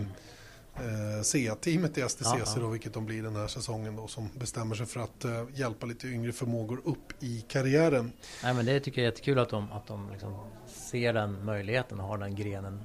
eh, 0.75 1.23
SEA-teamet 1.23 1.99
i 1.99 2.09
STCC 2.09 2.25
Ja, 2.25 2.39
ja. 2.57 2.61
då, 2.61 2.69
vilket 2.69 2.95
de 2.95 3.07
blir 3.07 3.23
den 3.23 3.37
här 3.37 3.47
säsongen 3.47 3.97
då, 3.97 4.07
som 4.07 4.29
bestämmer 4.39 4.75
sig 4.75 4.87
för 4.87 5.01
att 5.01 5.25
eh, 5.25 5.45
hjälpa 5.55 5.87
lite 5.87 6.07
yngre 6.09 6.33
förmågor 6.33 6.81
upp 6.85 7.23
i 7.23 7.41
karriären. 7.49 8.13
Nej 8.43 8.55
men 8.55 8.67
det 8.67 8.81
tycker 8.81 9.01
jag 9.01 9.07
är 9.07 9.11
jättekul 9.13 9.39
att 9.39 9.49
de, 9.49 9.73
att 9.73 9.87
de 9.87 10.11
liksom 10.11 10.37
ser 10.67 11.13
den 11.13 11.45
möjligheten 11.45 12.01
och 12.01 12.07
har 12.07 12.19
den 12.19 12.35
grenen 12.37 12.83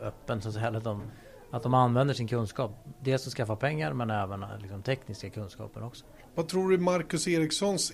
öppen 0.00 0.42
så 0.42 0.48
att 0.48 0.54
säga. 0.54 0.68
Att 0.68 0.84
de, 0.84 1.02
att 1.50 1.62
de 1.62 1.74
använder 1.74 2.14
sin 2.14 2.28
kunskap. 2.28 2.70
Dels 3.00 3.26
att 3.26 3.32
skaffa 3.32 3.56
pengar 3.56 3.92
men 3.92 4.10
även 4.10 4.44
liksom, 4.60 4.82
tekniska 4.82 5.30
kunskaper 5.30 5.84
också. 5.84 6.04
Vad 6.34 6.48
tror 6.48 6.70
du 6.70 6.78
Marcus 6.78 7.28
Erikssons 7.28 7.92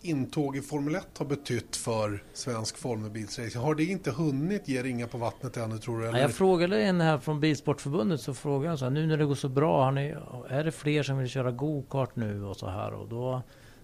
intåg 0.00 0.56
i 0.56 0.60
Formel 0.60 0.94
1 0.94 1.18
har 1.18 1.26
betytt 1.26 1.76
för 1.76 2.22
svensk 2.32 2.78
formelbilsracing? 2.78 3.62
Har 3.62 3.74
det 3.74 3.84
inte 3.84 4.10
hunnit 4.10 4.68
ge 4.68 4.82
ringa 4.82 5.06
på 5.06 5.18
vattnet 5.18 5.56
ännu 5.56 5.78
tror 5.78 6.00
du? 6.00 6.08
Eller? 6.08 6.20
jag 6.20 6.34
frågade 6.34 6.82
en 6.82 7.00
här 7.00 7.18
från 7.18 7.40
Bilsportförbundet 7.40 8.20
så 8.20 8.34
frågade 8.34 8.72
jag 8.72 8.78
så 8.78 8.84
här, 8.84 8.92
nu 8.92 9.06
när 9.06 9.16
det 9.16 9.24
går 9.24 9.34
så 9.34 9.48
bra, 9.48 9.84
har 9.84 9.92
ni, 9.92 10.16
är 10.48 10.64
det 10.64 10.72
fler 10.72 11.02
som 11.02 11.18
vill 11.18 11.28
köra 11.28 11.50
go-kart 11.50 12.16
nu 12.16 12.44
och 12.44 12.56
så 12.56 12.68
här 12.68 12.92
och 12.92 13.08
då 13.08 13.42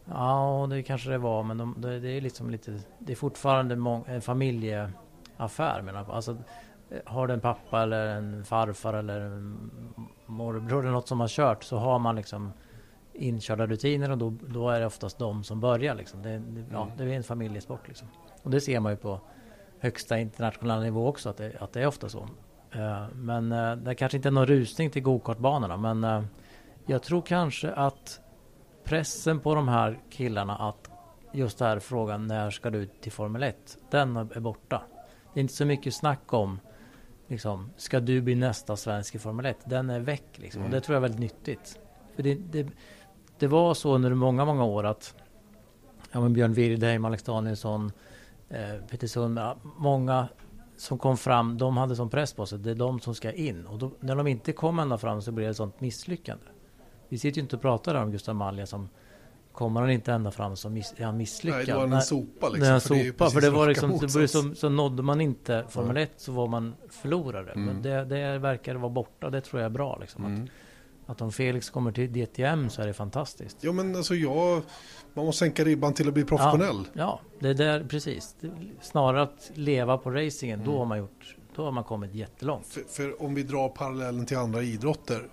Ja, 0.09 0.67
det 0.71 0.83
kanske 0.83 1.11
det 1.11 1.19
var, 1.19 1.43
men 1.43 1.59
de, 1.59 1.75
det, 1.81 2.11
är 2.11 2.21
liksom 2.21 2.51
lite, 2.51 2.81
det 2.99 3.13
är 3.13 3.17
fortfarande 3.17 3.77
mång, 3.77 4.05
en 4.07 4.23
familjeaffär 4.23 5.83
menar 5.83 6.01
jag. 6.01 6.11
Alltså, 6.11 6.37
har 7.05 7.27
du 7.27 7.35
en 7.35 7.41
pappa 7.41 7.83
eller 7.83 8.07
en 8.07 8.45
farfar 8.45 8.95
eller 8.95 9.21
en 9.21 9.71
morbror 10.27 10.81
eller 10.81 10.93
något 10.93 11.09
som 11.09 11.21
har 11.21 11.29
kört 11.29 11.65
så 11.65 11.77
har 11.77 11.99
man 11.99 12.17
liksom 12.17 12.53
inkörda 13.13 13.67
rutiner 13.67 14.11
och 14.11 14.19
då, 14.19 14.35
då 14.49 14.71
är 14.71 14.81
det 14.81 14.87
oftast 14.87 15.19
de 15.19 15.45
som 15.45 15.61
börjar 15.61 15.95
liksom. 15.95 16.23
Det, 16.23 16.39
det, 16.39 16.65
ja, 16.73 16.89
det 16.97 17.05
är 17.05 17.09
en 17.09 17.23
familjesport 17.23 17.89
liksom. 17.89 18.09
Och 18.43 18.51
det 18.51 18.61
ser 18.61 18.81
man 18.81 18.93
ju 18.93 18.97
på 18.97 19.21
högsta 19.79 20.19
internationella 20.19 20.83
nivå 20.83 21.09
också 21.09 21.29
att 21.29 21.37
det, 21.37 21.53
att 21.61 21.73
det 21.73 21.83
är 21.83 21.87
ofta 21.87 22.09
så. 22.09 22.29
Eh, 22.73 23.07
Men 23.15 23.53
eh, 23.53 23.77
det 23.77 23.95
kanske 23.95 24.17
inte 24.17 24.29
är 24.29 24.33
någon 24.33 24.47
rusning 24.47 24.91
till 24.91 25.03
gokartbanorna 25.03 25.77
men 25.77 26.05
eh, 26.05 26.23
jag 26.87 27.03
tror 27.03 27.23
kanske 27.23 27.73
att 27.73 28.21
pressen 28.85 29.41
på 29.41 29.55
de 29.55 29.69
här 29.69 29.99
killarna 30.11 30.57
att 30.57 30.91
just 31.33 31.59
den 31.59 31.69
här 31.69 31.79
frågan 31.79 32.27
när 32.27 32.51
ska 32.51 32.71
du 32.71 32.87
till 32.87 33.13
Formel 33.13 33.43
1 33.43 33.79
den 33.91 34.17
är 34.17 34.41
borta. 34.41 34.83
Det 35.35 35.41
är 35.41 35.43
inte 35.43 35.55
så 35.55 35.65
mycket 35.65 35.95
snack 35.95 36.33
om 36.33 36.61
liksom, 37.29 37.71
ska 37.77 38.01
du 38.01 38.21
bli 38.21 38.35
nästa 38.35 38.77
svensk 38.77 39.15
i 39.15 39.19
Formel 39.19 39.47
1? 39.47 39.57
Den 39.65 39.91
är 39.91 40.01
väck 40.01 40.25
liksom. 40.35 40.63
Och 40.63 40.71
det 40.71 40.81
tror 40.81 40.95
jag 40.95 40.99
är 40.99 41.09
väldigt 41.09 41.21
nyttigt. 41.21 41.79
För 42.17 42.23
det, 42.23 42.35
det, 42.35 42.67
det 43.39 43.47
var 43.47 43.75
så 43.75 43.95
under 43.95 44.15
många, 44.15 44.45
många 44.45 44.65
år 44.65 44.85
att 44.85 45.15
ja, 46.13 46.21
men 46.21 46.33
Björn 46.33 46.53
Wirdheim, 46.53 47.05
Alex 47.05 47.23
Danielsson, 47.23 47.93
eh, 48.49 48.87
Peter 48.91 49.07
Sundberg, 49.07 49.57
många 49.63 50.29
som 50.77 50.99
kom 50.99 51.17
fram, 51.17 51.59
de 51.59 51.77
hade 51.77 51.97
sån 51.97 52.11
press 52.11 52.33
på 52.33 52.47
sig. 52.47 52.59
Det 52.59 52.71
är 52.71 52.75
de 52.75 53.01
som 53.01 53.15
ska 53.15 53.33
in. 53.33 53.67
Och 53.67 53.79
då, 53.79 53.91
när 54.01 54.17
de 54.17 54.27
inte 54.27 54.53
kom 54.53 54.79
ända 54.79 54.99
fram 54.99 55.23
så 55.23 55.33
blev 55.33 55.47
det 55.47 55.51
ett 55.51 55.57
sånt 55.57 55.81
misslyckande. 55.81 56.45
Vi 57.09 57.19
sitter 57.19 57.37
ju 57.37 57.43
inte 57.43 57.57
och 57.57 57.63
pratar 57.63 57.95
om 57.95 58.11
Gustav 58.11 58.35
Malja 58.35 58.67
som 58.67 58.89
kommer 59.55 59.81
han 59.81 59.91
inte 59.91 60.13
ända 60.13 60.31
fram 60.31 60.57
så 60.57 60.69
miss, 60.71 60.95
är 60.97 61.05
han 61.05 61.17
misslyckad. 61.17 61.59
Nej, 61.59 61.67
då 61.67 61.73
är 61.77 61.81
han 61.81 61.93
en 61.93 62.03
sopa 62.03 62.49
liksom. 62.49 62.61
Det 62.61 62.67
är 62.67 62.75
en 62.75 62.81
för 62.81 62.95
det 62.95 63.05
sopa, 63.11 63.31
för 63.31 63.41
det 63.41 63.51
var 63.51 63.59
raka 63.61 63.69
liksom, 63.69 63.91
det 63.91 63.97
var 63.97 64.03
ju 64.03 64.23
motsats. 64.23 64.33
som, 64.33 64.55
så 64.55 64.69
nådde 64.69 65.03
man 65.03 65.21
inte 65.21 65.65
Formel 65.69 65.97
1 65.97 66.13
så 66.17 66.33
var 66.33 66.47
man 66.47 66.75
förlorare. 66.91 67.53
Mm. 67.53 67.65
Men 67.65 67.83
det, 67.83 68.05
det 68.05 68.39
verkar 68.39 68.75
vara 68.75 68.91
borta, 68.93 69.31
det 69.31 69.41
tror 69.41 69.63
jag 69.63 69.67
är 69.67 69.71
bra 69.75 69.99
liksom. 70.01 70.25
Att, 70.25 70.51
att 71.11 71.21
om 71.21 71.33
Felix 71.33 71.71
kommer 71.71 71.93
till 71.93 72.13
DTM 72.13 72.71
så 72.71 72.83
är 72.83 72.87
det 72.87 72.93
fantastiskt. 72.93 73.57
Ja 73.61 73.73
men 73.73 73.97
alltså 73.97 74.15
jag, 74.15 74.63
man 75.15 75.27
måste 75.27 75.39
sänka 75.39 75.65
ribban 75.65 75.93
till 75.95 76.09
att 76.09 76.15
bli 76.15 76.25
professionell. 76.25 76.85
Ja, 76.93 77.01
ja 77.03 77.21
det 77.41 77.49
är 77.49 77.55
där, 77.55 77.85
precis. 77.85 78.37
Det, 78.41 78.51
snarare 78.81 79.23
att 79.23 79.51
leva 79.55 79.99
på 79.99 80.11
racingen, 80.11 80.61
Mm. 80.61 80.73
då 80.73 80.79
har 80.79 80.85
man 80.87 80.99
gjort, 80.99 81.37
då 81.57 81.65
har 81.65 81.73
man 81.73 81.85
kommit 81.85 82.15
jättelångt. 82.15 82.67
För, 82.67 82.81
för 82.81 83.23
om 83.23 83.35
vi 83.35 83.43
drar 83.43 83.69
parallellen 83.69 84.27
till 84.27 84.37
andra 84.37 84.63
idrotter 84.63 85.29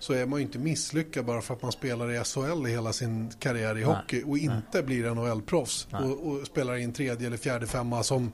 så 0.00 0.12
är 0.12 0.26
man 0.26 0.38
ju 0.38 0.46
inte 0.46 0.58
misslyckad 0.58 1.24
bara 1.24 1.40
för 1.40 1.54
att 1.54 1.62
man 1.62 1.72
spelar 1.72 2.12
i 2.12 2.24
SHL 2.24 2.66
i 2.66 2.70
hela 2.70 2.92
sin 2.92 3.30
karriär 3.38 3.78
i 3.78 3.82
hockey 3.82 4.22
och 4.26 4.38
inte 4.38 4.82
blir 4.82 5.14
NHL-proffs 5.14 5.88
och, 5.90 6.26
och 6.26 6.46
spelar 6.46 6.76
i 6.76 6.84
en 6.84 6.92
tredje 6.92 7.26
eller 7.26 7.36
fjärde 7.36 7.66
femma 7.66 8.02
som, 8.02 8.32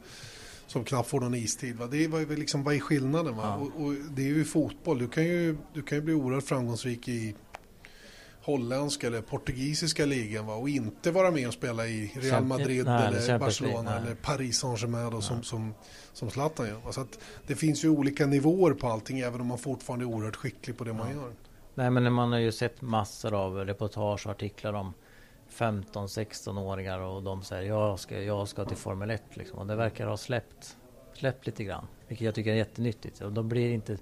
som 0.67 0.85
knappt 0.85 1.09
får 1.09 1.21
någon 1.21 1.35
istid. 1.35 1.77
Va? 1.77 1.87
Det 1.87 2.05
är, 2.05 2.09
vad, 2.09 2.31
är 2.33 2.37
liksom, 2.37 2.65
vad 2.65 2.75
är 2.75 2.81
skillnaden? 2.81 3.37
Va? 3.37 3.55
Och, 3.55 3.85
och 3.85 3.95
det 3.95 4.23
är 4.23 4.27
ju 4.27 4.45
fotboll. 4.45 4.99
Du 4.99 5.09
kan 5.09 5.25
ju, 5.25 5.57
du 5.75 5.83
kan 5.83 5.99
ju 5.99 6.03
bli 6.03 6.15
oerhört 6.15 6.45
framgångsrik 6.45 7.09
i 7.09 7.35
holländska 8.43 9.07
eller 9.07 9.23
portugisiska 9.23 10.05
ligan 10.05 10.47
va? 10.47 10.55
och 10.55 10.69
inte 10.69 11.11
vara 11.11 11.31
med 11.31 11.49
och 11.49 11.55
spela 11.55 11.87
i 11.87 12.13
Real 12.15 12.45
Madrid 12.45 12.85
nej, 12.85 13.07
eller 13.07 13.39
Barcelona 13.39 13.91
nej. 13.91 14.03
eller 14.03 14.15
Paris 14.15 14.59
Saint-Germain 14.59 15.11
då, 15.11 15.21
som, 15.21 15.43
som, 15.43 15.75
som 16.13 16.31
Zlatan 16.31 16.69
gör. 16.69 16.93
Så 16.93 17.07
det 17.47 17.55
finns 17.55 17.85
ju 17.85 17.89
olika 17.89 18.27
nivåer 18.27 18.73
på 18.73 18.89
allting 18.89 19.21
även 19.21 19.41
om 19.41 19.47
man 19.47 19.59
fortfarande 19.59 20.05
är 20.05 20.07
oerhört 20.07 20.37
skicklig 20.37 20.79
på 20.79 20.85
det 20.85 20.93
man 20.93 21.11
gör. 21.11 21.33
Nej 21.79 21.91
men 21.91 22.13
man 22.13 22.33
har 22.33 22.39
ju 22.39 22.53
sett 22.53 22.83
massor 22.83 23.35
av 23.35 23.57
reportage 23.57 24.27
och 24.27 24.33
artiklar 24.33 24.73
om 24.73 24.95
15-16-åringar 25.51 27.01
och 27.01 27.23
de 27.23 27.43
säger 27.43 27.69
jag 27.69 27.99
ska, 27.99 28.23
jag 28.23 28.49
ska 28.49 28.65
till 28.65 28.77
Formel 28.77 29.11
1 29.11 29.23
liksom. 29.35 29.59
Och 29.59 29.67
det 29.67 29.77
verkar 29.77 30.07
ha 30.07 30.17
släppt, 30.17 30.77
släppt 31.15 31.47
lite 31.47 31.65
grann. 31.65 31.87
Vilket 32.09 32.25
jag 32.25 32.35
tycker 32.35 32.51
är 32.51 32.57
jättenyttigt. 32.57 33.21
Och 33.21 33.33
de 33.33 33.49
blir 33.49 33.71
inte 33.71 33.99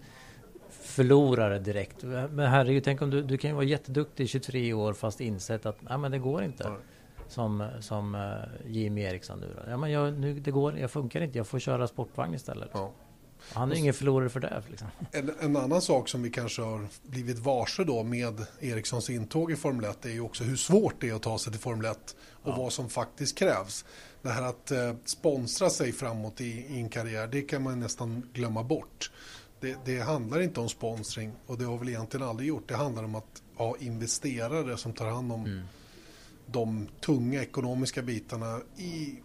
förlorare 0.71 1.59
direkt. 1.59 2.03
Men 2.03 2.39
herregud, 2.39 2.85
tänk 2.85 3.03
om 3.03 3.11
du, 3.11 3.23
du 3.23 3.39
kan 3.39 3.51
ju 3.51 3.55
vara 3.55 3.65
jätteduktig 3.65 4.25
i 4.25 4.27
23 4.27 4.73
år 4.73 4.93
fast 4.93 5.21
insett 5.21 5.67
att 5.67 5.83
nej, 5.83 5.99
men 5.99 6.11
det 6.11 6.19
går 6.19 6.43
inte. 6.43 6.73
Som, 7.29 7.69
som 7.81 8.15
uh, 8.15 8.71
Jimmy 8.73 9.03
Eriksson 9.03 9.41
nu 9.41 9.47
då. 9.57 9.71
Ja, 9.71 9.77
men 9.77 9.91
jag, 9.91 10.19
nu, 10.19 10.41
det 10.41 10.51
går, 10.51 10.79
jag 10.79 10.91
funkar 10.91 11.21
inte, 11.21 11.39
jag 11.39 11.47
får 11.47 11.59
köra 11.59 11.87
sportvagn 11.87 12.35
istället. 12.35 12.71
Ja. 12.73 12.93
Han 13.53 13.73
är 13.73 13.77
ingen 13.77 13.95
förlorare 13.95 14.29
för 14.29 14.41
det. 14.41 14.63
Liksom. 14.71 14.89
En, 15.13 15.33
en 15.41 15.57
annan 15.57 15.83
sak 15.83 16.09
som 16.09 16.23
vi 16.23 16.31
kanske 16.31 16.63
har 16.63 16.87
blivit 17.03 17.39
varse 17.39 17.85
då 17.85 18.03
med 18.03 18.47
Erikssons 18.61 19.11
intåg 19.11 19.53
i 19.53 19.57
Formel 19.57 19.85
1 19.85 20.05
är 20.05 20.11
ju 20.11 20.21
också 20.21 20.45
hur 20.45 20.57
svårt 20.57 20.95
det 21.01 21.09
är 21.09 21.15
att 21.15 21.23
ta 21.23 21.39
sig 21.39 21.53
till 21.53 21.61
Formel 21.61 21.91
1 21.91 22.17
och 22.43 22.57
vad 22.57 22.73
som 22.73 22.89
faktiskt 22.89 23.39
krävs. 23.39 23.85
Det 24.23 24.29
här 24.29 24.43
att 24.43 24.71
eh, 24.71 24.95
sponsra 25.05 25.71
sig 25.71 25.93
framåt 25.93 26.41
i, 26.41 26.45
i 26.45 26.77
en 26.77 26.89
karriär, 26.89 27.27
det 27.27 27.43
kan 27.43 27.63
man 27.63 27.81
nästan 27.81 28.23
glömma 28.33 28.63
bort. 28.63 29.11
Det, 29.61 29.77
det 29.85 30.01
handlar 30.01 30.41
inte 30.41 30.61
om 30.61 30.69
sponsring 30.69 31.33
och 31.47 31.59
det 31.59 31.65
har 31.65 31.79
väl 31.79 31.89
egentligen 31.89 32.27
aldrig 32.27 32.49
gjort. 32.49 32.69
Det 32.69 32.77
handlar 32.77 33.05
om 33.05 33.15
att 33.15 33.43
ha 33.57 33.77
investerare 33.79 34.77
som 34.77 34.93
tar 34.93 35.07
hand 35.07 35.33
om 35.33 35.63
de 36.47 36.89
tunga 37.01 37.43
ekonomiska 37.43 38.03
bitarna 38.03 38.61
i 38.77 39.19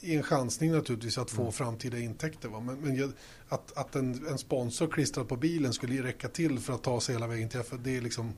i 0.00 0.16
en 0.16 0.22
chansning 0.22 0.72
naturligtvis 0.72 1.18
att 1.18 1.30
få 1.30 1.52
framtida 1.52 1.98
intäkter. 1.98 2.48
Va? 2.48 2.60
Men, 2.60 2.76
men 2.80 3.12
att, 3.48 3.76
att 3.78 3.96
en, 3.96 4.26
en 4.26 4.38
sponsor 4.38 4.86
klistrad 4.86 5.28
på 5.28 5.36
bilen 5.36 5.72
skulle 5.72 6.02
räcka 6.02 6.28
till 6.28 6.58
för 6.58 6.72
att 6.72 6.82
ta 6.82 7.00
sig 7.00 7.14
hela 7.14 7.26
vägen 7.26 7.48
till 7.48 7.60
F1, 7.60 7.78
det 7.84 7.96
är 7.96 8.00
liksom 8.00 8.32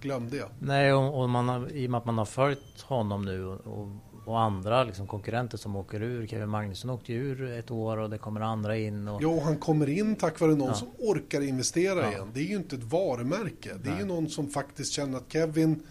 glömde 0.00 0.36
jag. 0.36 0.48
Nej, 0.60 0.92
och, 0.92 1.22
och 1.22 1.28
man 1.28 1.48
har, 1.48 1.72
i 1.72 1.86
och 1.86 1.90
med 1.90 1.98
att 1.98 2.04
man 2.04 2.18
har 2.18 2.24
följt 2.24 2.80
honom 2.80 3.24
nu 3.24 3.44
och, 3.46 3.60
och, 3.66 3.88
och 4.24 4.40
andra 4.40 4.84
liksom, 4.84 5.06
konkurrenter 5.06 5.58
som 5.58 5.76
åker 5.76 6.02
ur. 6.02 6.26
Kevin 6.26 6.48
Magnusson 6.48 6.90
åkte 6.90 7.12
ur 7.12 7.50
ett 7.50 7.70
år 7.70 7.96
och 7.96 8.10
det 8.10 8.18
kommer 8.18 8.40
andra 8.40 8.76
in. 8.76 9.08
Och, 9.08 9.22
Jo, 9.22 9.40
han 9.40 9.56
kommer 9.56 9.88
in 9.88 10.16
tack 10.16 10.40
vare 10.40 10.54
någon 10.54 10.68
Ja. 10.68 10.74
som 10.74 10.88
orkar 10.98 11.40
investera 11.40 12.00
Ja. 12.02 12.08
igen. 12.12 12.30
Det 12.34 12.40
är 12.40 12.44
ju 12.44 12.56
inte 12.56 12.76
ett 12.76 12.82
varumärke. 12.84 13.74
Det 13.84 13.90
är 13.90 13.98
ju 13.98 14.04
någon 14.04 14.28
som 14.28 14.50
faktiskt 14.50 14.92
känner 14.92 15.18
att 15.18 15.32
Kevin 15.32 15.82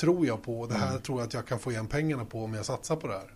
tror 0.00 0.26
jag 0.26 0.42
på. 0.42 0.66
Det 0.66 0.74
Mm. 0.74 0.88
här 0.88 0.98
tror 0.98 1.18
jag 1.20 1.26
att 1.26 1.34
jag 1.34 1.46
kan 1.46 1.58
få 1.58 1.70
igen 1.70 1.86
pengarna 1.86 2.24
på 2.24 2.44
om 2.44 2.54
jag 2.54 2.64
satsar 2.66 2.96
på 2.96 3.06
det 3.06 3.12
här. 3.12 3.34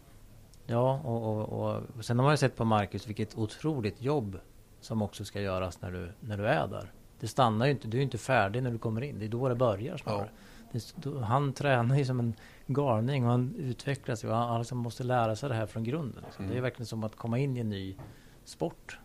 Ja, 0.67 1.01
och, 1.05 1.49
och, 1.53 1.83
och 1.97 2.05
sen 2.05 2.19
har 2.19 2.25
man 2.25 2.33
ju 2.33 2.37
sett 2.37 2.57
på 2.57 2.65
Marcus 2.65 3.07
vilket 3.07 3.39
otroligt 3.39 4.03
jobb 4.03 4.39
som 4.81 5.03
också 5.03 5.25
ska 5.25 5.41
göras 5.41 5.81
när 5.81 5.93
du, 5.93 6.13
när 6.21 6.39
du 6.39 6.47
är 6.47 6.69
där. 6.69 6.93
Det 7.21 7.29
stannar 7.29 7.67
ju 7.67 7.73
inte, 7.73 7.89
du 7.89 7.97
är 7.97 7.99
ju 7.99 8.05
inte 8.05 8.19
färdig 8.19 8.63
när 8.63 8.71
du 8.71 8.79
kommer 8.79 9.01
in. 9.01 9.19
Det 9.19 9.25
är 9.25 9.29
då 9.29 9.49
det 9.49 9.55
börjar 9.55 9.97
snarare. 9.97 10.31
Det, 10.73 10.95
då, 10.97 11.21
han 11.21 11.53
tränar 11.53 11.97
ju 11.97 12.05
som 12.05 12.21
en 12.21 12.35
galning 12.67 13.25
och 13.25 13.31
han 13.31 13.55
utvecklas 13.55 14.25
ju. 14.25 14.29
Han, 14.29 14.49
han 14.49 14.61
liksom 14.61 14.79
måste 14.79 15.05
lära 15.05 15.37
sig 15.37 15.49
det 15.49 15.55
här 15.55 15.67
från 15.67 15.85
grunden. 15.85 16.23
Liksom. 16.27 16.49
Det 16.49 16.57
är 16.57 16.61
verkligen 16.61 16.87
som 16.87 17.05
att 17.05 17.17
komma 17.17 17.39
in 17.39 17.57
i 17.57 17.61
en 17.61 17.71
ny 17.71 17.97
sport. 18.45 18.99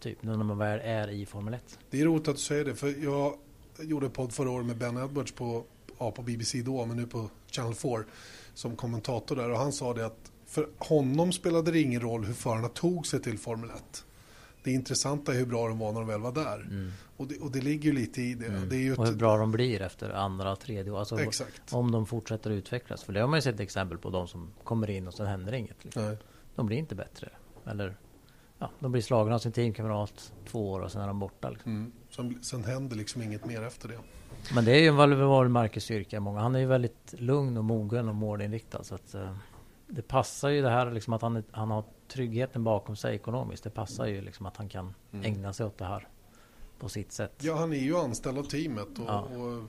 Typ, 0.00 0.22
när 0.22 0.36
man 0.36 0.58
väl 0.58 0.80
är 0.80 1.10
i 1.10 1.26
Formel 1.26 1.54
1. 1.54 1.78
Det 1.90 2.00
är 2.00 2.04
roligt 2.04 2.28
att 2.28 2.36
du 2.36 2.40
säger 2.40 2.64
det, 2.64 2.74
för 2.74 3.04
jag 3.04 3.34
gjorde 3.78 4.06
en 4.06 4.12
podd 4.12 4.32
förra 4.32 4.50
året 4.50 4.66
med 4.66 4.76
Ben 4.76 4.96
Edwards 4.96 5.32
på, 5.32 5.64
ja, 5.98 6.10
på 6.10 6.22
BBC 6.22 6.62
då, 6.62 6.86
men 6.86 6.96
nu 6.96 7.06
på 7.06 7.30
Channel 7.46 7.74
4 7.74 8.04
som 8.54 8.76
kommentator 8.76 9.36
där 9.36 9.50
och 9.50 9.58
han 9.58 9.72
sa 9.72 9.94
det 9.94 10.06
att 10.06 10.32
för 10.54 10.68
honom 10.78 11.32
spelade 11.32 11.70
det 11.70 11.80
ingen 11.80 12.00
roll 12.00 12.24
hur 12.24 12.34
förarna 12.34 12.68
tog 12.68 13.06
sig 13.06 13.20
till 13.20 13.38
Formel 13.38 13.70
1. 13.70 14.04
Det 14.62 14.70
intressanta 14.70 15.32
är 15.32 15.36
hur 15.36 15.46
bra 15.46 15.68
de 15.68 15.78
var 15.78 15.92
när 15.92 16.00
de 16.00 16.08
väl 16.08 16.20
var 16.20 16.32
där. 16.32 16.90
Och, 17.16 17.26
det, 17.26 17.38
och 17.38 17.50
det 17.50 17.60
ligger 17.60 17.84
ju 17.84 17.92
lite 17.92 18.22
i 18.22 18.34
det. 18.34 18.66
det 18.70 18.76
är 18.76 18.80
ju 18.80 18.86
Mm. 18.86 18.98
Och 18.98 19.04
hur 19.04 19.12
ett, 19.12 19.18
bra 19.18 19.36
de 19.36 19.52
blir 19.52 19.82
efter 19.82 20.10
andra, 20.10 20.56
tredje 20.56 20.92
år. 20.92 20.98
Alltså, 20.98 21.20
Exakt. 21.20 21.72
Om 21.72 21.92
de 21.92 22.06
fortsätter 22.06 22.50
utvecklas. 22.50 23.04
För 23.04 23.12
det 23.12 23.20
har 23.20 23.28
man 23.28 23.36
ju 23.36 23.42
sett 23.42 23.60
exempel 23.60 23.98
på. 23.98 24.10
De 24.10 24.28
som 24.28 24.50
kommer 24.64 24.90
in 24.90 25.06
och 25.06 25.14
sen 25.14 25.26
händer 25.26 25.52
inget. 25.52 25.84
Liksom. 25.84 26.04
Nej. 26.04 26.16
De 26.54 26.66
blir 26.66 26.76
inte 26.76 26.94
bättre. 26.94 27.30
Eller 27.66 27.96
ja, 28.58 28.70
de 28.78 28.92
blir 28.92 29.02
slagna 29.02 29.34
av 29.34 29.38
sin 29.38 29.52
teamkamrat 29.52 30.32
två 30.46 30.70
år 30.70 30.80
och 30.80 30.92
sen 30.92 31.02
är 31.02 31.06
de 31.06 31.18
borta. 31.18 31.50
Liksom. 31.50 31.72
Mm. 31.72 31.92
Sen, 32.10 32.38
sen 32.42 32.64
händer 32.64 32.96
liksom 32.96 33.22
inget 33.22 33.46
mer 33.46 33.62
efter 33.62 33.88
det. 33.88 33.98
Men 34.54 34.64
det 34.64 34.72
är 34.72 34.80
ju 34.80 34.88
en 34.88 34.96
Valvevar 34.96 35.48
Marcus 35.48 35.84
styrka. 35.84 36.20
Många. 36.20 36.40
Han 36.40 36.54
är 36.54 36.58
ju 36.58 36.66
väldigt 36.66 37.14
lugn 37.18 37.56
och 37.56 37.64
mogen 37.64 38.08
och 38.08 38.14
målinriktad. 38.14 38.84
Så 38.84 38.94
att, 38.94 39.14
eh, 39.14 39.36
det 39.94 40.02
passar 40.02 40.48
ju 40.48 40.62
det 40.62 40.70
här 40.70 40.90
liksom 40.90 41.12
att 41.12 41.22
han, 41.22 41.42
han 41.50 41.70
har 41.70 41.84
tryggheten 42.08 42.64
bakom 42.64 42.96
sig 42.96 43.14
ekonomiskt. 43.14 43.64
Det 43.64 43.70
passar 43.70 44.06
ju 44.06 44.20
liksom 44.20 44.46
att 44.46 44.56
han 44.56 44.68
kan 44.68 44.94
ägna 45.22 45.52
sig 45.52 45.66
åt 45.66 45.78
det 45.78 45.84
här 45.84 46.00
på 46.00 46.84
på 46.84 46.88
sitt 46.88 47.12
sätt. 47.12 47.32
Ja, 47.40 47.56
han 47.56 47.72
är 47.72 47.76
ju 47.76 47.96
anställd 47.96 48.38
av 48.38 48.42
teamet 48.42 48.98
och, 48.98 49.04
Ja. 49.08 49.20
och 49.20 49.62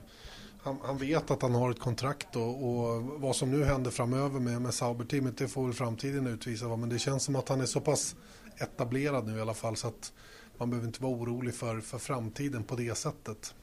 han, 0.62 0.78
han 0.82 0.98
vet 0.98 1.30
att 1.30 1.42
han 1.42 1.54
har 1.54 1.70
ett 1.70 1.80
kontrakt 1.80 2.36
och, 2.36 2.68
och 2.68 3.02
vad 3.02 3.36
som 3.36 3.50
nu 3.50 3.64
händer 3.64 3.90
framöver 3.90 4.40
med, 4.40 4.62
med 4.62 4.74
Sauber-teamet 4.74 5.38
det 5.38 5.48
får 5.48 5.64
väl 5.64 5.72
framtiden 5.72 6.26
utvisa. 6.26 6.68
va. 6.68 6.76
Men 6.76 6.88
det 6.88 6.98
känns 6.98 7.24
som 7.24 7.36
att 7.36 7.48
han 7.48 7.60
är 7.60 7.66
så 7.66 7.80
pass 7.80 8.16
etablerad 8.56 9.26
nu 9.26 9.36
i 9.38 9.40
alla 9.40 9.54
fall 9.54 9.76
så 9.76 9.88
att 9.88 10.12
man 10.56 10.70
behöver 10.70 10.86
inte 10.86 11.02
vara 11.02 11.12
orolig 11.12 11.54
för, 11.54 11.80
för 11.80 11.98
framtiden 11.98 12.64
på 12.64 12.76
det 12.76 12.94
sättet. 12.96 13.54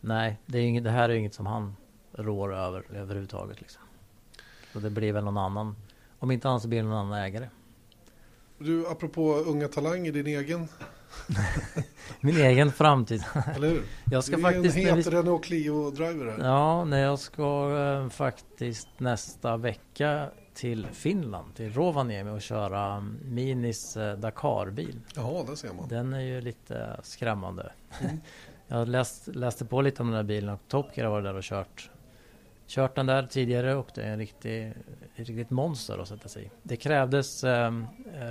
Nej, 0.00 0.38
det, 0.46 0.58
är 0.58 0.62
inget, 0.62 0.84
det 0.84 0.90
här 0.90 1.08
är 1.08 1.14
inget 1.14 1.34
som 1.34 1.46
han 1.46 1.76
rår 2.12 2.54
över 2.54 2.84
överhuvudtaget. 2.94 3.60
Liksom. 3.60 3.82
Så 4.72 4.78
det 4.78 4.90
blir 4.90 5.12
väl 5.12 5.24
någon 5.24 5.38
annan. 5.38 5.76
Om 6.18 6.30
inte 6.30 6.48
annat 6.48 6.62
så 6.62 6.68
blir 6.68 6.82
det 6.82 6.88
någon 6.88 6.98
annan 7.06 7.18
ägare. 7.18 7.48
Du, 8.58 8.86
apropå 8.86 9.34
unga 9.34 9.68
talanger, 9.68 10.12
din 10.12 10.26
egen, 10.26 10.68
Min 12.20 12.36
egen 12.36 12.72
framtid. 12.72 13.24
eller 13.54 13.68
hur? 13.68 13.82
Jag 14.10 14.24
ska 14.24 14.36
du 14.36 14.42
är 14.42 14.52
faktiskt... 14.52 14.76
en 14.76 14.82
när 14.84 14.92
vi- 14.96 15.02
het 15.02 15.12
Renault 15.12 15.44
Clio-driver 15.44 16.26
här. 16.26 16.48
Ja, 16.48 16.84
när 16.84 16.98
jag 17.02 17.18
ska 17.18 17.76
eh, 17.78 18.08
faktiskt 18.08 18.88
nästa 18.98 19.56
vecka 19.56 20.28
till 20.54 20.86
Finland, 20.92 21.54
till 21.54 21.72
Rovaniemi 21.72 22.30
och 22.30 22.42
köra 22.42 22.92
mm, 22.92 23.18
Minis 23.24 23.96
eh, 23.96 24.18
Dakar-bil. 24.18 25.00
Jaha, 25.14 25.44
där 25.44 25.54
ser 25.54 25.72
man. 25.72 25.88
Den 25.88 26.12
är 26.12 26.20
ju 26.20 26.40
lite 26.40 27.00
skrämmande. 27.02 27.72
Mm. 28.00 28.16
jag 28.68 28.88
läst, 28.88 29.26
läste 29.26 29.64
på 29.64 29.82
lite 29.82 30.02
om 30.02 30.08
den 30.08 30.16
här 30.16 30.22
bilen 30.22 30.54
och 30.54 30.60
Top 30.68 30.96
Gear 30.96 31.04
har 31.06 31.12
varit 31.12 31.24
där 31.24 31.34
och 31.34 31.42
kört. 31.42 31.90
Kört 32.70 32.94
den 32.96 33.06
där 33.06 33.22
tidigare 33.26 33.74
och 33.74 33.88
det 33.94 34.02
är 34.02 34.12
en 34.12 34.18
riktig, 34.18 34.66
ett 35.16 35.28
riktigt 35.28 35.50
monster 35.50 35.98
att 35.98 36.08
sätta 36.08 36.28
sig 36.28 36.44
i. 36.44 36.50
Det 36.62 36.76
krävdes 36.76 37.44
eh, 37.44 37.72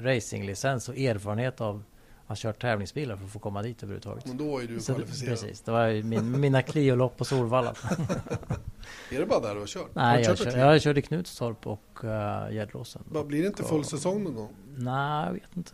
racinglicens 0.01 0.89
och 0.89 0.97
erfarenhet 0.97 1.61
av 1.61 1.83
att 2.27 2.37
köra 2.37 2.53
tävlingsbilar 2.53 3.15
för 3.17 3.25
att 3.25 3.31
få 3.31 3.39
komma 3.39 3.61
dit 3.61 3.83
överhuvudtaget. 3.83 4.25
Men 4.25 4.37
då 4.37 4.59
är 4.61 4.67
du 4.67 4.79
Så, 4.79 4.93
kvalificerad. 4.93 5.29
precis, 5.31 5.61
det 5.61 5.71
var 5.71 6.03
min, 6.03 6.39
mina 6.39 6.61
Clio-lopp 6.61 7.17
på 7.17 7.25
Solvalla. 7.25 7.69
Är 9.11 9.19
det 9.19 9.25
bara 9.25 9.39
där 9.39 9.53
du 9.53 9.59
har 9.59 9.67
kört? 9.67 9.81
har 9.95 10.01
Nej, 10.03 10.17
du 10.17 10.29
jag, 10.29 10.37
kört 10.37 10.53
kör, 10.53 10.59
jag 10.73 10.81
körde 10.81 11.01
Knutstorp 11.01 11.67
och 11.67 11.99
uh, 12.03 12.09
Gärdråsen. 12.51 13.03
Bara 13.11 13.23
Blir 13.23 13.41
det 13.41 13.47
inte 13.47 13.63
full 13.63 13.85
säsong 13.85 14.23
någon 14.23 14.35
gång? 14.35 14.49
Nej, 14.77 15.25
jag 15.25 15.33
vet 15.33 15.57
inte. 15.57 15.73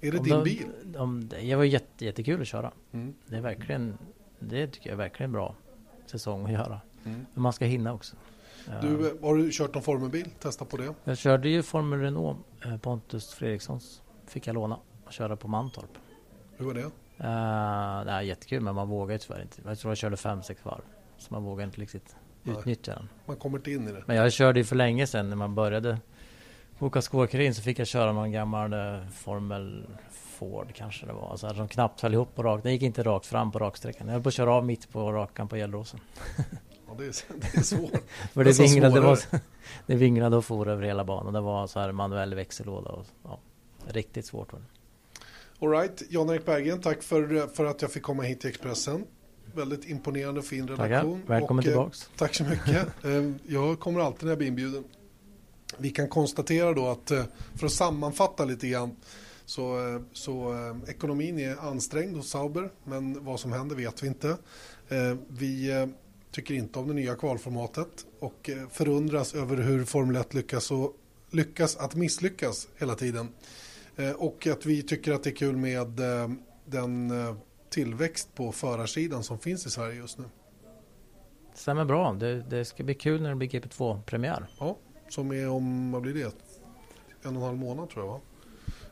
Är 0.00 0.12
det 0.12 0.18
om 0.18 0.24
din 0.24 0.34
de- 0.34 0.44
bil? 0.44 0.96
Om, 0.96 1.28
det 1.28 1.54
var 1.54 1.64
jätte, 1.64 2.04
jättekul 2.04 2.40
att 2.40 2.46
köra. 2.46 2.72
Mm. 2.92 3.14
Det 3.26 3.36
är 3.36 3.40
verkligen, 3.40 3.98
det 4.38 4.66
tycker 4.66 4.90
jag 4.90 4.94
är 4.94 4.98
verkligen 4.98 5.32
bra 5.32 5.54
säsong 6.06 6.44
att 6.46 6.52
göra. 6.52 6.80
Mm. 7.04 7.26
Men 7.34 7.42
man 7.42 7.52
ska 7.52 7.64
hinna 7.64 7.92
också. 7.92 8.16
Du, 8.82 9.08
eh, 9.08 9.12
har 9.22 9.34
du 9.34 9.50
kört 9.52 9.74
någon 9.74 9.82
formelbil? 9.82 10.30
Testa 10.38 10.64
på 10.64 10.76
det. 10.76 10.94
Jag 11.04 11.18
körde 11.18 11.48
ju 11.48 11.62
Formel 11.62 12.00
Renault, 12.00 12.38
eh, 12.64 12.76
Pontus 12.76 13.34
Fredrikssons. 13.34 14.02
Fick 14.26 14.46
jag 14.46 14.54
låna 14.54 14.78
och 15.04 15.12
köra 15.12 15.36
på 15.36 15.48
Mantorp. 15.48 15.98
Hur 16.56 16.66
var 16.66 16.74
det? 16.74 16.80
Uh, 17.20 18.04
det 18.04 18.10
är 18.12 18.20
jättekul 18.20 18.60
men 18.60 18.74
man 18.74 18.88
vågar 18.88 19.12
ju 19.12 19.18
tyvärr 19.18 19.42
inte. 19.42 19.62
Jag 19.64 19.78
tror 19.78 19.90
jag 19.90 19.98
körde 19.98 20.16
5-6 20.16 20.56
varv. 20.62 20.82
Så 21.18 21.34
man 21.34 21.44
vågar 21.44 21.64
inte 21.64 21.80
riktigt 21.80 22.16
Nej. 22.42 22.56
utnyttja 22.58 22.94
den. 22.94 23.08
Man 23.26 23.36
kommer 23.36 23.58
inte 23.58 23.70
in 23.70 23.88
i 23.88 23.92
det. 23.92 24.04
Men 24.06 24.16
jag 24.16 24.32
körde 24.32 24.60
ju 24.60 24.64
för 24.64 24.76
länge 24.76 25.06
sedan 25.06 25.28
när 25.28 25.36
man 25.36 25.54
började 25.54 25.98
boka 26.78 27.02
skårkurin 27.02 27.54
så 27.54 27.62
fick 27.62 27.78
jag 27.78 27.86
köra 27.86 28.12
någon 28.12 28.32
gammal 28.32 28.72
eh, 28.72 29.08
Formel 29.12 29.86
Ford 30.10 30.72
kanske 30.74 31.06
det 31.06 31.12
var. 31.12 31.36
Så 31.36 31.46
här, 31.46 31.54
som 31.54 31.68
knappt 31.68 32.00
höll 32.00 32.14
ihop 32.14 32.34
på 32.34 32.42
rakt. 32.42 32.62
Den 32.62 32.72
gick 32.72 32.82
inte 32.82 33.02
rakt 33.02 33.26
fram 33.26 33.52
på 33.52 33.58
raksträckan. 33.58 34.06
Jag 34.06 34.14
höll 34.14 34.22
på 34.22 34.28
att 34.28 34.34
köra 34.34 34.52
av 34.52 34.66
mitt 34.66 34.92
på 34.92 35.12
rakan 35.12 35.48
på 35.48 35.56
Gällråsen. 35.56 36.00
Ja, 36.90 36.96
det, 36.98 37.04
är, 37.04 37.14
det 37.40 37.58
är 37.58 37.62
svårt. 37.62 37.90
För 38.32 38.44
det 38.44 38.50
Nästan 38.50 38.66
vinglade, 38.66 38.94
det, 38.94 39.00
var, 39.00 39.18
det 39.86 39.94
vinglade 39.94 40.36
och 40.36 40.44
for 40.44 40.68
över 40.68 40.82
hela 40.82 41.04
banan. 41.04 41.32
Det 41.32 41.40
var 41.40 41.66
så 41.66 41.80
här 41.80 41.92
manuell 41.92 42.34
växellåda 42.34 42.90
och 42.90 43.06
ja, 43.24 43.40
riktigt 43.86 44.26
svårt 44.26 44.52
var 44.52 44.60
det. 44.60 44.66
All 45.66 45.70
right, 45.72 46.02
Jan-Erik 46.08 46.46
Berggren, 46.46 46.80
tack 46.80 47.02
för, 47.02 47.46
för 47.46 47.64
att 47.64 47.82
jag 47.82 47.92
fick 47.92 48.02
komma 48.02 48.22
hit 48.22 48.40
till 48.40 48.50
Expressen. 48.50 49.04
Väldigt 49.54 49.88
imponerande 49.88 50.40
och 50.40 50.46
fin 50.46 50.68
redaktion. 50.68 51.20
Tackar. 51.20 51.34
Välkommen 51.34 51.62
Och, 51.62 51.66
eh, 51.66 51.72
tillbaks. 51.72 52.10
Tack 52.16 52.34
så 52.34 52.44
mycket. 52.44 52.86
Eh, 53.04 53.30
Jag 53.46 53.80
kommer 53.80 54.00
alltid 54.00 54.22
när 54.24 54.30
jag 54.30 54.38
blir 54.38 54.48
inbjuden. 54.48 54.84
Vi 55.78 55.90
kan 55.90 56.08
konstatera 56.08 56.72
då 56.72 56.86
att 56.88 57.10
eh, 57.10 57.24
för 57.54 57.66
att 57.66 57.72
sammanfatta 57.72 58.44
lite 58.44 58.68
grann 58.68 58.96
så, 59.44 59.78
så 60.12 60.52
eh, 60.52 60.90
ekonomin 60.90 61.38
är 61.38 61.56
ansträngd 61.56 62.16
hos 62.16 62.28
Sauber 62.30 62.70
men 62.84 63.24
vad 63.24 63.40
som 63.40 63.52
händer 63.52 63.76
vet 63.76 64.02
vi 64.02 64.06
inte. 64.06 64.28
Eh, 64.88 65.16
Vi 65.28 65.70
tycker 66.30 66.54
inte 66.54 66.78
om 66.78 66.88
det 66.88 66.94
nya 66.94 67.14
kvalformatet 67.14 68.06
och 68.18 68.50
eh, 68.50 68.68
förundras 68.68 69.34
över 69.34 69.56
hur 69.56 69.84
Formel 69.84 70.16
1 70.16 70.34
lyckas, 70.34 70.70
och, 70.70 70.96
lyckas 71.30 71.76
att 71.76 71.94
misslyckas 71.94 72.68
hela 72.78 72.94
tiden. 72.94 73.28
Eh, 73.96 74.10
Och 74.10 74.46
att 74.46 74.66
vi 74.66 74.82
tycker 74.82 75.12
att 75.12 75.22
det 75.22 75.30
är 75.30 75.34
kul 75.34 75.56
med 75.56 76.00
eh, 76.00 76.30
den 76.66 77.12
tillväxt 77.70 78.34
på 78.34 78.52
förarsidan 78.52 79.22
som 79.22 79.38
finns 79.38 79.66
i 79.66 79.70
Sverige 79.70 79.94
just 79.96 80.18
nu. 80.18 80.24
Stämmer 81.54 81.84
bra. 81.84 82.12
Det, 82.12 82.42
det 82.42 82.64
ska 82.64 82.82
bli 82.84 82.94
kul 82.94 83.22
när 83.22 83.28
det 83.30 83.36
blir 83.36 83.48
GP2-premiär. 83.48 84.46
Ja, 84.58 84.76
som 85.08 85.32
är 85.32 85.48
om, 85.48 85.92
vad 85.92 86.02
blir 86.02 86.14
det? 86.14 86.22
En 86.22 86.30
och 87.22 87.26
en 87.26 87.42
halv 87.42 87.58
månad 87.58 87.90
tror 87.90 88.04
jag 88.04 88.12
va? 88.12 88.20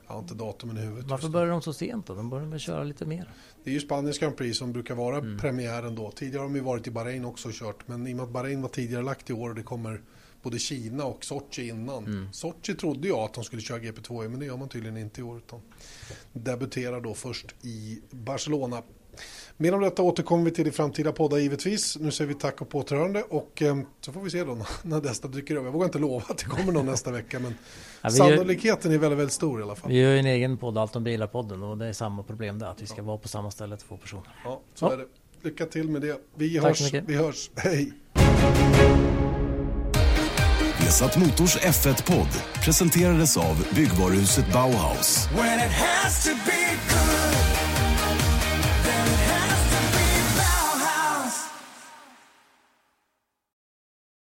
Jag 0.09 0.15
har 0.15 0.21
inte 0.21 0.35
datumen 0.35 0.77
i 0.77 0.81
huvudet. 0.81 1.07
Varför 1.11 1.29
börjar 1.29 1.51
de 1.51 1.63
så 1.63 1.73
sent 1.73 2.07
då? 2.07 2.15
De 2.15 2.31
borde 2.31 2.45
väl 2.47 2.59
köra 2.59 2.85
lite 2.85 3.07
mer? 3.07 3.31
Det 3.65 3.71
är 3.71 3.75
ju 3.75 3.81
Spaniens 3.81 4.19
Grand 4.19 4.37
Prix 4.37 4.59
som 4.59 4.73
brukar 4.73 4.95
vara 4.95 5.17
Mm. 5.17 5.39
premiären 5.39 5.95
då. 5.95 6.11
Tidigare 6.11 6.39
har 6.41 6.45
de 6.49 6.55
ju 6.57 6.61
varit 6.63 6.87
i 6.87 6.91
Bahrain 6.91 7.25
också 7.25 7.49
och 7.49 7.55
kört. 7.55 7.89
Men 7.89 8.07
i 8.07 8.13
och 8.13 8.17
med 8.17 8.25
att 8.25 8.31
Bahrain 8.33 8.63
var 8.63 8.69
tidigare 8.69 9.03
lagt 9.03 9.31
i 9.31 9.33
år 9.33 9.49
och 9.49 9.55
det 9.55 9.63
kommer 9.63 10.01
både 10.43 10.59
Kina 10.59 11.05
och 11.05 11.25
Sochi 11.25 11.69
innan. 11.69 12.07
Mm. 12.07 12.33
Sochi 12.33 12.75
trodde 12.75 13.09
jag 13.09 13.19
att 13.19 13.35
de 13.35 13.45
skulle 13.45 13.63
köra 13.63 13.79
GP2 13.79 14.25
i 14.25 14.29
men 14.29 14.41
det 14.41 14.47
gör 14.47 14.57
man 14.57 14.69
tydligen 14.69 14.97
inte 14.97 15.21
i 15.21 15.25
år. 15.25 15.37
Utan 15.39 15.61
debuterar 16.33 17.01
då 17.01 17.15
först 17.15 17.55
i 17.65 18.01
Barcelona. 18.11 18.83
Mer 19.57 19.75
om 19.75 19.81
detta 19.81 20.03
återkommer 20.03 20.45
vi 20.45 20.51
till 20.51 20.66
i 20.66 20.71
framtida 20.71 21.12
poddar 21.12 21.39
givetvis. 21.39 21.97
Nu 22.01 22.11
säger 22.11 22.29
vi 22.29 22.35
tack 22.35 22.61
och 22.61 22.69
påtrörande 22.69 23.23
och 23.23 23.62
eh, 23.62 23.77
så 24.01 24.12
får 24.12 24.21
vi 24.21 24.31
se 24.31 24.45
då 24.45 24.59
när 24.83 25.01
nästa 25.01 25.29
dyker 25.29 25.57
upp. 25.57 25.64
Jag 25.64 25.73
vågar 25.73 25.87
inte 25.87 25.99
lova 25.99 26.25
att 26.29 26.39
det 26.39 26.45
kommer 26.45 26.73
någon 26.73 26.87
nästa 26.87 27.11
vecka 27.11 27.39
men 27.39 27.55
Ja, 28.03 28.09
vi, 28.12 28.19
gör, 28.19 28.29
sannolikheten 28.37 28.93
är 28.93 28.99
väldigt, 28.99 29.19
väldigt 29.19 29.33
stor 29.35 29.61
i 29.61 29.62
alla 29.62 29.75
fall. 29.75 29.91
vi 29.91 30.01
gör 30.01 30.11
ju 30.12 30.19
en 30.19 30.27
egen 30.27 30.57
podd, 30.59 30.79
Allt 30.79 30.97
om 30.97 31.05
bilar-podden 31.05 31.62
och 31.62 31.79
det 31.79 31.87
är 31.87 31.93
samma 31.93 32.23
problem 32.23 32.59
där. 32.59 32.66
Att 32.66 32.83
vi 32.83 32.87
ska 32.87 33.03
vara 33.03 33.19
på 33.19 33.29
samma 33.29 33.51
ställe 33.51 33.77
två 33.77 33.97
personer. 33.97 34.41
Ja, 34.45 34.61
så 34.75 34.85
Ja. 34.87 34.93
är 34.93 34.97
det. 34.97 35.05
Lycka 35.43 35.66
till 35.66 35.89
med 35.89 36.03
det. 36.03 36.21
Vi 36.35 36.61
Tack 36.61 36.81
hörs. 36.81 36.93
Vi 37.07 37.14
hörs. 37.14 37.51
Hej! 37.57 37.93
Vesat 40.81 41.16
Motors 41.19 41.57
F1-podd 41.57 42.29
presenterades 42.64 43.37
av 43.37 43.66
byggvaruhuset 43.75 44.53
Bauhaus. 44.53 45.29